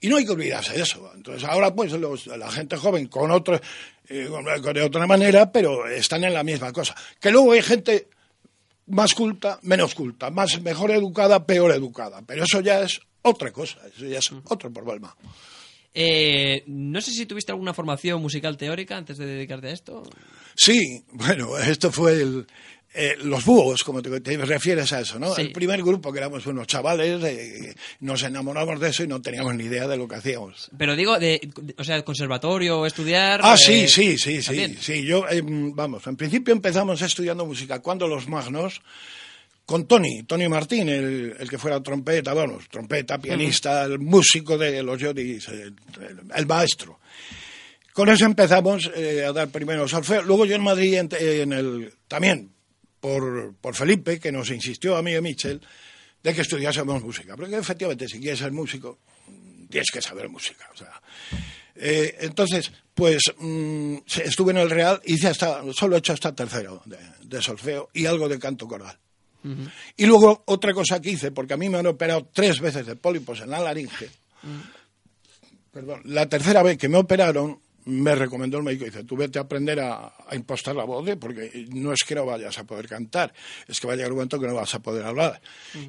Y 0.00 0.08
no 0.08 0.16
hay 0.16 0.24
que 0.24 0.32
olvidarse 0.32 0.74
de 0.74 0.82
eso. 0.82 1.10
Entonces 1.14 1.44
ahora 1.48 1.74
pues 1.74 1.92
los- 1.92 2.26
la 2.26 2.50
gente 2.50 2.76
joven 2.76 3.06
con 3.08 3.30
otro, 3.30 3.60
eh, 4.08 4.28
de 4.74 4.82
otra 4.82 5.06
manera, 5.06 5.50
pero 5.52 5.86
están 5.88 6.24
en 6.24 6.32
la 6.34 6.42
misma 6.42 6.72
cosa. 6.72 6.94
Que 7.20 7.30
luego 7.30 7.52
hay 7.52 7.62
gente 7.62 8.08
más 8.87 9.14
culta, 9.14 9.59
menos 9.62 9.95
culta, 9.95 10.30
más 10.30 10.61
mejor 10.62 10.91
educada, 10.91 11.47
peor 11.47 11.72
educada. 11.72 12.22
Pero 12.26 12.45
eso 12.45 12.61
ya 12.61 12.80
es 12.80 13.01
otra 13.22 13.53
cosa, 13.53 13.78
eso 13.87 14.07
ya 14.07 14.18
es 14.18 14.30
otro 14.45 14.72
problema. 14.72 15.16
Eh, 15.99 16.62
no 16.66 17.01
sé 17.01 17.11
si 17.11 17.24
tuviste 17.24 17.53
alguna 17.53 17.72
formación 17.72 18.20
musical 18.20 18.59
teórica 18.59 18.99
antes 18.99 19.16
de 19.16 19.24
dedicarte 19.24 19.68
a 19.68 19.72
esto. 19.72 20.03
Sí, 20.55 21.03
bueno, 21.12 21.57
esto 21.59 21.91
fue 21.91 22.20
el, 22.20 22.47
eh, 22.97 23.16
los 23.22 23.44
búhos, 23.44 23.84
como 23.84 24.01
te, 24.03 24.20
te 24.20 24.36
refieres 24.38 24.92
a 24.92 25.01
eso, 25.01 25.18
¿no? 25.18 25.34
Sí. 25.34 25.42
El 25.42 25.53
primer 25.53 25.82
grupo, 25.82 26.12
que 26.12 26.18
éramos 26.18 26.47
unos 26.47 26.66
chavales, 26.66 27.22
eh, 27.24 27.74
nos 28.01 28.22
enamoramos 28.22 28.80
de 28.80 28.88
eso 28.88 29.05
y 29.05 29.07
no 29.09 29.20
teníamos 29.20 29.55
ni 29.55 29.64
idea 29.64 29.86
de 29.86 29.97
lo 29.97 30.09
que 30.09 30.14
hacíamos. 30.16 30.70
Pero 30.78 30.97
digo, 30.97 31.18
de, 31.18 31.49
o 31.76 31.84
sea, 31.84 32.03
conservatorio, 32.05 32.86
estudiar. 32.86 33.40
Ah, 33.42 33.55
eh, 33.55 33.59
sí, 33.59 33.86
sí, 33.88 34.18
sí, 34.18 34.40
sí, 34.40 34.47
también. 34.47 34.76
sí. 34.80 35.05
Yo, 35.05 35.24
vamos, 35.74 36.07
en 36.07 36.16
principio 36.16 36.53
empezamos 36.53 37.03
estudiando 37.03 37.44
música 37.47 37.80
cuando 37.80 38.09
los 38.09 38.28
magnos, 38.28 38.80
con 39.66 39.86
Tony, 39.86 40.22
Tony 40.22 40.49
Martín, 40.49 40.88
el, 40.88 41.34
el 41.38 41.51
que 41.51 41.59
fuera 41.59 41.82
trompeta, 41.82 42.32
vamos, 42.34 42.68
trompeta, 42.70 43.18
pianista, 43.18 43.84
el 43.84 43.99
músico 43.99 44.57
de 44.57 44.82
los 44.82 44.99
Yodis, 45.01 45.49
el, 45.49 45.61
el- 45.61 46.20
el 46.34 46.47
maestro. 46.47 47.01
Con 47.92 48.09
eso 48.11 48.26
empezamos 48.26 48.90
eh, 48.94 49.24
a 49.26 49.32
dar 49.32 49.49
primero 49.49 49.88
solfeo. 49.88 50.22
Luego 50.22 50.44
yo 50.44 50.55
en 50.55 50.62
Madrid, 50.62 50.94
en, 50.99 51.09
en 51.18 51.53
el, 51.53 51.92
también 52.09 52.51
por, 53.01 53.55
por 53.57 53.74
Felipe, 53.74 54.18
que 54.18 54.32
nos 54.32 54.51
insistió 54.51 54.97
a 54.97 55.03
mí 55.03 55.12
y 55.12 55.16
a 55.16 55.20
Michel, 55.20 55.61
de 56.22 56.34
que 56.34 56.42
estudiásemos 56.42 57.03
música. 57.03 57.36
Porque 57.36 57.57
efectivamente, 57.57 58.09
si 58.09 58.20
quieres 58.20 58.38
ser 58.38 58.53
músico, 58.53 58.99
tienes 59.70 59.90
que 59.90 60.03
saber 60.03 60.28
música. 60.28 60.68
O 60.72 60.76
sea, 60.76 61.01
eh, 61.76 62.16
entonces, 62.20 62.72
pues 62.94 63.22
mm, 63.38 63.97
estuve 64.24 64.53
en 64.53 64.59
el 64.59 64.70
Real, 64.70 65.01
hice 65.05 65.28
hasta, 65.28 65.62
solo 65.72 65.97
he 65.97 65.99
hecho 65.99 66.12
hasta 66.12 66.34
tercero 66.34 66.82
de, 66.86 66.99
de 67.22 67.42
solfeo 67.42 67.90
y 67.92 68.07
algo 68.07 68.28
de 68.28 68.38
canto 68.38 68.66
coral. 68.66 68.99
Y 69.97 70.07
luego 70.07 70.42
otra 70.47 70.74
cosa 70.74 71.01
que 71.01 71.11
hice, 71.11 71.30
porque 71.30 71.55
a 71.55 71.57
mí 71.57 71.68
me 71.68 71.78
han 71.78 71.86
operado 71.86 72.28
tres 72.32 72.61
veces 72.61 72.86
de 72.86 72.97
pólipos 72.97 73.40
en 73.40 73.51
la 73.51 73.61
laringe. 73.61 74.11
Perdón, 75.72 76.03
la 76.05 76.28
tercera 76.28 76.62
vez 76.62 76.78
que 76.78 76.88
me 76.88 76.99
operaron, 76.99 77.61
me 77.87 78.14
recomendó 78.14 78.59
el 78.59 78.64
médico, 78.64 78.84
dice, 78.84 79.05
tú 79.05 79.16
vete 79.16 79.39
a 79.39 79.43
aprender 79.43 79.80
a, 79.80 80.12
a 80.28 80.34
impostar 80.34 80.74
la 80.74 80.84
voz, 80.84 81.07
¿eh? 81.09 81.16
porque 81.16 81.66
no 81.70 81.93
es 81.93 82.03
que 82.05 82.14
no 82.14 82.26
vayas 82.26 82.59
a 82.59 82.64
poder 82.64 82.89
cantar, 82.89 83.32
es 83.68 83.80
que 83.80 83.87
va 83.87 83.93
a 83.93 83.97
llegar 83.97 84.11
un 84.11 84.18
momento 84.18 84.41
que 84.41 84.47
no 84.47 84.55
vas 84.55 84.74
a 84.74 84.80
poder 84.80 85.05
hablar. 85.05 85.41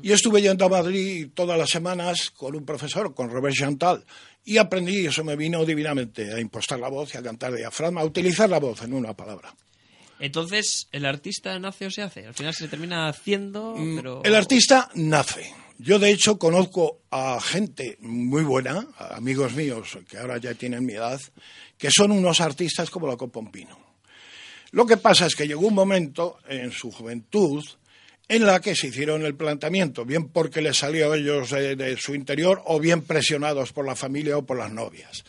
Y 0.01 0.11
estuve 0.11 0.41
yendo 0.41 0.65
a 0.65 0.69
Madrid 0.69 1.29
todas 1.33 1.57
las 1.57 1.69
semanas 1.69 2.31
con 2.31 2.55
un 2.55 2.65
profesor, 2.65 3.13
con 3.15 3.29
Robert 3.29 3.55
Chantal, 3.55 4.05
y 4.45 4.57
aprendí, 4.57 5.01
y 5.01 5.05
eso 5.07 5.23
me 5.23 5.35
vino 5.35 5.65
divinamente, 5.65 6.31
a 6.33 6.39
impostar 6.39 6.79
la 6.79 6.87
voz 6.87 7.13
y 7.13 7.17
a 7.17 7.23
cantar 7.23 7.53
diafragma, 7.53 8.01
a 8.01 8.05
utilizar 8.05 8.49
la 8.49 8.59
voz 8.59 8.81
en 8.83 8.93
una 8.93 9.13
palabra. 9.13 9.53
Entonces, 10.19 10.87
¿el 10.91 11.05
artista 11.05 11.57
nace 11.59 11.87
o 11.87 11.91
se 11.91 12.01
hace? 12.01 12.25
Al 12.25 12.33
final 12.33 12.53
se 12.53 12.67
termina 12.67 13.07
haciendo, 13.07 13.75
pero... 13.95 14.19
Mm, 14.19 14.25
El 14.25 14.35
artista 14.35 14.89
nace. 14.95 15.51
Yo, 15.79 15.99
de 15.99 16.09
hecho, 16.09 16.39
conozco 16.39 17.01
a 17.11 17.39
gente 17.39 17.97
muy 17.99 18.43
buena, 18.43 18.87
amigos 18.97 19.53
míos 19.53 19.97
que 20.09 20.17
ahora 20.17 20.37
ya 20.39 20.55
tienen 20.55 20.85
mi 20.85 20.93
edad, 20.93 21.21
que 21.77 21.91
son 21.91 22.11
unos 22.11 22.41
artistas 22.41 22.89
como 22.89 23.07
la 23.07 23.17
Copompino. 23.17 23.77
Lo 24.71 24.85
que 24.85 24.97
pasa 24.97 25.25
es 25.25 25.35
que 25.35 25.47
llegó 25.47 25.67
un 25.67 25.75
momento 25.75 26.39
en 26.47 26.71
su 26.71 26.91
juventud 26.91 27.63
en 28.27 28.45
la 28.45 28.59
que 28.59 28.75
se 28.75 28.87
hicieron 28.87 29.25
el 29.25 29.35
planteamiento, 29.35 30.03
bien 30.03 30.27
porque 30.27 30.61
les 30.61 30.77
salió 30.77 31.11
a 31.11 31.17
ellos 31.17 31.51
de, 31.51 31.97
su 31.97 32.13
interior 32.13 32.61
o 32.65 32.79
bien 32.79 33.01
presionados 33.01 33.71
por 33.71 33.85
la 33.85 33.95
familia 33.95 34.37
o 34.37 34.45
por 34.45 34.57
las 34.57 34.71
novias. 34.71 35.23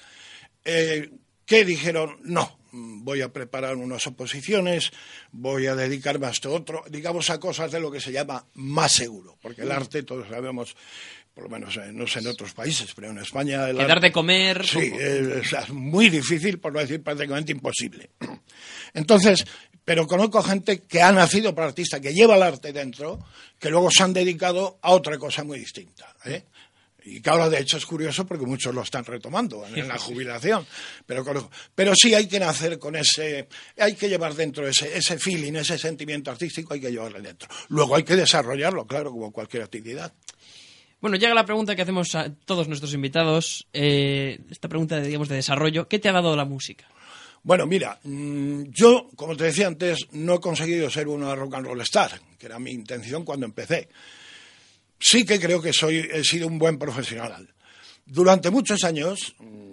Eh, 0.64 1.10
que 1.46 1.64
dijeron, 1.64 2.18
no, 2.24 2.58
voy 2.72 3.22
a 3.22 3.32
preparar 3.32 3.76
unas 3.76 4.06
oposiciones, 4.06 4.90
voy 5.32 5.66
a 5.66 5.74
dedicarme 5.74 6.26
a 6.26 6.30
esto 6.30 6.52
otro, 6.52 6.84
digamos 6.90 7.30
a 7.30 7.40
cosas 7.40 7.70
de 7.70 7.80
lo 7.80 7.90
que 7.90 8.00
se 8.00 8.12
llama 8.12 8.44
más 8.54 8.92
seguro, 8.92 9.38
porque 9.40 9.62
el 9.62 9.72
arte, 9.72 10.02
todos 10.02 10.28
sabemos, 10.28 10.76
por 11.38 11.44
lo 11.44 11.50
menos 11.56 11.76
eh, 11.76 11.92
no 11.92 12.04
sé 12.04 12.18
en 12.18 12.26
otros 12.26 12.52
países, 12.52 12.90
pero 12.96 13.10
en 13.10 13.18
España 13.18 13.68
el 13.70 13.76
Que 13.76 13.82
arte... 13.82 13.92
dar 13.94 14.00
de 14.00 14.10
comer... 14.10 14.66
Sí, 14.66 14.90
poco. 14.90 15.00
es, 15.00 15.52
es 15.52 15.68
muy 15.70 16.10
difícil, 16.10 16.58
por 16.58 16.72
no 16.72 16.80
decir 16.80 17.00
prácticamente 17.00 17.52
imposible. 17.52 18.10
Entonces, 18.92 19.44
pero 19.84 20.04
conozco 20.08 20.42
gente 20.42 20.80
que 20.82 21.00
ha 21.00 21.12
nacido 21.12 21.54
para 21.54 21.68
artista, 21.68 22.00
que 22.00 22.12
lleva 22.12 22.34
el 22.34 22.42
arte 22.42 22.72
dentro, 22.72 23.24
que 23.60 23.70
luego 23.70 23.88
se 23.88 24.02
han 24.02 24.12
dedicado 24.12 24.80
a 24.82 24.90
otra 24.90 25.16
cosa 25.16 25.44
muy 25.44 25.60
distinta. 25.60 26.12
¿eh? 26.24 26.42
Y 27.04 27.20
que 27.22 27.30
ahora, 27.30 27.48
de 27.48 27.60
hecho, 27.60 27.76
es 27.76 27.86
curioso 27.86 28.26
porque 28.26 28.44
muchos 28.44 28.74
lo 28.74 28.82
están 28.82 29.04
retomando 29.04 29.64
en, 29.64 29.78
en 29.78 29.86
la 29.86 29.96
jubilación. 29.96 30.66
Pero, 31.06 31.24
conozco- 31.24 31.50
pero 31.72 31.92
sí 31.94 32.14
hay 32.14 32.26
que 32.26 32.40
nacer 32.40 32.80
con 32.80 32.96
ese. 32.96 33.46
Hay 33.78 33.94
que 33.94 34.08
llevar 34.08 34.34
dentro 34.34 34.66
ese, 34.66 34.98
ese 34.98 35.18
feeling, 35.20 35.52
ese 35.54 35.78
sentimiento 35.78 36.32
artístico, 36.32 36.74
hay 36.74 36.80
que 36.80 36.90
llevarlo 36.90 37.22
dentro. 37.22 37.48
Luego 37.68 37.94
hay 37.94 38.02
que 38.02 38.16
desarrollarlo, 38.16 38.88
claro, 38.88 39.12
como 39.12 39.30
cualquier 39.30 39.62
actividad. 39.62 40.12
Bueno, 41.00 41.16
llega 41.16 41.32
la 41.34 41.46
pregunta 41.46 41.76
que 41.76 41.82
hacemos 41.82 42.14
a 42.14 42.32
todos 42.44 42.66
nuestros 42.66 42.92
invitados. 42.94 43.66
eh, 43.72 44.40
esta 44.50 44.68
pregunta, 44.68 45.00
digamos, 45.00 45.28
de 45.28 45.36
desarrollo. 45.36 45.86
¿Qué 45.88 45.98
te 45.98 46.08
ha 46.08 46.12
dado 46.12 46.34
la 46.34 46.44
música? 46.44 46.86
Bueno, 47.44 47.66
mira, 47.66 47.98
mm, 48.02 48.64
yo, 48.70 49.08
como 49.14 49.36
te 49.36 49.44
decía 49.44 49.68
antes, 49.68 50.08
no 50.12 50.34
he 50.34 50.40
conseguido 50.40 50.90
ser 50.90 51.06
una 51.08 51.34
rock 51.34 51.54
and 51.54 51.66
roll 51.66 51.80
star, 51.82 52.20
que 52.38 52.46
era 52.46 52.58
mi 52.58 52.72
intención 52.72 53.24
cuando 53.24 53.46
empecé. 53.46 53.88
Sí 54.98 55.24
que 55.24 55.38
creo 55.38 55.62
que 55.62 55.72
soy, 55.72 56.08
he 56.12 56.24
sido 56.24 56.48
un 56.48 56.58
buen 56.58 56.78
profesional. 56.78 57.48
Durante 58.04 58.50
muchos 58.50 58.82
años, 58.82 59.36
mm, 59.38 59.67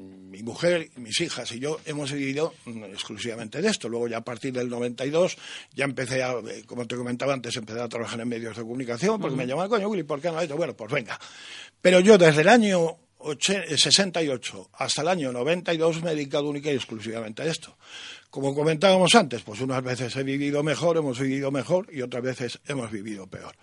mujer, 0.46 0.90
mis 0.96 1.20
hijas 1.20 1.52
y 1.52 1.60
yo 1.60 1.80
hemos 1.86 2.12
vivido 2.14 2.54
mm, 2.66 2.86
exclusivamente 2.86 3.62
de 3.62 3.68
esto. 3.68 3.90
Luego 3.90 4.08
ya 4.08 4.18
a 4.18 4.24
partir 4.24 4.54
del 4.54 4.70
92 4.70 5.36
ya 5.74 5.84
empecé 5.84 6.24
a, 6.24 6.32
eh, 6.34 6.64
como 6.66 6.88
te 6.88 6.96
comentaba 6.96 7.34
antes, 7.34 7.56
empecé 7.58 7.82
a 7.82 7.90
trabajar 7.90 8.22
en 8.22 8.30
medios 8.30 8.56
de 8.56 8.62
comunicación 8.62 9.20
porque 9.20 9.36
me 9.36 9.46
llamaban, 9.46 9.70
coño, 9.70 9.90
Willy, 9.90 10.04
¿por 10.04 10.22
qué 10.22 10.30
no? 10.32 10.40
esto? 10.40 10.56
Bueno, 10.56 10.74
pues 10.76 10.92
venga. 10.92 11.20
Pero 11.82 12.00
yo 12.00 12.18
desde 12.18 12.42
el 12.42 12.48
año 12.50 12.96
oche- 13.18 13.66
eh, 13.68 13.78
68 13.78 14.70
hasta 14.74 15.02
el 15.02 15.08
año 15.10 15.32
92 15.34 16.02
me 16.04 16.12
he 16.12 16.16
dedicado 16.16 16.48
única 16.48 16.72
y 16.72 16.76
exclusivamente 16.76 17.42
a 17.42 17.46
esto. 17.46 17.76
Como 18.30 18.54
comentábamos 18.54 19.16
antes, 19.16 19.42
pues 19.44 19.62
unas 19.62 19.82
veces 19.84 20.16
he 20.16 20.24
vivido 20.24 20.62
mejor, 20.62 20.98
hemos 20.98 21.20
vivido 21.20 21.52
mejor 21.52 21.88
y 21.92 22.02
otras 22.02 22.22
veces 22.24 22.60
hemos 22.68 22.92
vivido 22.92 23.28
peor. 23.28 23.56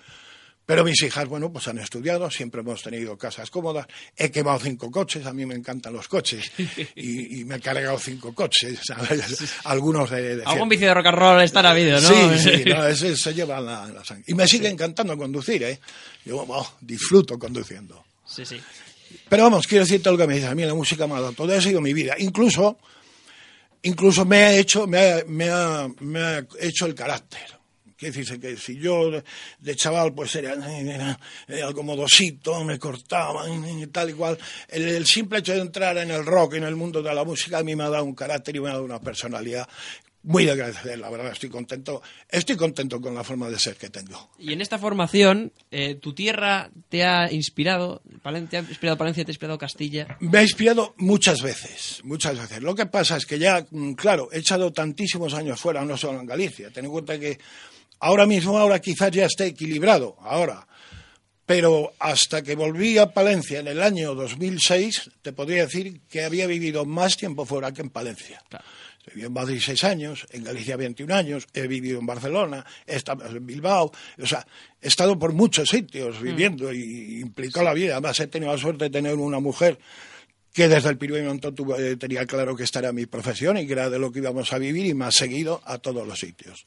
Pero 0.65 0.85
mis 0.85 1.03
hijas, 1.03 1.27
bueno, 1.27 1.53
pues 1.53 1.67
han 1.69 1.79
estudiado, 1.79 2.31
siempre 2.31 2.61
hemos 2.61 2.83
tenido 2.83 3.19
casas 3.19 3.51
cómodas. 3.51 3.87
He 4.17 4.31
quemado 4.31 4.61
cinco 4.61 4.91
coches, 4.91 5.27
a 5.27 5.33
mí 5.33 5.45
me 5.45 5.55
encantan 5.55 5.93
los 5.93 6.07
coches. 6.09 6.51
Y, 6.95 7.41
y 7.41 7.45
me 7.45 7.57
he 7.57 7.61
cargado 7.61 7.99
cinco 7.99 8.35
coches, 8.35 8.81
¿sabes? 8.85 9.55
Algunos 9.65 10.11
de... 10.11 10.37
de 10.37 10.45
Algún 10.45 10.69
vicio 10.69 10.89
de 10.89 10.95
rock 10.95 11.07
and 11.07 11.19
roll 11.19 11.43
estará 11.43 11.71
habido, 11.71 12.01
¿no? 12.01 12.09
Sí, 12.09 12.39
sí, 12.39 12.65
no, 12.67 12.87
ese 12.87 13.17
se 13.17 13.35
lleva 13.35 13.61
la, 13.61 14.05
sangre. 14.05 14.25
Y 14.27 14.35
me 14.35 14.47
sigue 14.47 14.69
encantando 14.69 15.17
conducir, 15.17 15.63
¿eh? 15.65 15.81
Yo 16.25 16.45
oh, 16.49 16.77
disfruto 16.81 17.39
conduciendo. 17.39 18.05
sí, 18.25 18.45
sí. 18.47 18.61
Pero 19.29 19.45
vamos, 19.45 19.67
quiero 19.67 19.85
decirte 19.85 20.09
algo 20.09 20.23
que 20.23 20.27
me 20.27 20.35
dice. 20.35 20.47
A 20.47 20.55
mí 20.55 20.65
la 20.65 20.75
música 20.75 21.07
me 21.07 21.15
ha 21.15 21.21
dado 21.21 21.33
todo, 21.33 21.55
ha 21.57 21.61
sido 21.61 21.81
mi 21.81 21.93
vida. 21.93 22.15
Incluso, 22.19 22.79
incluso 23.83 24.25
me 24.25 24.37
ha 24.37 24.55
hecho, 24.55 24.87
me 24.87 24.99
ha, 24.99 25.25
me 25.27 25.51
ha, 25.51 25.89
me 26.01 26.21
ha 26.21 26.47
hecho 26.61 26.87
el 26.87 26.95
carácter. 26.95 27.62
Quiere 28.03 28.17
decirse 28.17 28.41
que 28.41 28.57
si 28.57 28.77
yo 28.79 29.13
de, 29.61 29.77
chaval 29.77 30.13
pues 30.13 30.35
era, 30.35 30.55
era, 30.55 31.17
era 31.47 31.69
algo 31.69 31.85
modosito, 31.85 32.65
me 32.65 32.77
cortaban 32.77 33.79
y 33.79 33.87
tal 33.87 34.11
y 34.11 34.15
cual, 34.15 34.37
el, 34.67 34.89
el 34.89 35.07
simple 35.07 35.39
hecho 35.39 35.53
de 35.53 35.61
entrar 35.61 35.97
en 35.99 36.11
el 36.11 36.27
rock, 36.27 36.55
en 36.55 36.65
el 36.65 36.75
mundo 36.75 37.01
de 37.01 37.15
la 37.15 37.23
música, 37.23 37.59
a 37.59 37.63
mí 37.63 37.77
me 37.77 37.85
ha 37.85 37.91
dado 37.91 38.03
un 38.03 38.17
carácter 38.17 38.57
y 38.57 38.61
me 38.61 38.71
ha 38.71 38.73
dado 38.73 38.83
una 38.83 39.01
personalidad 39.01 39.69
muy 40.25 40.45
de 40.45 40.53
agradecer, 40.53 40.99
la 40.99 41.11
verdad, 41.11 41.33
estoy 41.33 41.49
contento, 41.49 42.03
estoy 42.29 42.57
contento 42.57 43.01
con 43.01 43.15
la 43.15 43.25
forma 43.25 43.49
de 43.49 43.59
ser 43.59 43.77
que 43.77 43.91
tengo. 43.91 44.31
Y 44.39 44.53
en 44.53 44.61
esta 44.61 44.79
formación, 44.79 45.53
eh, 45.71 45.97
tu 45.97 46.15
tierra 46.15 46.71
te 46.89 47.05
ha 47.05 47.33
inspirado, 47.33 48.03
te 48.49 48.57
ha 48.57 48.61
inspirado 48.61 48.97
Palencia, 48.97 49.25
te 49.25 49.31
ha 49.31 49.35
inspirado 49.35 49.59
Castilla. 49.59 50.17
Me 50.21 50.39
ha 50.39 50.43
inspirado 50.43 50.95
muchas 50.99 51.43
veces, 51.43 52.01
muchas 52.05 52.39
veces. 52.39 52.63
Lo 52.63 52.75
que 52.75 52.87
pasa 52.87 53.17
es 53.17 53.27
que 53.27 53.39
ya, 53.39 53.67
mm, 53.69 53.95
claro, 53.95 54.29
he 54.33 54.39
echado 54.39 54.73
tantísimos 54.73 55.35
años 55.35 55.61
fuera, 55.61 55.85
no 55.85 55.97
solo 55.97 56.21
en 56.21 56.27
Galicia. 56.27 56.71
Ten 56.71 56.85
en 56.85 56.91
cuenta 56.93 57.19
que 57.19 57.39
ahora 58.03 58.27
mismo, 58.27 58.59
ahora 58.59 58.81
quizás 58.81 59.11
ya 59.11 59.25
esté 59.27 59.47
equilibrado, 59.47 60.17
ahora. 60.21 60.67
Pero 61.47 61.93
hasta 61.99 62.43
que 62.43 62.55
volví 62.55 62.99
a 62.99 63.13
Palencia 63.13 63.59
en 63.61 63.67
el 63.69 63.83
año 63.83 64.15
2006, 64.15 65.11
te 65.23 65.33
podría 65.33 65.65
decir 65.67 66.01
que 66.09 66.23
había 66.25 66.47
vivido 66.47 66.85
más 66.85 67.17
tiempo 67.17 67.45
fuera 67.45 67.73
que 67.73 67.83
en 67.83 67.91
Palencia. 67.91 68.43
He 69.07 69.11
vivido 69.11 69.27
en 69.29 69.33
Madrid 69.35 69.61
seis 69.61 69.83
años, 69.83 70.25
en 70.31 70.45
Galicia 70.45 70.77
21 70.77 71.13
años, 71.13 71.47
he 71.53 71.67
vivido 71.67 71.99
en 71.99 72.07
Barcelona, 72.07 72.65
he 72.87 72.95
estado 72.95 73.27
en 73.27 73.45
Bilbao, 73.45 73.91
o 74.23 74.27
sea, 74.27 74.47
he 74.81 74.87
estado 74.87 75.19
por 75.19 75.33
muchos 75.33 75.69
sitios 75.69 76.21
viviendo 76.23 76.73
y 76.73 77.21
implicado 77.21 77.65
la 77.67 77.75
vida. 77.75 77.95
Además, 77.95 78.21
he 78.21 78.29
tenido 78.29 78.53
la 78.53 78.59
suerte 78.59 78.85
de 78.85 78.91
tener 78.91 79.15
una 79.17 79.41
mujer 79.41 79.79
que 80.55 80.69
desde 80.69 80.91
el 80.91 80.99
primer 80.99 81.25
momento 81.25 81.53
tuvo- 81.53 81.77
eh, 81.79 81.97
tenía 81.97 82.25
claro 82.27 82.55
que 82.55 82.63
esta 82.63 82.79
era 82.79 82.93
mi 82.93 83.07
profesión 83.07 83.57
y 83.59 83.67
que 83.67 83.73
era 83.73 83.91
de 83.91 83.99
lo 83.99 84.13
que 84.13 84.21
íbamos 84.21 84.53
a 84.53 84.59
vivir 84.59 84.87
y 84.87 84.95
me 84.95 85.07
ha 85.07 85.11
seguido 85.11 85.61
a 85.65 85.79
todos 85.79 86.07
los 86.07 86.21
sitios. 86.21 86.65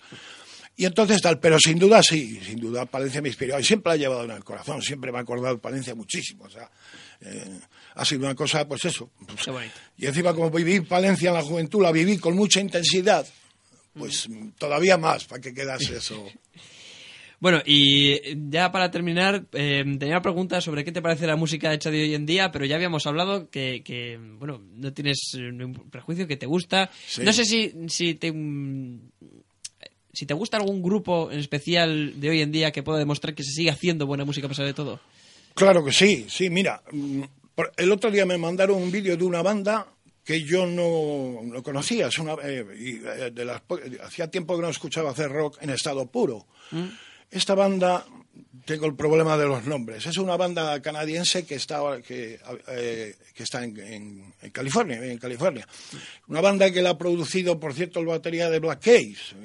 Y 0.78 0.86
entonces 0.86 1.21
tal, 1.21 1.39
pero 1.39 1.57
sin 1.57 1.80
duda 1.80 2.03
sí, 2.03 2.39
sin 2.43 2.59
duda 2.59 2.86
Palencia 2.86 3.21
me 3.21 3.30
inspiró 3.30 3.57
y 3.57 3.63
siempre 3.63 3.91
la 3.91 3.93
ha 3.93 3.97
llevado 3.97 4.23
en 4.26 4.32
el 4.32 4.43
corazón, 4.43 4.82
siempre 4.82 5.11
me 5.11 5.19
ha 5.19 5.21
acordado 5.21 5.57
Palencia 5.57 5.95
muchísimo, 5.95 6.43
o 6.45 6.49
sea, 6.49 6.69
eh, 7.21 7.59
ha 7.93 8.03
sido 8.03 8.26
una 8.26 8.36
cosa, 8.36 8.67
pues 8.67 8.84
eso. 8.84 9.09
Qué 9.26 9.51
y 9.97 10.05
encima 10.05 10.34
como 10.34 10.51
viví 10.51 10.82
Palencia 10.82 11.30
en 11.30 11.36
la 11.36 11.43
juventud, 11.43 11.82
la 11.82 11.93
viví 11.93 12.17
con 12.17 12.36
mucha 12.36 12.59
intensidad, 12.59 13.26
pues 13.93 14.28
todavía 14.57 14.97
más 14.97 15.23
para 15.23 15.41
que 15.41 15.53
quedase 15.53 15.95
eso. 15.97 16.26
Bueno, 17.39 17.61
y 17.65 18.19
ya 18.49 18.71
para 18.71 18.91
terminar, 18.91 19.45
eh, 19.53 19.84
tenía 19.99 20.15
una 20.15 20.21
pregunta 20.21 20.61
sobre 20.61 20.84
qué 20.84 20.91
te 20.91 21.01
parece 21.01 21.28
la 21.28 21.36
música 21.36 21.73
hecha 21.73 21.91
de 21.91 22.01
hoy 22.01 22.15
en 22.15 22.26
día, 22.26 22.51
pero 22.51 22.65
ya 22.65 22.76
habíamos 22.76 23.05
hablado 23.07 23.49
que, 23.49 23.82
que, 23.84 24.17
bueno, 24.39 24.61
no 24.73 24.93
tienes 24.93 25.32
ningún 25.36 25.89
prejuicio, 25.89 26.28
que 26.28 26.38
te 26.38 26.45
gusta. 26.45 26.89
Sí. 27.05 27.23
No 27.23 27.32
sé 27.32 27.45
si, 27.45 27.71
si 27.88 28.15
te... 28.15 28.34
mm, 30.16 30.18
Si 30.18 30.26
te 30.26 30.34
gusta 30.34 30.57
algún 30.57 30.82
grupo 30.82 31.32
en 31.32 31.39
especial 31.39 32.20
de 32.20 32.30
hoy 32.30 32.41
en 32.41 32.51
día 32.51 32.72
que 32.72 32.84
pueda 32.84 32.99
demostrar 32.99 33.36
que 33.36 33.43
se 33.43 33.51
sigue 33.51 33.70
haciendo 33.70 34.05
buena 34.07 34.26
música 34.26 34.47
a 34.47 34.49
pesar 34.49 34.66
de 34.66 34.74
todo. 34.74 34.99
Claro 35.53 35.84
que 35.86 35.91
sí, 35.91 36.26
sí, 36.30 36.49
mira, 36.49 36.82
mm, 36.91 37.22
el 37.78 37.91
otro 37.91 38.11
día 38.11 38.26
me 38.26 38.38
mandaron 38.38 38.82
un 38.82 38.91
vídeo 38.91 39.16
de 39.16 39.24
una 39.24 39.41
banda 39.41 39.88
que 40.24 40.41
yo 40.43 40.66
no, 40.66 41.39
no 41.43 41.61
conocía, 41.63 42.07
es 42.07 42.18
una, 42.18 42.34
eh, 42.43 42.66
y, 42.78 42.89
eh, 43.05 43.32
de 43.32 43.45
las 43.45 43.61
hacía 44.03 44.30
tiempo 44.30 44.55
que 44.55 44.63
no 44.63 44.70
escuchaba 44.70 45.11
hacer 45.11 45.30
rock 45.32 45.59
en 45.61 45.70
estado 45.70 46.07
puro. 46.07 46.47
Esta 47.30 47.53
banda, 47.53 48.05
tengo 48.66 48.88
el 48.88 48.95
problema 48.95 49.38
de 49.38 49.45
los 49.45 49.66
nombres, 49.66 50.05
es 50.07 50.18
una 50.18 50.36
banda 50.36 50.82
canadiense 50.82 51.45
que 51.45 51.55
está, 51.55 52.01
que, 52.01 52.39
eh, 52.70 53.16
que 53.36 53.43
está 53.43 53.63
en, 53.63 53.78
en- 53.80 54.34
en 54.41 54.51
California, 54.51 54.97
en 55.05 55.18
California. 55.20 55.68
Una 56.28 56.41
banda 56.41 56.72
que 56.72 56.82
la 56.82 56.89
ha 56.91 56.97
producido, 56.97 57.59
por 57.59 57.74
cierto, 57.76 57.99
el 57.99 58.07
batería 58.07 58.49
de 58.49 58.59
Black 58.59 58.80
Keys. 58.80 59.36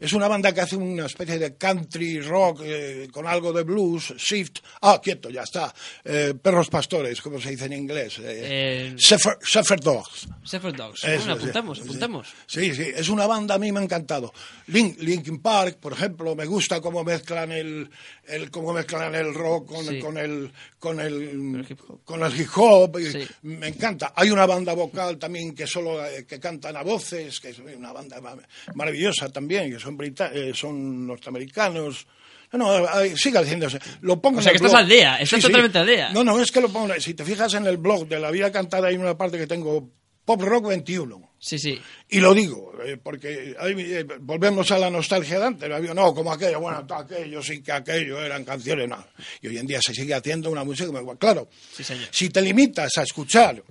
Es 0.00 0.12
una 0.12 0.28
banda 0.28 0.52
que 0.52 0.60
hace 0.60 0.76
una 0.76 1.06
especie 1.06 1.38
de 1.38 1.56
country 1.56 2.20
rock 2.20 2.60
eh, 2.64 3.08
con 3.12 3.26
algo 3.26 3.52
de 3.52 3.62
blues, 3.62 4.14
shift. 4.16 4.58
Ah, 4.82 5.00
quieto, 5.02 5.30
ya 5.30 5.42
está. 5.42 5.74
Eh, 6.04 6.34
perros 6.40 6.68
pastores, 6.68 7.20
como 7.20 7.40
se 7.40 7.50
dice 7.50 7.66
en 7.66 7.72
inglés. 7.74 8.18
Eh, 8.18 8.42
Eh, 8.46 8.94
Shepherd, 8.96 9.38
Shepherd 9.42 9.80
Dogs. 9.82 10.28
Shepherd 10.44 10.76
Dogs. 10.76 11.04
Eso, 11.04 11.18
Bueno, 11.18 11.34
sí. 11.36 11.40
apuntamos, 11.40 11.78
Sí. 11.78 11.84
apuntamos. 11.84 12.28
Sí, 12.46 12.74
sí, 12.74 12.86
es 12.94 13.08
una 13.08 13.26
banda, 13.26 13.54
a 13.54 13.58
mí 13.58 13.72
me 13.72 13.80
ha 13.80 13.82
encantado. 13.82 14.32
Lin- 14.68 14.96
Linkin 14.98 15.40
Park, 15.40 15.78
por 15.80 15.92
ejemplo, 15.92 16.34
me 16.34 16.46
gusta 16.46 16.80
cómo 16.80 17.02
mezclan 17.04 17.52
el, 17.52 17.88
el 18.26 18.50
cómo 18.50 18.72
mezclan 18.72 19.14
el 19.14 19.34
rock 19.34 19.66
con, 19.68 19.84
Sí. 19.86 19.98
con 20.00 20.18
el 20.18 20.50
con 20.78 21.00
el, 21.00 21.14
el 21.56 21.66
hip 21.68 21.80
hop. 21.88 22.04
con 22.04 22.22
el 22.22 22.38
hip 22.38 22.48
hop, 22.56 22.98
Sí. 23.00 23.26
me 23.42 23.68
encanta. 23.68 24.12
Hay 24.14 24.30
una 24.30 24.44
banda 24.44 24.74
vocal 24.74 25.16
también 25.18 25.54
que 25.54 25.66
solo 25.66 25.98
que 26.28 26.38
cantan 26.38 26.76
a 26.76 26.82
voces, 26.82 27.40
que 27.40 27.48
es 27.50 27.58
una 27.58 27.90
banda 27.92 28.20
ma- 28.20 28.36
maravillosa 28.74 29.30
también, 29.30 29.63
que 29.70 29.78
son 29.78 29.96
brita- 29.96 30.30
eh, 30.32 30.52
son 30.54 31.06
norteamericanos. 31.06 32.06
No, 32.52 32.78
no, 32.80 32.86
sigue 33.16 33.38
haciéndose. 33.38 33.80
Lo 34.02 34.20
pongo 34.22 34.36
O 34.36 34.40
en 34.40 34.44
sea, 34.44 34.52
el 34.52 34.58
que 34.60 34.66
estás 34.66 34.80
blog. 34.80 34.82
al 34.82 34.88
día, 34.88 35.16
estás 35.16 35.40
totalmente 35.42 35.78
al 35.78 35.86
día. 35.86 36.12
No, 36.12 36.22
no, 36.22 36.40
es 36.40 36.52
que 36.52 36.60
lo 36.60 36.68
pongo. 36.68 36.94
Si 37.00 37.14
te 37.14 37.24
fijas 37.24 37.52
en 37.54 37.66
el 37.66 37.78
blog 37.78 38.06
de 38.06 38.20
la 38.20 38.30
vida 38.30 38.52
cantada, 38.52 38.86
hay 38.88 38.96
una 38.96 39.16
parte 39.18 39.38
que 39.38 39.46
tengo 39.48 39.90
Pop 40.24 40.40
Rock 40.40 40.68
21. 40.68 41.32
Sí, 41.40 41.58
sí. 41.58 41.78
Y 42.08 42.20
lo 42.20 42.32
digo, 42.32 42.72
eh, 42.86 42.96
porque 43.02 43.56
eh, 43.60 44.06
volvemos 44.20 44.70
a 44.70 44.78
la 44.78 44.88
nostalgia 44.88 45.38
de 45.40 45.44
antes. 45.46 45.68
No, 45.94 46.14
como 46.14 46.32
aquello, 46.32 46.60
bueno, 46.60 46.86
aquello, 46.96 47.42
sí 47.42 47.60
que 47.60 47.72
aquello 47.72 48.22
eran 48.24 48.44
canciones, 48.44 48.88
no. 48.88 49.04
Y 49.42 49.48
hoy 49.48 49.58
en 49.58 49.66
día 49.66 49.80
se 49.82 49.92
sigue 49.92 50.14
haciendo 50.14 50.48
una 50.50 50.62
música, 50.64 50.90
claro, 51.18 51.48
Sí, 51.76 51.82
señor. 51.82 52.06
si 52.12 52.30
te 52.30 52.40
limitas 52.40 52.96
a 52.98 53.02
escuchar, 53.02 53.62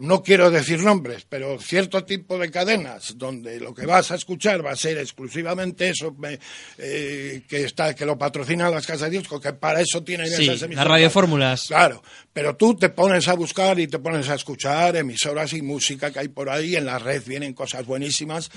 no 0.00 0.22
quiero 0.22 0.50
decir 0.50 0.80
nombres, 0.82 1.26
pero 1.28 1.58
cierto 1.60 2.04
tipo 2.04 2.38
de 2.38 2.50
cadenas 2.50 3.14
donde 3.16 3.58
lo 3.60 3.74
que 3.74 3.86
vas 3.86 4.10
a 4.10 4.14
escuchar 4.14 4.64
va 4.64 4.72
a 4.72 4.76
ser 4.76 4.98
exclusivamente 4.98 5.88
eso 5.90 6.12
me- 6.18 6.38
eh, 6.78 7.42
que 7.48 7.64
está 7.64 7.94
que 7.94 8.06
lo 8.06 8.16
patrocinan 8.16 8.70
las 8.72 8.86
casas 8.86 9.10
de 9.10 9.18
discos, 9.18 9.40
que 9.40 9.52
para 9.52 9.80
eso 9.80 10.02
tienen 10.04 10.26
Sí, 10.28 10.34
esas 10.44 10.46
las 10.46 10.62
emisoras. 10.62 10.88
radiofórmulas. 10.88 11.66
Claro, 11.68 12.02
pero 12.32 12.56
tú 12.56 12.74
te 12.76 12.88
pones 12.90 13.26
a 13.28 13.34
buscar 13.34 13.78
y 13.80 13.88
te 13.88 13.98
pones 13.98 14.28
a 14.28 14.34
escuchar 14.34 14.96
emisoras 14.96 15.52
y 15.52 15.62
música 15.62 16.10
que 16.12 16.20
hay 16.20 16.28
por 16.28 16.48
ahí, 16.48 16.76
en 16.76 16.86
la 16.86 16.98
red 16.98 17.22
vienen 17.26 17.52
cosas 17.52 17.84
buenísimas 17.84 18.50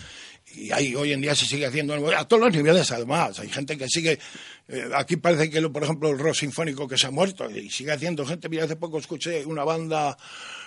y 0.54 0.72
ahí 0.72 0.94
hoy 0.96 1.14
en 1.14 1.22
día 1.22 1.34
se 1.34 1.46
sigue 1.46 1.66
haciendo 1.66 1.96
a 2.16 2.28
todos 2.28 2.44
los 2.44 2.54
niveles 2.54 2.92
además. 2.92 3.40
Hay 3.40 3.50
gente 3.50 3.78
que 3.78 3.88
sigue, 3.88 4.20
eh, 4.68 4.84
aquí 4.96 5.16
parece 5.18 5.50
que 5.50 5.62
lo- 5.62 5.72
por 5.72 5.84
ejemplo 5.84 6.10
el 6.10 6.20
rock 6.20 6.36
sinfónico 6.36 6.88
que 6.88 6.98
se 6.98 7.08
ha 7.08 7.12
muerto 7.12 7.50
y 7.50 7.70
sigue 7.70 7.92
haciendo 7.94 8.26
gente. 8.26 8.50
Mira, 8.50 8.66
hace 8.66 8.76
poco 8.76 9.00
escuché 9.00 9.46
una 9.46 9.64
banda, 9.64 10.18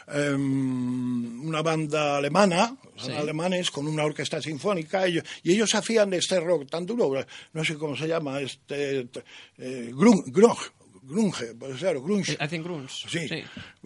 em, 0.09 1.47
una 1.47 1.63
banda 1.63 2.17
alemana, 2.19 2.77
Sí. 2.97 3.11
alemanes 3.13 3.71
con 3.73 3.89
una 3.89 4.05
orquesta 4.05 4.41
sinfónica 4.41 5.05
ellos, 5.07 5.25
y 5.43 5.53
ellos 5.53 5.75
hacían 5.75 6.13
este 6.13 6.39
rock 6.39 6.71
tan 6.71 6.87
duro, 6.87 7.13
no 7.53 7.65
sé 7.65 7.75
cómo 7.75 7.97
se 7.97 8.07
llama, 8.07 8.41
este 8.41 9.09
eh, 9.59 9.91
grunge, 9.93 10.31
grunge, 11.07 11.55
pues 11.59 11.77
claro, 11.79 12.03
grunge. 12.03 12.33
Eh, 12.33 12.37
Hacen 12.41 12.63
grunge. 12.63 13.07
Sí, 13.09 13.19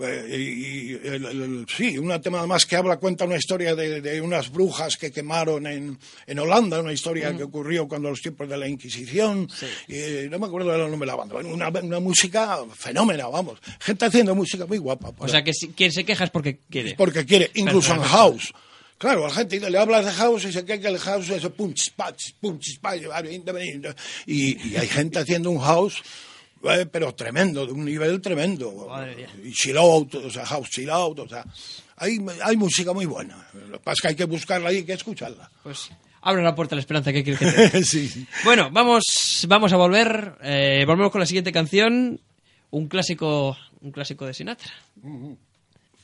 Eh, 0.00 0.36
y, 0.38 0.92
y 0.92 0.92
el- 0.94 1.24
el- 1.24 1.42
el- 1.42 1.66
sí, 1.68 1.98
un 1.98 2.08
tema 2.20 2.38
además 2.38 2.64
que 2.64 2.76
habla, 2.76 2.96
cuenta 2.98 3.24
una 3.24 3.36
historia 3.36 3.74
de, 3.74 4.00
de 4.00 4.20
unas 4.20 4.50
brujas 4.50 4.96
que 4.96 5.10
quemaron 5.10 5.66
en, 5.66 5.98
en 6.26 6.38
Holanda, 6.38 6.80
una 6.80 6.92
historia 6.92 7.36
que 7.36 7.42
ocurrió 7.42 7.88
cuando 7.88 8.10
los 8.10 8.20
tiempos 8.20 8.48
de 8.48 8.56
la 8.56 8.68
Inquisición, 8.68 9.48
y, 9.88 10.28
no 10.30 10.38
me 10.38 10.46
acuerdo 10.46 10.70
del 10.70 10.82
nombre 10.90 11.00
de 11.00 11.06
la 11.06 11.16
banda, 11.16 11.36
una, 11.36 11.68
una 11.68 12.00
música 12.00 12.58
fenómena, 12.74 13.26
vamos, 13.26 13.58
gente 13.80 14.04
haciendo 14.04 14.34
música 14.34 14.66
muy 14.66 14.78
guapa, 14.78 15.12
O 15.18 15.28
sea, 15.28 15.42
que 15.42 15.52
si, 15.52 15.68
quien 15.68 15.90
se 15.92 16.04
queja 16.04 16.24
es 16.24 16.30
porque 16.30 16.60
quiere. 16.70 16.94
porque 16.96 17.24
quiere, 17.26 17.50
incluso 17.54 17.94
en 17.94 18.02
house. 18.02 18.52
Claro, 18.98 19.28
la 19.28 19.32
gente 19.32 19.60
le 19.70 19.78
hablas 19.78 20.04
de 20.04 20.10
house 20.10 20.44
y 20.46 20.52
se 20.52 20.64
cree 20.64 20.80
que 20.80 20.88
el 20.88 20.98
house 20.98 21.30
es 21.30 21.46
punch, 21.50 21.92
patch, 21.94 22.32
punch, 22.40 22.80
patch, 22.80 23.02
y, 24.26 24.70
y 24.70 24.76
hay 24.76 24.88
gente 24.88 25.20
haciendo 25.20 25.50
un 25.50 25.60
house, 25.60 26.02
eh, 26.64 26.86
pero 26.90 27.14
tremendo, 27.14 27.66
de 27.66 27.72
un 27.72 27.84
nivel 27.84 28.20
tremendo. 28.20 28.86
Madre. 28.88 29.26
Y 29.44 29.52
chill 29.52 29.76
out, 29.78 30.14
o 30.14 30.30
sea, 30.30 30.44
house 30.46 30.68
chill 30.70 30.90
out, 30.90 31.18
o 31.18 31.28
sea, 31.28 31.44
hay, 31.96 32.18
hay 32.42 32.56
música 32.56 32.92
muy 32.92 33.06
buena. 33.06 33.48
Lo 33.54 33.78
que 33.78 33.84
pasa 33.84 33.92
es 33.94 34.00
que 34.02 34.08
hay 34.08 34.14
que 34.16 34.24
buscarla 34.24 34.72
y 34.72 34.76
hay 34.76 34.84
que 34.84 34.92
escucharla. 34.94 35.50
Pues 35.62 35.90
abre 36.20 36.42
la 36.42 36.54
puerta 36.54 36.74
a 36.74 36.76
la 36.76 36.80
esperanza 36.80 37.12
que 37.12 37.22
quieres 37.24 37.40
que 37.40 37.68
te 37.70 37.84
sí. 37.84 38.26
Bueno, 38.44 38.70
vamos, 38.72 39.46
vamos 39.48 39.72
a 39.72 39.76
volver. 39.76 40.34
eh, 40.42 40.84
volvemos 40.86 41.12
con 41.12 41.20
la 41.20 41.26
siguiente 41.26 41.52
canción. 41.52 42.20
Un 42.70 42.88
clásico, 42.88 43.56
un 43.80 43.92
clásico 43.92 44.26
de 44.26 44.34
Sinatra. 44.34 44.72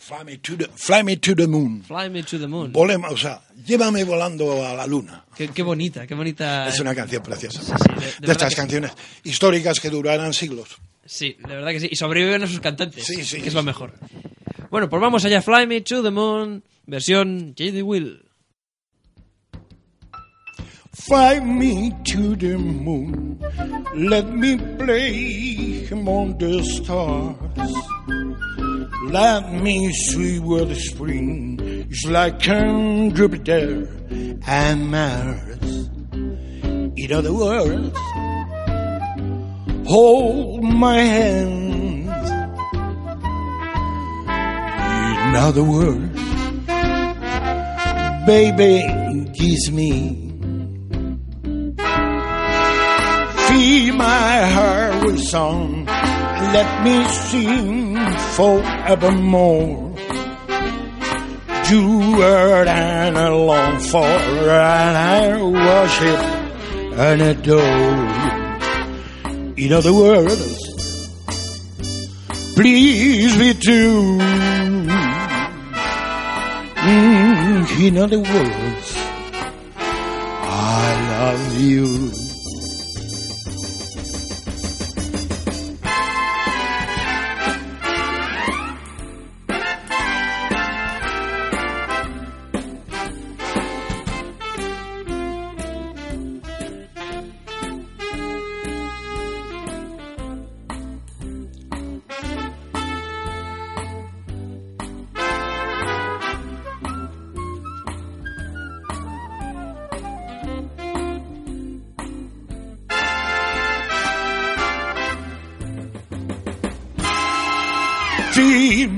Fly 0.06 0.22
me 0.24 0.36
to 0.38 0.56
the, 0.56 0.68
fly 0.76 1.02
me 1.02 1.16
to 1.16 1.34
the 1.34 1.46
moon. 1.46 1.82
Fly 1.82 2.10
Me 2.10 2.22
to 2.22 2.38
the 2.38 2.46
Moon. 2.46 2.70
Volemos, 2.72 3.10
o 3.12 3.16
sea, 3.16 3.40
llévame 3.66 4.04
volando 4.04 4.62
a 4.66 4.74
la 4.74 4.86
luna. 4.86 5.24
Qué, 5.34 5.48
qué 5.48 5.62
bonita, 5.62 6.06
qué 6.06 6.14
bonita. 6.14 6.68
Es 6.68 6.78
una 6.78 6.94
canción 6.94 7.22
preciosa. 7.22 7.62
Sí, 7.62 7.72
sí, 7.72 7.94
de- 7.94 8.06
de 8.20 8.26
de, 8.26 8.32
estas 8.32 8.48
que 8.50 8.54
sí. 8.54 8.56
canciones 8.56 8.92
históricas 9.24 9.80
que 9.80 9.88
durarán 9.88 10.34
siglos. 10.34 10.76
Sí, 11.06 11.36
de 11.48 11.54
verdad 11.56 11.70
que 11.70 11.80
sí. 11.80 11.88
Y 11.90 11.96
sobreviven 11.96 12.42
a 12.42 12.46
sus 12.46 12.60
cantantes. 12.60 13.02
Sí, 13.02 13.24
sí, 13.24 13.40
Que 13.40 13.48
es 13.48 13.54
lo 13.54 13.62
mejor. 13.62 13.94
Bueno, 14.70 14.90
pues 14.90 15.00
vamos 15.00 15.24
allá. 15.24 15.40
Fly 15.40 15.66
Me 15.66 15.80
to 15.80 16.02
the 16.02 16.10
Moon, 16.10 16.62
versión 16.86 17.54
J.D. 17.58 17.82
Will. 17.82 18.20
Fly 20.92 21.40
me 21.40 21.92
to 22.04 22.36
the 22.36 22.56
moon. 22.58 23.38
Let 23.94 24.24
me 24.24 24.56
play 24.58 25.88
among 25.90 26.36
the 26.38 26.62
stars. 26.62 27.36
Let 29.10 29.52
me 29.52 29.92
see 29.92 30.40
where 30.40 30.64
the 30.64 30.74
spring 30.74 31.60
is 31.90 32.04
like 32.06 32.48
on 32.48 33.14
Jupiter 33.14 33.88
and 34.46 34.90
Mars. 34.90 35.88
In 36.96 37.12
other 37.12 37.32
words, 37.32 37.96
hold 39.86 40.64
my 40.64 40.98
hand. 40.98 42.08
In 45.28 45.34
other 45.36 45.64
words, 45.64 46.20
baby, 48.26 49.30
kiss 49.38 49.70
me. 49.70 50.32
Fill 53.46 53.94
my 53.96 54.46
heart 54.56 55.04
with 55.04 55.20
song. 55.20 55.84
Let 55.86 56.84
me 56.84 57.04
sing 57.08 57.93
forevermore. 58.36 59.94
You 61.70 62.22
are 62.22 62.66
and 62.66 63.16
I 63.16 63.28
long 63.28 63.80
for, 63.80 64.04
and 64.04 64.96
I 64.96 65.42
worship 65.42 66.20
and 66.98 67.22
adore. 67.22 68.34
In 69.56 69.72
other 69.72 69.92
words, 69.92 70.60
please 72.54 73.38
be 73.38 73.54
true. 73.54 74.18
Mm, 76.84 77.80
in 77.80 77.96
other 77.96 78.18
words, 78.18 78.94
I 79.76 81.08
love 81.10 81.60
you. 81.60 82.23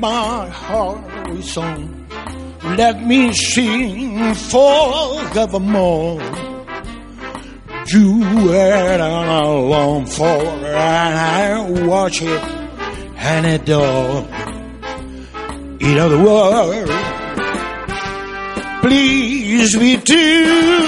My 0.00 0.48
heart 0.48 1.42
song. 1.42 2.06
Let 2.76 3.06
me 3.06 3.32
sing 3.32 4.34
forevermore. 4.34 6.20
You 7.88 8.52
and 8.52 9.02
I 9.02 9.42
long 9.46 10.06
for, 10.06 10.24
and 10.24 10.66
I 10.74 11.70
worship 11.86 12.42
and 13.16 13.46
adore. 13.46 14.26
In 15.80 15.98
other 15.98 16.22
words, 16.22 16.90
please 18.82 19.76
be 19.78 19.96
true. 19.98 20.86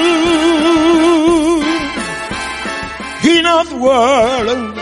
In 3.25 3.47
other 3.47 3.79
words, 3.79 4.79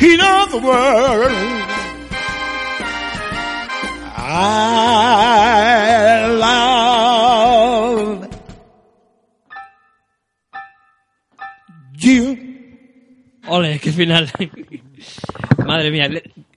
in 0.00 0.20
other 0.20 0.60
words, 0.60 1.57
I 4.40 6.26
love 6.38 8.28
you. 11.98 12.38
Ole, 13.48 13.78
qué 13.80 13.90
final. 13.92 14.30
Madre 15.66 15.90
mía. 15.90 16.08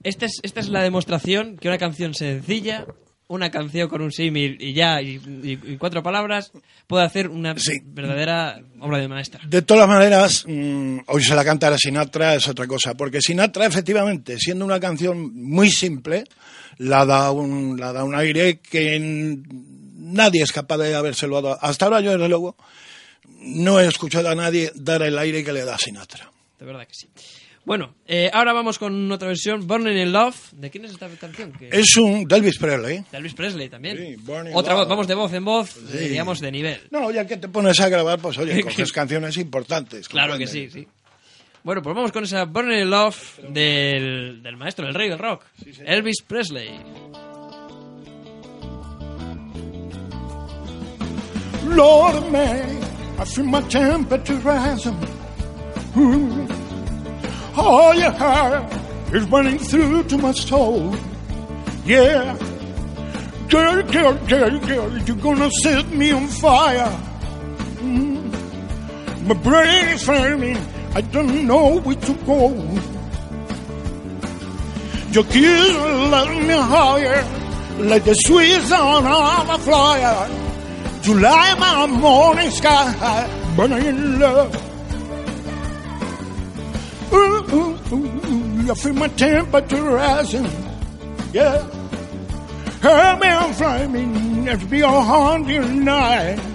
Esta 0.04 0.26
es, 0.26 0.38
esta 0.44 0.60
es 0.60 0.68
la 0.68 0.82
demostración 0.82 1.56
que 1.56 1.66
una 1.68 1.78
canción 1.78 2.14
sencilla, 2.14 2.86
una 3.28 3.50
canción 3.50 3.88
con 3.88 4.00
un 4.02 4.12
símil 4.12 4.56
y 4.60 4.74
ya, 4.74 5.00
y, 5.02 5.20
y- 5.42 5.76
cuatro 5.78 6.02
palabras, 6.04 6.52
puede 6.86 7.04
hacer 7.04 7.28
una 7.28 7.56
Sí. 7.58 7.80
verdadera 7.84 8.60
obra 8.80 8.98
de 8.98 9.08
maestra. 9.08 9.40
De 9.46 9.62
todas 9.62 9.88
maneras, 9.88 10.44
mm, 10.46 10.98
hoy 11.06 11.22
se 11.24 11.34
la 11.34 11.44
cantar 11.44 11.72
a 11.72 11.78
Sinatra 11.78 12.34
es 12.36 12.46
otra 12.46 12.66
cosa, 12.68 12.94
porque 12.94 13.20
Sinatra, 13.20 13.66
efectivamente, 13.66 14.36
siendo 14.38 14.64
una 14.64 14.78
canción 14.78 15.32
muy 15.34 15.70
simple, 15.70 16.24
la 16.78 17.04
da 17.06 17.30
un, 17.30 17.78
la 17.78 17.92
da 17.92 18.04
un 18.04 18.14
aire 18.14 18.58
que 18.60 18.98
nadie 19.96 20.42
es 20.42 20.52
capaz 20.52 20.78
de 20.78 20.94
habérselo 20.94 21.40
dado. 21.40 21.58
Hasta 21.60 21.86
ahora 21.86 22.00
yo, 22.00 22.12
desde 22.12 22.28
luego, 22.28 22.56
no 23.40 23.80
he 23.80 23.86
escuchado 23.86 24.28
a 24.28 24.34
nadie 24.34 24.70
dar 24.74 25.02
el 25.02 25.18
aire 25.18 25.44
que 25.44 25.52
le 25.52 25.64
da 25.64 25.78
Sinatra. 25.78 26.30
De 26.58 26.64
verdad 26.66 26.86
que 26.86 26.94
sí. 26.94 27.08
Bueno, 27.64 27.94
eh, 28.08 28.28
ahora 28.32 28.52
vamos 28.52 28.76
con 28.76 29.10
otra 29.12 29.28
versión, 29.28 29.68
Burning 29.68 29.96
in 29.96 30.12
Love. 30.12 30.34
¿De 30.52 30.68
quién 30.68 30.84
es 30.84 30.90
esta 30.92 31.08
canción? 31.10 31.52
Que- 31.52 31.68
Es 31.70 31.96
un 31.96 32.24
de 32.24 32.34
Elvis 32.36 32.58
Presley. 32.58 33.04
De 33.12 33.18
Elvis 33.18 33.34
Presley 33.34 33.68
también. 33.68 33.96
Sí, 33.98 34.16
Burning 34.16 34.50
Otra 34.52 34.72
Love. 34.72 34.80
voz, 34.82 34.88
vamos 34.88 35.06
de 35.06 35.14
voz 35.14 35.32
en 35.32 35.44
voz, 35.44 35.76
eh, 35.94 36.08
digamos 36.08 36.40
de 36.40 36.50
nivel. 36.50 36.80
No, 36.90 37.08
ya 37.12 37.24
que 37.24 37.36
te 37.36 37.48
pones 37.48 37.78
a 37.78 37.88
grabar, 37.88 38.18
pues 38.18 38.36
oye, 38.38 38.60
coges 38.64 38.90
canciones 38.90 39.36
importantes. 39.36 40.08
Claro 40.08 40.36
que 40.38 40.48
sí, 40.48 40.68
sí. 40.72 40.88
Bueno, 41.64 41.80
pues 41.80 41.94
vamos 41.94 42.10
con 42.10 42.24
esa 42.24 42.44
Burning 42.44 42.80
in 42.80 42.90
Love 42.90 43.38
del, 43.48 44.42
del 44.42 44.56
maestro, 44.56 44.88
el 44.88 44.94
rey 44.94 45.08
del 45.08 45.18
rock, 45.18 45.44
Elvis 45.84 46.20
Presley. 46.26 46.70
Lord 51.64 52.32
man, 52.32 52.80
I 53.18 53.24
feel 53.24 53.44
my 53.44 53.62
temperature 53.68 54.34
rising. 54.38 54.96
Ooh. 55.96 56.48
All 57.56 57.94
your 57.94 58.10
heart 58.10 58.64
is 59.12 59.22
running 59.30 59.58
through 59.58 60.02
to 60.04 60.18
my 60.18 60.32
soul. 60.32 60.92
Yeah. 61.84 62.36
Girl, 63.48 63.82
girl, 63.84 64.14
girl, 64.26 64.58
girl, 64.58 64.98
you're 65.06 65.16
gonna 65.16 65.50
set 65.62 65.88
me 65.90 66.10
on 66.10 66.26
fire. 66.26 66.90
Mm. 67.78 69.28
My 69.28 69.34
brain 69.34 69.88
is 69.90 70.02
flaming. 70.02 70.58
I 70.94 71.00
don't 71.00 71.46
know 71.46 71.80
where 71.80 71.96
to 71.96 72.14
go. 72.26 72.50
Your 75.12 75.24
kiss 75.24 75.74
let 76.12 76.28
me 76.28 76.54
higher, 76.54 77.24
like 77.78 78.04
the 78.04 78.14
sweet 78.14 78.60
sound 78.62 79.06
of 79.06 79.48
a 79.48 79.58
flyer. 79.58 80.28
You 81.04 81.18
light 81.18 81.56
my 81.58 81.86
morning 81.86 82.50
sky, 82.50 83.54
burning 83.56 83.86
in 83.86 84.20
love. 84.20 84.54
Ooh, 87.12 87.44
ooh, 87.52 87.94
ooh, 87.94 88.70
I 88.70 88.74
feel 88.74 88.94
my 88.94 89.08
temperature 89.08 89.82
rising. 89.82 90.48
Yeah. 91.32 91.62
Help 92.80 93.20
me, 93.20 93.28
I'm 93.28 93.52
flaming. 93.54 94.48
It's 94.48 94.64
be 94.64 94.80
a 94.80 94.88
haunted 94.88 95.70
night. 95.72 96.51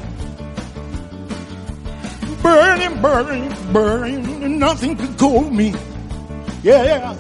Burning, 2.42 3.02
burning, 3.02 3.74
burning, 3.74 4.44
and 4.44 4.60
nothing 4.60 4.96
can 4.96 5.16
cool 5.18 5.50
me. 5.50 5.74
Yeah. 6.64 7.14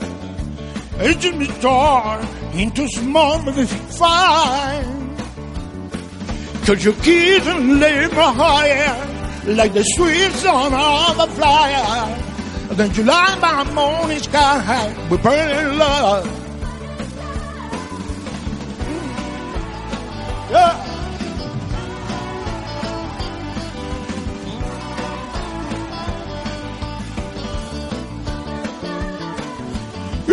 In 0.99 1.39
the 1.39 1.57
dark 1.61 2.26
into 2.53 2.88
small 2.89 3.43
but 3.43 3.55
fine. 3.99 5.15
Cause 6.65 6.84
you 6.84 6.93
keep 6.93 7.45
and 7.45 7.80
live 7.80 8.11
higher 8.11 9.18
like 9.45 9.74
the 9.74 9.84
sweet 9.84 10.32
sun 10.34 10.74
of 10.74 11.20
a 11.20 11.28
flyer. 11.34 12.24
Then 12.74 12.93
you 12.93 13.03
light 13.03 13.39
my 13.39 13.63
morning 13.74 14.20
sky 14.20 15.07
with 15.09 15.24
burning 15.24 15.78
love. 15.78 16.26
Yeah. 20.51 20.87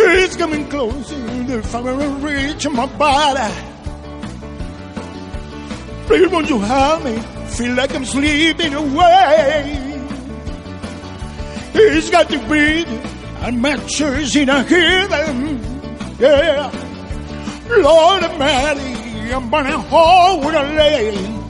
It's 0.07 0.35
coming 0.35 0.67
closer, 0.69 1.15
the 1.45 1.63
fire 1.63 1.95
will 1.95 2.15
reach 2.19 2.67
my 2.69 2.85
body. 2.85 3.53
Please 6.05 6.29
won't 6.29 6.49
you 6.49 6.59
help 6.59 7.03
me? 7.03 7.17
Feel 7.47 7.73
like 7.73 7.95
I'm 7.95 8.05
sleeping 8.05 8.73
away. 8.73 10.01
He's 11.73 12.09
got 12.11 12.29
to 12.29 12.39
breathe 12.47 12.87
and 12.87 13.61
matches 13.61 14.35
in 14.35 14.49
a 14.49 14.63
heathen. 14.63 15.59
Yeah. 16.19 16.71
Lord 17.69 18.23
Almighty, 18.23 19.33
I'm 19.33 19.49
burning 19.49 19.73
hole 19.73 20.39
with 20.39 20.55
a 20.55 20.63
lane. 20.63 21.41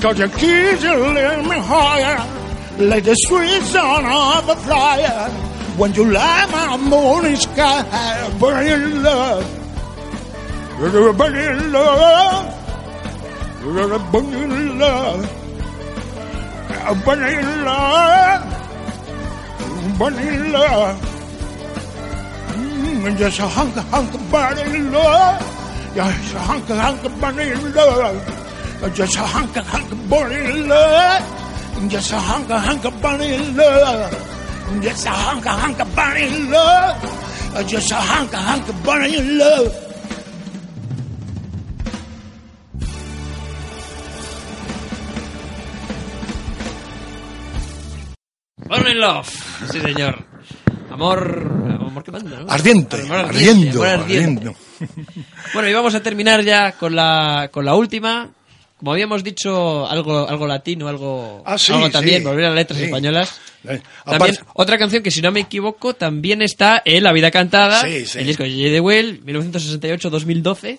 Cause 0.00 0.18
your 0.18 0.28
kids 0.30 0.84
are 0.84 1.42
me 1.42 1.58
higher 1.58 2.42
like 2.78 3.04
the 3.04 3.14
sweet 3.14 3.62
sun 3.62 4.04
of 4.06 4.48
a 4.48 4.56
flyer. 4.56 5.41
When 5.76 5.94
you 5.94 6.04
light 6.12 6.48
my 6.52 6.76
morning 6.76 7.36
sky, 7.36 7.80
burning 8.38 9.02
love. 9.02 9.44
You're 10.78 11.12
burning 11.14 11.72
love. 11.72 12.44
You're 13.64 13.98
burning 14.12 14.78
love. 14.78 15.24
Burning 17.04 17.64
love. 17.64 18.44
Burning 19.98 20.52
love. 20.52 21.00
Mm, 22.52 23.16
just 23.16 23.38
a 23.38 23.48
hunk 23.48 23.76
of 23.76 23.84
hunk 23.88 24.14
of 24.14 24.30
burning 24.30 24.92
love. 24.92 25.40
Just 25.94 26.34
a 26.34 26.38
hunk 26.38 26.68
of 26.68 26.76
hunk 26.76 27.04
of 27.04 27.20
burning 27.20 27.72
love. 27.72 28.94
Just 28.94 29.16
a 29.16 29.22
hunk 29.22 29.56
of 29.56 29.66
hunk 29.66 29.92
of 29.92 30.10
burning 30.10 30.68
love. 30.68 31.88
Just 31.88 32.12
a 32.12 32.18
hunk 32.18 32.50
of 32.50 32.60
hunk 32.60 32.84
of 32.84 33.00
burning 33.00 33.56
love. 33.56 34.31
Just 34.80 35.06
a 35.06 35.10
hunk 35.10 35.46
of 35.46 35.58
hunk 35.58 35.80
of 35.80 35.94
burning 35.94 36.50
love. 36.50 37.66
Just 37.68 37.92
a 37.92 37.96
hunk 37.96 38.32
of 38.32 38.40
hunk 38.40 38.68
of 38.68 38.82
burning 38.84 39.38
love. 39.38 39.72
Burning 48.68 48.98
Love. 48.98 49.28
Sí, 49.70 49.80
señor. 49.80 50.24
Amor. 50.90 51.50
Amor 51.80 52.04
que 52.04 52.10
manda, 52.12 52.40
¿no? 52.40 52.50
Ardiente, 52.50 53.00
Amor 53.02 53.16
ardiendo, 53.18 53.82
amor 53.84 54.00
ardiente. 54.00 54.48
ardiendo. 54.48 54.54
Bueno, 55.52 55.68
y 55.68 55.72
vamos 55.72 55.94
a 55.94 56.02
terminar 56.02 56.42
ya 56.42 56.72
con 56.72 56.94
la, 56.96 57.48
con 57.52 57.64
la 57.64 57.74
última. 57.74 58.30
Como 58.82 58.94
habíamos 58.94 59.22
dicho, 59.22 59.86
algo, 59.88 60.28
algo 60.28 60.44
latino, 60.44 60.88
algo, 60.88 61.40
Ah, 61.46 61.56
sí, 61.56 61.72
algo 61.72 61.88
también, 61.88 62.18
sí. 62.22 62.26
volver 62.26 62.46
a 62.46 62.50
letras 62.50 62.80
Sí. 62.80 62.86
españolas. 62.86 63.38
Eh, 63.68 63.80
También, 64.04 64.34
otra 64.54 64.76
canción 64.76 65.04
que, 65.04 65.12
si 65.12 65.20
no 65.22 65.30
me 65.30 65.38
equivoco, 65.38 65.94
también 65.94 66.42
está 66.42 66.82
en 66.84 67.04
La 67.04 67.12
Vida 67.12 67.30
Cantada, 67.30 67.82
el 67.82 68.26
disco 68.26 68.42
de 68.42 68.50
J. 68.50 68.70
de 68.72 68.80
Well, 68.80 69.20
1968-2012, 69.24 70.78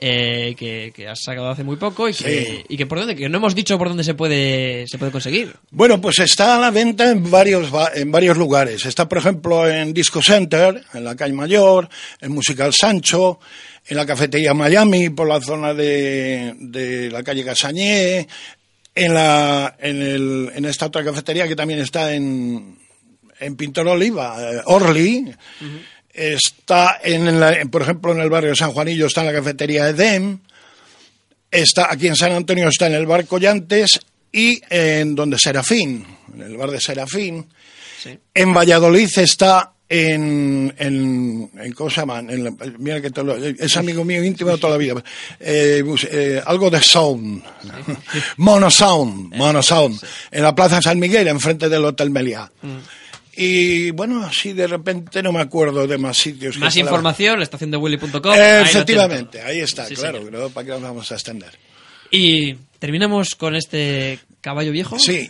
eh, 0.00 0.54
que, 0.56 0.92
que 0.94 1.08
has 1.08 1.20
sacado 1.20 1.48
hace 1.50 1.64
muy 1.64 1.74
poco 1.74 2.08
y 2.08 2.14
que, 2.14 2.64
y 2.68 2.76
que 2.76 2.86
por 2.86 2.98
dónde, 3.00 3.16
que 3.16 3.28
no 3.28 3.38
hemos 3.38 3.56
dicho 3.56 3.76
por 3.78 3.88
dónde 3.88 4.04
se 4.04 4.14
puede, 4.14 4.86
se 4.86 4.96
puede 4.96 5.10
conseguir. 5.10 5.56
Bueno, 5.72 6.00
pues 6.00 6.20
está 6.20 6.54
a 6.54 6.60
la 6.60 6.70
venta 6.70 7.10
en 7.10 7.28
varios, 7.28 7.74
va- 7.74 7.90
en 7.92 8.12
varios 8.12 8.36
lugares. 8.36 8.86
Está, 8.86 9.08
por 9.08 9.18
ejemplo, 9.18 9.68
en 9.68 9.92
Disco 9.92 10.22
Center, 10.22 10.84
en 10.94 11.02
la 11.02 11.16
calle 11.16 11.32
Mayor, 11.32 11.88
en 12.20 12.30
Musical 12.30 12.72
Sancho, 12.72 13.40
en 13.88 13.96
la 13.96 14.06
cafetería 14.06 14.54
Miami, 14.54 15.10
por 15.10 15.26
la 15.28 15.40
zona 15.40 15.72
de, 15.74 16.54
de 16.58 17.10
la 17.10 17.22
calle 17.22 17.44
Casañé, 17.44 18.28
en, 18.94 19.14
la, 19.14 19.76
en, 19.78 20.02
el, 20.02 20.52
en 20.54 20.64
esta 20.64 20.86
otra 20.86 21.04
cafetería 21.04 21.46
que 21.48 21.56
también 21.56 21.80
está 21.80 22.12
en, 22.14 22.78
en 23.40 23.56
Pintor 23.56 23.88
Oliva, 23.88 24.36
eh, 24.40 24.60
Orly. 24.66 25.32
Está, 26.12 26.98
en 27.02 27.38
la- 27.38 27.56
por 27.70 27.82
ejemplo, 27.82 28.12
en 28.12 28.20
el 28.20 28.28
barrio 28.30 28.50
de 28.50 28.56
San 28.56 28.72
Juanillo, 28.72 29.06
está 29.06 29.20
en 29.20 29.26
la 29.28 29.32
cafetería 29.32 29.88
Edem. 29.88 30.40
Está 31.50 31.90
aquí 31.92 32.08
en 32.08 32.16
San 32.16 32.32
Antonio 32.32 32.68
está 32.68 32.88
en 32.88 32.94
el 32.94 33.06
bar 33.06 33.24
Collantes 33.26 34.00
y 34.32 34.60
en 34.68 35.14
donde 35.14 35.38
Serafín, 35.38 36.04
en 36.34 36.42
el 36.42 36.56
bar 36.56 36.70
de 36.70 36.80
Serafín. 36.80 37.46
En 38.34 38.52
Valladolid 38.52 39.08
está 39.16 39.72
en, 39.88 40.74
en, 40.78 41.50
en 41.58 41.72
¿cómo 41.72 41.88
se 41.90 41.96
llama? 42.00 42.18
En 42.20 42.44
la- 42.44 42.52
mira 42.78 43.00
que 43.00 43.10
lo- 43.22 43.36
es 43.36 43.76
amigo 43.76 44.04
mío 44.04 44.22
íntimo 44.22 44.50
de 44.50 44.58
toda 44.58 44.72
la 44.72 44.76
vida. 44.78 45.02
Eh, 45.40 45.82
eh, 46.10 46.42
algo 46.44 46.68
de 46.70 46.80
sound. 46.80 47.42
Mono 48.36 48.70
Sound, 48.70 49.34
Mono 49.34 49.62
Sound. 49.62 50.00
En 50.30 50.42
la 50.42 50.54
Plaza 50.54 50.82
San 50.82 50.98
Miguel, 50.98 51.26
enfrente 51.28 51.68
del 51.68 51.84
Hotel 51.84 52.10
Meliá. 52.10 52.50
Y 53.40 53.92
bueno, 53.92 54.24
así 54.24 54.52
de 54.52 54.66
repente 54.66 55.22
no 55.22 55.30
me 55.32 55.40
acuerdo 55.40 55.86
de 55.86 55.96
más 55.96 56.18
sitios. 56.18 56.58
Más 56.58 56.76
información, 56.76 57.38
la 57.38 57.44
estación 57.44 57.70
de 57.70 57.76
willy.com. 57.76 58.34
Eh, 58.34 58.62
Efectivamente, 58.62 59.40
ahí 59.40 59.60
está, 59.60 59.86
Sí, 59.86 59.94
claro. 59.94 60.50
¿para 60.52 60.64
qué 60.66 60.72
nos 60.72 60.82
vamos 60.82 61.10
a 61.12 61.14
extender? 61.14 61.50
Y 62.10 62.54
terminamos 62.78 63.34
con 63.36 63.54
este 63.54 64.18
caballo 64.40 64.72
viejo. 64.72 64.98
Sí, 64.98 65.28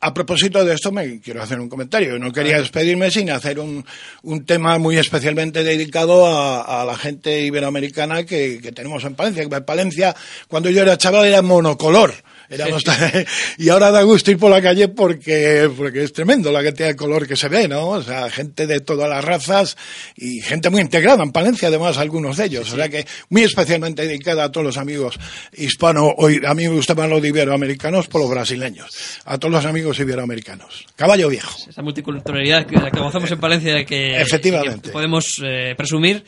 a 0.00 0.14
propósito 0.14 0.64
de 0.64 0.74
esto 0.74 0.90
me 0.92 1.20
quiero 1.20 1.42
hacer 1.42 1.60
un 1.60 1.68
comentario. 1.68 2.18
No 2.18 2.32
quería 2.32 2.58
despedirme 2.58 3.10
sin 3.10 3.30
hacer 3.30 3.58
un, 3.58 3.84
un 4.22 4.44
tema 4.44 4.78
muy 4.78 4.96
especialmente 4.96 5.62
dedicado 5.62 6.26
a, 6.26 6.82
a 6.82 6.84
la 6.84 6.96
gente 6.96 7.40
iberoamericana 7.40 8.24
que, 8.24 8.60
que 8.62 8.72
tenemos 8.72 9.04
en 9.04 9.14
Palencia. 9.14 9.42
En 9.42 9.64
Palencia, 9.64 10.16
cuando 10.48 10.70
yo 10.70 10.82
era 10.82 10.96
chaval, 10.96 11.26
era 11.26 11.42
monocolor. 11.42 12.14
Éramos 12.48 12.84
y 13.58 13.68
ahora 13.68 13.90
da 13.90 14.02
gusto 14.02 14.30
ir 14.30 14.38
por 14.38 14.50
la 14.50 14.60
calle 14.60 14.88
porque, 14.88 15.70
porque 15.76 16.04
es 16.04 16.12
tremendo 16.12 16.52
la 16.52 16.62
cantidad 16.62 16.88
de 16.88 16.96
color 16.96 17.26
que 17.26 17.36
se 17.36 17.48
ve, 17.48 17.68
¿no? 17.68 17.88
O 17.88 18.02
sea, 18.02 18.30
gente 18.30 18.66
de 18.66 18.80
todas 18.80 19.08
las 19.08 19.24
razas 19.24 19.76
y 20.16 20.40
gente 20.40 20.70
muy 20.70 20.80
integrada 20.80 21.22
en 21.22 21.32
Palencia, 21.32 21.68
además, 21.68 21.98
algunos 21.98 22.36
de 22.36 22.46
ellos. 22.46 22.72
O 22.72 22.76
sea 22.76 22.88
que 22.88 23.06
muy 23.30 23.42
especialmente 23.42 24.06
dedicada 24.06 24.44
a 24.44 24.52
todos 24.52 24.66
los 24.66 24.76
amigos 24.76 25.18
hispanos, 25.52 26.12
o 26.16 26.26
a 26.26 26.54
mí 26.54 26.68
me 26.68 26.74
gustan 26.74 26.96
más 26.96 27.08
los 27.08 27.22
de 27.22 27.28
iberoamericanos 27.28 28.08
por 28.08 28.20
los 28.20 28.30
brasileños. 28.30 29.20
A 29.24 29.38
todos 29.38 29.52
los 29.52 29.64
amigos 29.64 29.98
iberoamericanos. 29.98 30.86
Caballo 30.96 31.28
viejo. 31.28 31.56
Esa 31.68 31.82
multiculturalidad 31.82 32.66
que, 32.66 32.76
que 32.76 33.00
gozamos 33.00 33.30
en 33.30 33.40
Palencia 33.40 33.84
que, 33.84 34.20
Efectivamente. 34.20 34.88
que 34.88 34.92
podemos 34.92 35.40
eh, 35.42 35.74
presumir 35.76 36.24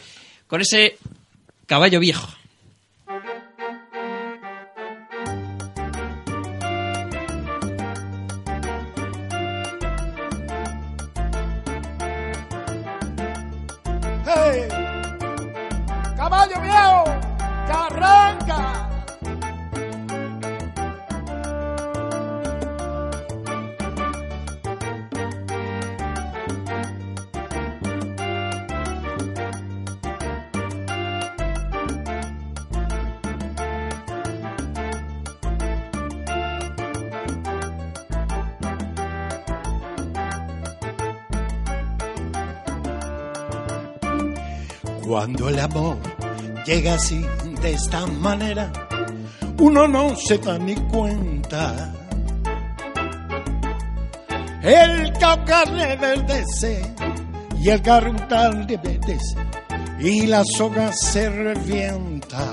con 0.47 0.61
ese 0.61 0.97
caballo 1.67 2.01
viejo. 2.01 2.29
Cuando 45.07 45.49
el 45.49 45.61
amor 45.61 45.99
llega 46.67 46.95
así, 46.95 47.25
de 47.63 47.75
esta 47.75 48.07
manera, 48.07 48.73
uno 49.61 49.87
no 49.87 50.17
se 50.17 50.37
da 50.39 50.59
ni 50.59 50.75
cuenta. 50.75 51.95
El 54.63 55.13
cauca 55.13 55.65
reverdece 55.65 56.83
y 57.61 57.69
el 57.69 57.81
garrutal 57.83 58.67
reverdece 58.67 59.37
y 60.01 60.27
la 60.27 60.43
soga 60.45 60.93
se 60.93 61.31
revienta. 61.31 62.53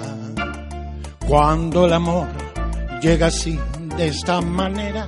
Cuando 1.27 1.87
el 1.87 1.93
amor 1.93 2.27
llega 3.01 3.27
así, 3.27 3.59
de 3.97 4.09
esta 4.09 4.41
manera, 4.41 5.07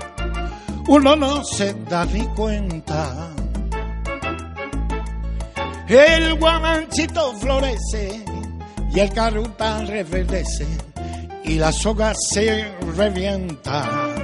uno 0.88 1.16
no 1.16 1.44
se 1.44 1.76
da 1.88 2.06
ni 2.06 2.26
cuenta. 2.30 3.35
El 5.88 6.40
guamanchito 6.40 7.34
florece 7.36 8.26
y 8.92 9.00
el 9.00 9.14
carrutal 9.14 9.88
reverdece 9.88 10.66
y 11.44 11.56
la 11.56 11.72
soga 11.72 12.14
se 12.16 12.74
revienta. 12.96 14.16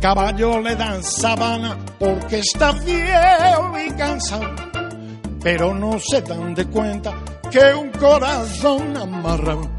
Caballo 0.00 0.60
le 0.60 0.76
dan 0.76 1.02
sabana 1.02 1.78
porque 1.98 2.40
está 2.40 2.72
viejo 2.72 3.78
y 3.86 3.90
cansado, 3.92 4.54
pero 5.42 5.72
no 5.72 5.98
se 5.98 6.20
dan 6.20 6.54
de 6.54 6.66
cuenta 6.66 7.14
que 7.50 7.74
un 7.74 7.90
corazón 7.92 8.94
amarrado, 8.98 9.70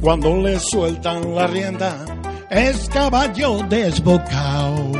cuando 0.00 0.34
le 0.36 0.58
sueltan 0.58 1.34
la 1.34 1.46
rienda, 1.46 1.94
es 2.48 2.88
caballo 2.88 3.58
desbocado. 3.68 4.97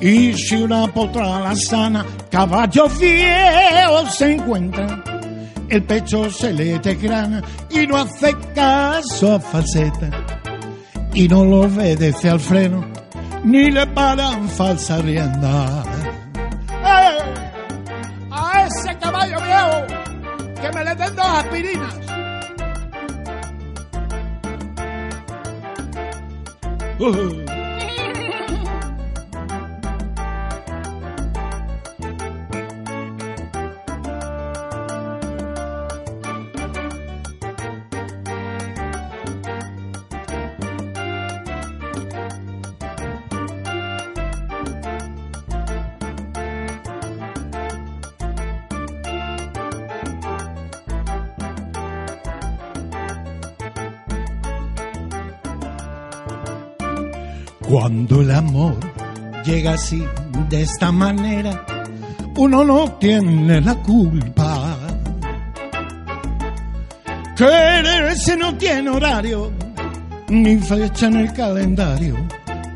Y 0.00 0.32
si 0.34 0.54
una 0.54 0.86
potra 0.86 1.40
la 1.40 1.56
sana, 1.56 2.04
caballo 2.30 2.88
viejo 2.88 4.06
se 4.10 4.34
encuentra, 4.34 5.02
el 5.68 5.82
pecho 5.82 6.30
se 6.30 6.52
le 6.52 6.78
desgrana 6.78 7.42
y 7.68 7.84
no 7.86 7.96
hace 7.96 8.32
caso 8.54 9.34
a 9.34 9.40
falseta, 9.40 10.08
y 11.12 11.26
no 11.26 11.44
lo 11.44 11.62
obedece 11.62 12.30
al 12.30 12.38
freno, 12.38 12.86
ni 13.42 13.72
le 13.72 13.86
paran 13.88 14.48
falsa 14.48 14.98
rienda. 14.98 15.82
¡Eh! 16.84 17.18
¡A 18.30 18.66
ese 18.66 18.96
caballo 18.98 19.36
viejo! 19.40 20.62
¡Que 20.62 20.72
me 20.72 20.84
le 20.84 20.94
den 20.94 21.16
dos 21.16 21.26
aspirinas! 21.26 21.94
Uh. 27.00 27.57
Cuando 57.68 58.22
el 58.22 58.30
amor 58.30 58.76
llega 59.44 59.74
así, 59.74 60.02
de 60.48 60.62
esta 60.62 60.90
manera, 60.90 61.66
uno 62.38 62.64
no 62.64 62.92
tiene 62.92 63.60
la 63.60 63.74
culpa. 63.74 64.74
Quererse 67.36 68.38
no 68.38 68.56
tiene 68.56 68.88
horario, 68.88 69.52
ni 70.30 70.56
fecha 70.56 71.08
en 71.08 71.16
el 71.16 71.32
calendario, 71.34 72.16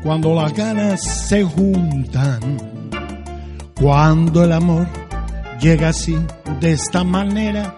cuando 0.03 0.35
las 0.35 0.53
ganas 0.53 1.01
se 1.01 1.43
juntan. 1.43 2.57
Cuando 3.73 4.43
el 4.43 4.51
amor 4.51 4.87
llega 5.59 5.89
así, 5.89 6.15
de 6.59 6.73
esta 6.73 7.03
manera, 7.03 7.75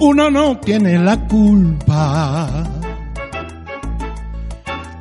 uno 0.00 0.30
no 0.30 0.58
tiene 0.58 0.98
la 0.98 1.18
culpa. 1.26 2.69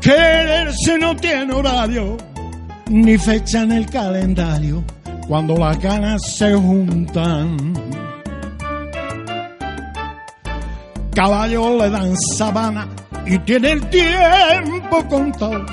Quererse 0.10 0.97
no 0.97 1.16
tiene 1.16 1.53
horario, 1.53 2.18
ni 2.89 3.16
fecha 3.20 3.62
en 3.62 3.74
el 3.74 3.86
calendario, 3.86 4.84
cuando 5.28 5.55
las 5.55 5.78
ganas 5.78 6.20
se 6.26 6.51
juntan. 6.55 7.76
Caballo 11.14 11.78
le 11.78 11.91
dan 11.91 12.16
sabana 12.36 12.88
y 13.24 13.38
tiene 13.38 13.74
el 13.74 13.88
tiempo 13.91 15.07
contado. 15.07 15.64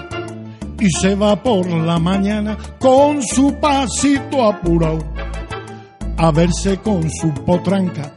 Y 0.80 0.91
se 0.91 1.14
va 1.14 1.43
por 1.43 1.66
la 1.66 1.99
mañana 1.99 2.59
con 2.78 3.22
su 3.22 3.55
pasito 3.59 4.45
apurado 4.45 4.99
a 6.18 6.30
verse 6.30 6.76
con 6.80 7.11
su 7.11 7.32
potranca 7.32 8.12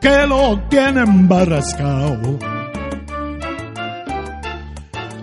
que 0.00 0.26
lo 0.26 0.58
tienen 0.68 1.28
barrascao. 1.28 2.49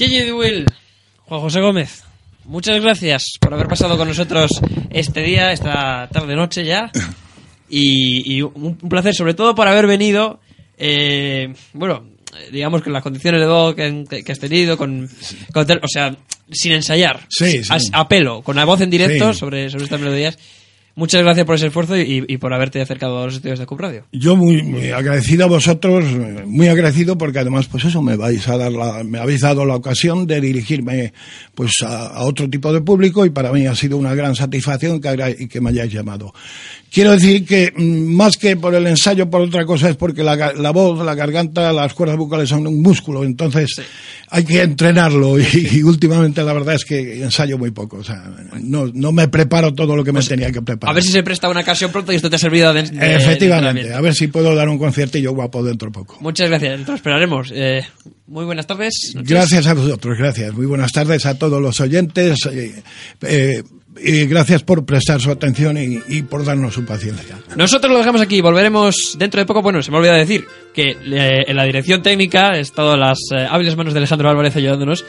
Gigi 0.00 0.18
de 0.24 0.32
Will, 0.32 0.64
Juan 1.26 1.40
José 1.42 1.60
Gómez, 1.60 2.04
muchas 2.44 2.80
gracias 2.80 3.32
por 3.38 3.52
haber 3.52 3.68
pasado 3.68 3.98
con 3.98 4.08
nosotros 4.08 4.50
este 4.90 5.20
día, 5.22 5.52
esta 5.52 6.08
tarde-noche 6.10 6.64
ya. 6.64 6.90
Y, 7.68 8.34
y 8.36 8.42
un 8.42 8.78
un 8.82 8.88
placer, 8.88 9.14
sobre 9.14 9.34
todo, 9.34 9.54
por 9.54 9.68
haber 9.68 9.86
venido. 9.86 10.40
eh, 10.78 11.52
bueno, 11.74 12.06
digamos 12.50 12.82
que 12.82 12.88
las 12.90 13.02
condiciones 13.02 13.40
de 13.42 13.46
voz 13.46 13.74
que, 13.74 14.04
que- 14.08 14.24
que 14.24 14.32
has 14.32 14.38
tenido, 14.38 14.78
con, 14.78 15.04
o 15.54 15.88
sea, 15.88 16.16
sin 16.50 16.72
ensayar, 16.72 17.26
Sí, 17.28 17.62
sí. 17.62 17.70
a, 17.92 18.00
a 18.00 18.08
pelo, 18.08 18.40
con 18.42 18.56
la 18.56 18.64
voz 18.64 18.80
en 18.80 18.88
directo 18.90 19.32
Sí. 19.34 19.38
sobre, 19.38 19.68
sobre 19.68 19.84
estas 19.84 20.00
melodías. 20.00 20.38
Muchas 20.96 21.22
gracias 21.22 21.46
por 21.46 21.54
ese 21.54 21.68
esfuerzo 21.68 21.96
y, 21.96 22.36
por 22.38 22.52
haberte 22.52 22.80
acercado 22.80 23.22
a 23.22 23.26
los 23.26 23.36
estudios 23.36 23.58
de 23.58 23.66
Cup 23.66 23.80
Radio. 23.80 24.04
Yo 24.12 24.36
muy, 24.36 24.62
muy 24.62 24.90
agradecido 24.90 25.44
a 25.44 25.48
vosotros, 25.48 26.04
muy 26.46 26.68
agradecido 26.68 27.16
porque 27.16 27.38
además 27.38 27.68
pues 27.68 27.84
eso 27.84 28.02
me 28.02 28.16
vais 28.16 28.46
a 28.48 28.56
dar 28.56 28.72
la, 28.72 29.04
me 29.04 29.18
habéis 29.18 29.40
dado 29.40 29.64
la 29.64 29.76
ocasión 29.76 30.26
de 30.26 30.40
dirigirme 30.40 31.12
pues 31.54 31.72
a, 31.82 32.22
otro 32.24 32.50
tipo 32.50 32.72
de 32.72 32.80
público 32.80 33.24
y 33.24 33.30
para 33.30 33.52
mí 33.52 33.66
ha 33.66 33.74
sido 33.74 33.96
una 33.96 34.14
gran 34.14 34.34
satisfacción 34.34 35.00
que, 35.00 35.48
que 35.48 35.60
me 35.60 35.70
hayáis 35.70 35.92
llamado. 35.92 36.34
Quiero 36.92 37.12
decir 37.12 37.44
que 37.46 37.72
mm, 37.76 37.82
más 38.14 38.36
que 38.36 38.56
por 38.56 38.74
el 38.74 38.86
ensayo, 38.86 39.30
por 39.30 39.42
otra 39.42 39.64
cosa 39.64 39.88
es 39.90 39.96
porque 39.96 40.24
la, 40.24 40.52
la 40.54 40.70
voz, 40.72 41.04
la 41.04 41.14
garganta, 41.14 41.72
las 41.72 41.94
cuerdas 41.94 42.16
vocales 42.16 42.48
son 42.48 42.66
un 42.66 42.82
músculo, 42.82 43.22
entonces 43.24 43.80
hay 44.28 44.44
que 44.44 44.60
entrenarlo 44.62 45.38
y, 45.38 45.44
y 45.72 45.82
últimamente 45.84 46.42
la 46.42 46.52
verdad 46.52 46.74
es 46.74 46.84
que 46.84 47.22
ensayo 47.22 47.58
muy 47.58 47.70
poco, 47.70 47.98
o 47.98 48.04
sea, 48.04 48.24
no, 48.60 48.86
no 48.92 49.12
me 49.12 49.28
preparo 49.28 49.72
todo 49.72 49.94
lo 49.94 50.02
que 50.02 50.12
me 50.12 50.20
tenía 50.22 50.50
que 50.50 50.62
preparar. 50.62 50.92
A 50.92 50.94
ver 50.94 51.02
si 51.04 51.12
se 51.12 51.22
presta 51.22 51.48
una 51.48 51.60
ocasión 51.60 51.92
pronto 51.92 52.12
y 52.12 52.16
esto 52.16 52.28
te 52.28 52.36
ha 52.36 52.38
servido 52.40 52.72
de, 52.74 52.82
de- 52.82 53.14
Efectivamente, 53.16 53.94
a 53.94 54.00
ver 54.00 54.14
si 54.14 54.26
puedo 54.26 54.54
dar 54.56 54.68
un 54.68 54.78
conciertillo 54.78 55.32
guapo 55.32 55.62
dentro 55.62 55.88
de 55.88 55.92
poco. 55.92 56.18
Muchas 56.20 56.48
gracias, 56.50 56.86
lo 56.88 56.94
esperaremos. 56.94 57.52
Eh, 57.54 57.82
muy 58.26 58.44
buenas 58.44 58.66
tardes. 58.66 59.12
noches. 59.14 59.30
Gracias 59.30 59.66
a 59.68 59.74
vosotros, 59.74 60.18
gracias. 60.18 60.52
Muy 60.54 60.66
buenas 60.66 60.90
tardes 60.92 61.24
a 61.26 61.38
todos 61.38 61.60
los 61.62 61.80
oyentes. 61.80 62.46
eh, 62.52 62.82
eh, 63.22 63.62
y 64.02 64.26
gracias 64.26 64.62
por 64.62 64.84
prestar 64.84 65.20
su 65.20 65.30
atención 65.30 65.76
y, 65.76 66.00
y 66.08 66.22
por 66.22 66.44
darnos 66.44 66.74
su 66.74 66.84
paciencia. 66.84 67.38
Nosotros 67.56 67.92
lo 67.92 67.98
dejamos 67.98 68.20
aquí, 68.20 68.40
volveremos 68.40 69.16
dentro 69.18 69.40
de 69.40 69.46
poco. 69.46 69.62
Bueno, 69.62 69.82
se 69.82 69.90
me 69.90 69.98
olvidó 69.98 70.14
decir 70.14 70.46
que 70.72 70.90
eh, 70.90 71.44
en 71.46 71.56
la 71.56 71.64
dirección 71.64 72.02
técnica 72.02 72.56
he 72.56 72.60
estado 72.60 72.96
las 72.96 73.18
eh, 73.36 73.46
hábiles 73.48 73.76
manos 73.76 73.92
de 73.92 73.98
Alejandro 73.98 74.30
Álvarez 74.30 74.56
ayudándonos 74.56 75.04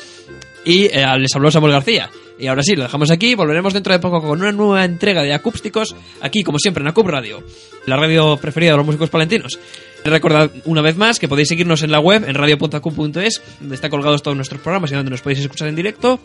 y 0.66 0.86
eh, 0.86 1.06
les 1.18 1.36
habló 1.36 1.52
Samuel 1.52 1.74
García. 1.74 2.10
Y 2.38 2.48
ahora 2.48 2.64
sí, 2.64 2.76
lo 2.76 2.84
dejamos 2.84 3.12
aquí, 3.12 3.36
volveremos 3.36 3.74
dentro 3.74 3.94
de 3.94 4.00
poco 4.00 4.20
con 4.20 4.42
una 4.42 4.52
nueva 4.52 4.84
entrega 4.84 5.22
de 5.22 5.32
acústicos, 5.32 5.96
aquí 6.22 6.44
como 6.44 6.58
siempre 6.58 6.82
en 6.82 6.88
Acup 6.88 7.08
Radio, 7.08 7.44
la 7.86 7.98
radio 7.98 8.36
preferida 8.38 8.72
de 8.72 8.78
los 8.78 8.86
músicos 8.86 9.12
palentinos. 9.12 9.60
Recordad 10.04 10.50
una 10.66 10.82
vez 10.82 10.98
más 10.98 11.20
que 11.20 11.28
podéis 11.28 11.50
seguirnos 11.50 11.84
en 11.84 11.92
la 11.92 12.00
web, 12.00 12.28
en 12.28 12.34
radio.acup.es, 12.34 13.42
donde 13.60 13.76
están 13.76 13.92
colgados 13.92 14.24
todos 14.24 14.36
nuestros 14.36 14.60
programas 14.60 14.92
y 14.92 14.96
donde 14.96 15.12
nos 15.12 15.22
podéis 15.22 15.42
escuchar 15.42 15.68
en 15.68 15.76
directo 15.76 16.20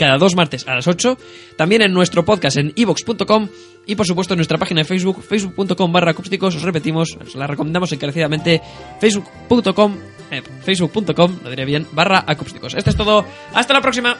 cada 0.00 0.16
dos 0.16 0.34
martes 0.34 0.66
a 0.66 0.74
las 0.74 0.86
8. 0.86 1.18
También 1.56 1.82
en 1.82 1.92
nuestro 1.92 2.24
podcast 2.24 2.56
en 2.56 2.72
ivox.com 2.74 3.48
y 3.84 3.94
por 3.96 4.06
supuesto 4.06 4.32
en 4.32 4.38
nuestra 4.38 4.56
página 4.56 4.80
de 4.80 4.86
Facebook, 4.86 5.22
facebook.com 5.22 5.92
barra 5.92 6.12
acústicos. 6.12 6.56
Os 6.56 6.62
repetimos, 6.62 7.18
os 7.20 7.34
la 7.34 7.46
recomendamos 7.46 7.92
encarecidamente, 7.92 8.62
facebook.com, 8.98 9.96
eh, 10.30 10.42
facebook.com, 10.64 11.40
lo 11.44 11.50
diré 11.50 11.66
bien, 11.66 11.86
barra 11.92 12.24
acústicos. 12.26 12.72
Este 12.74 12.88
es 12.88 12.96
todo. 12.96 13.26
Hasta 13.52 13.74
la 13.74 13.82
próxima. 13.82 14.16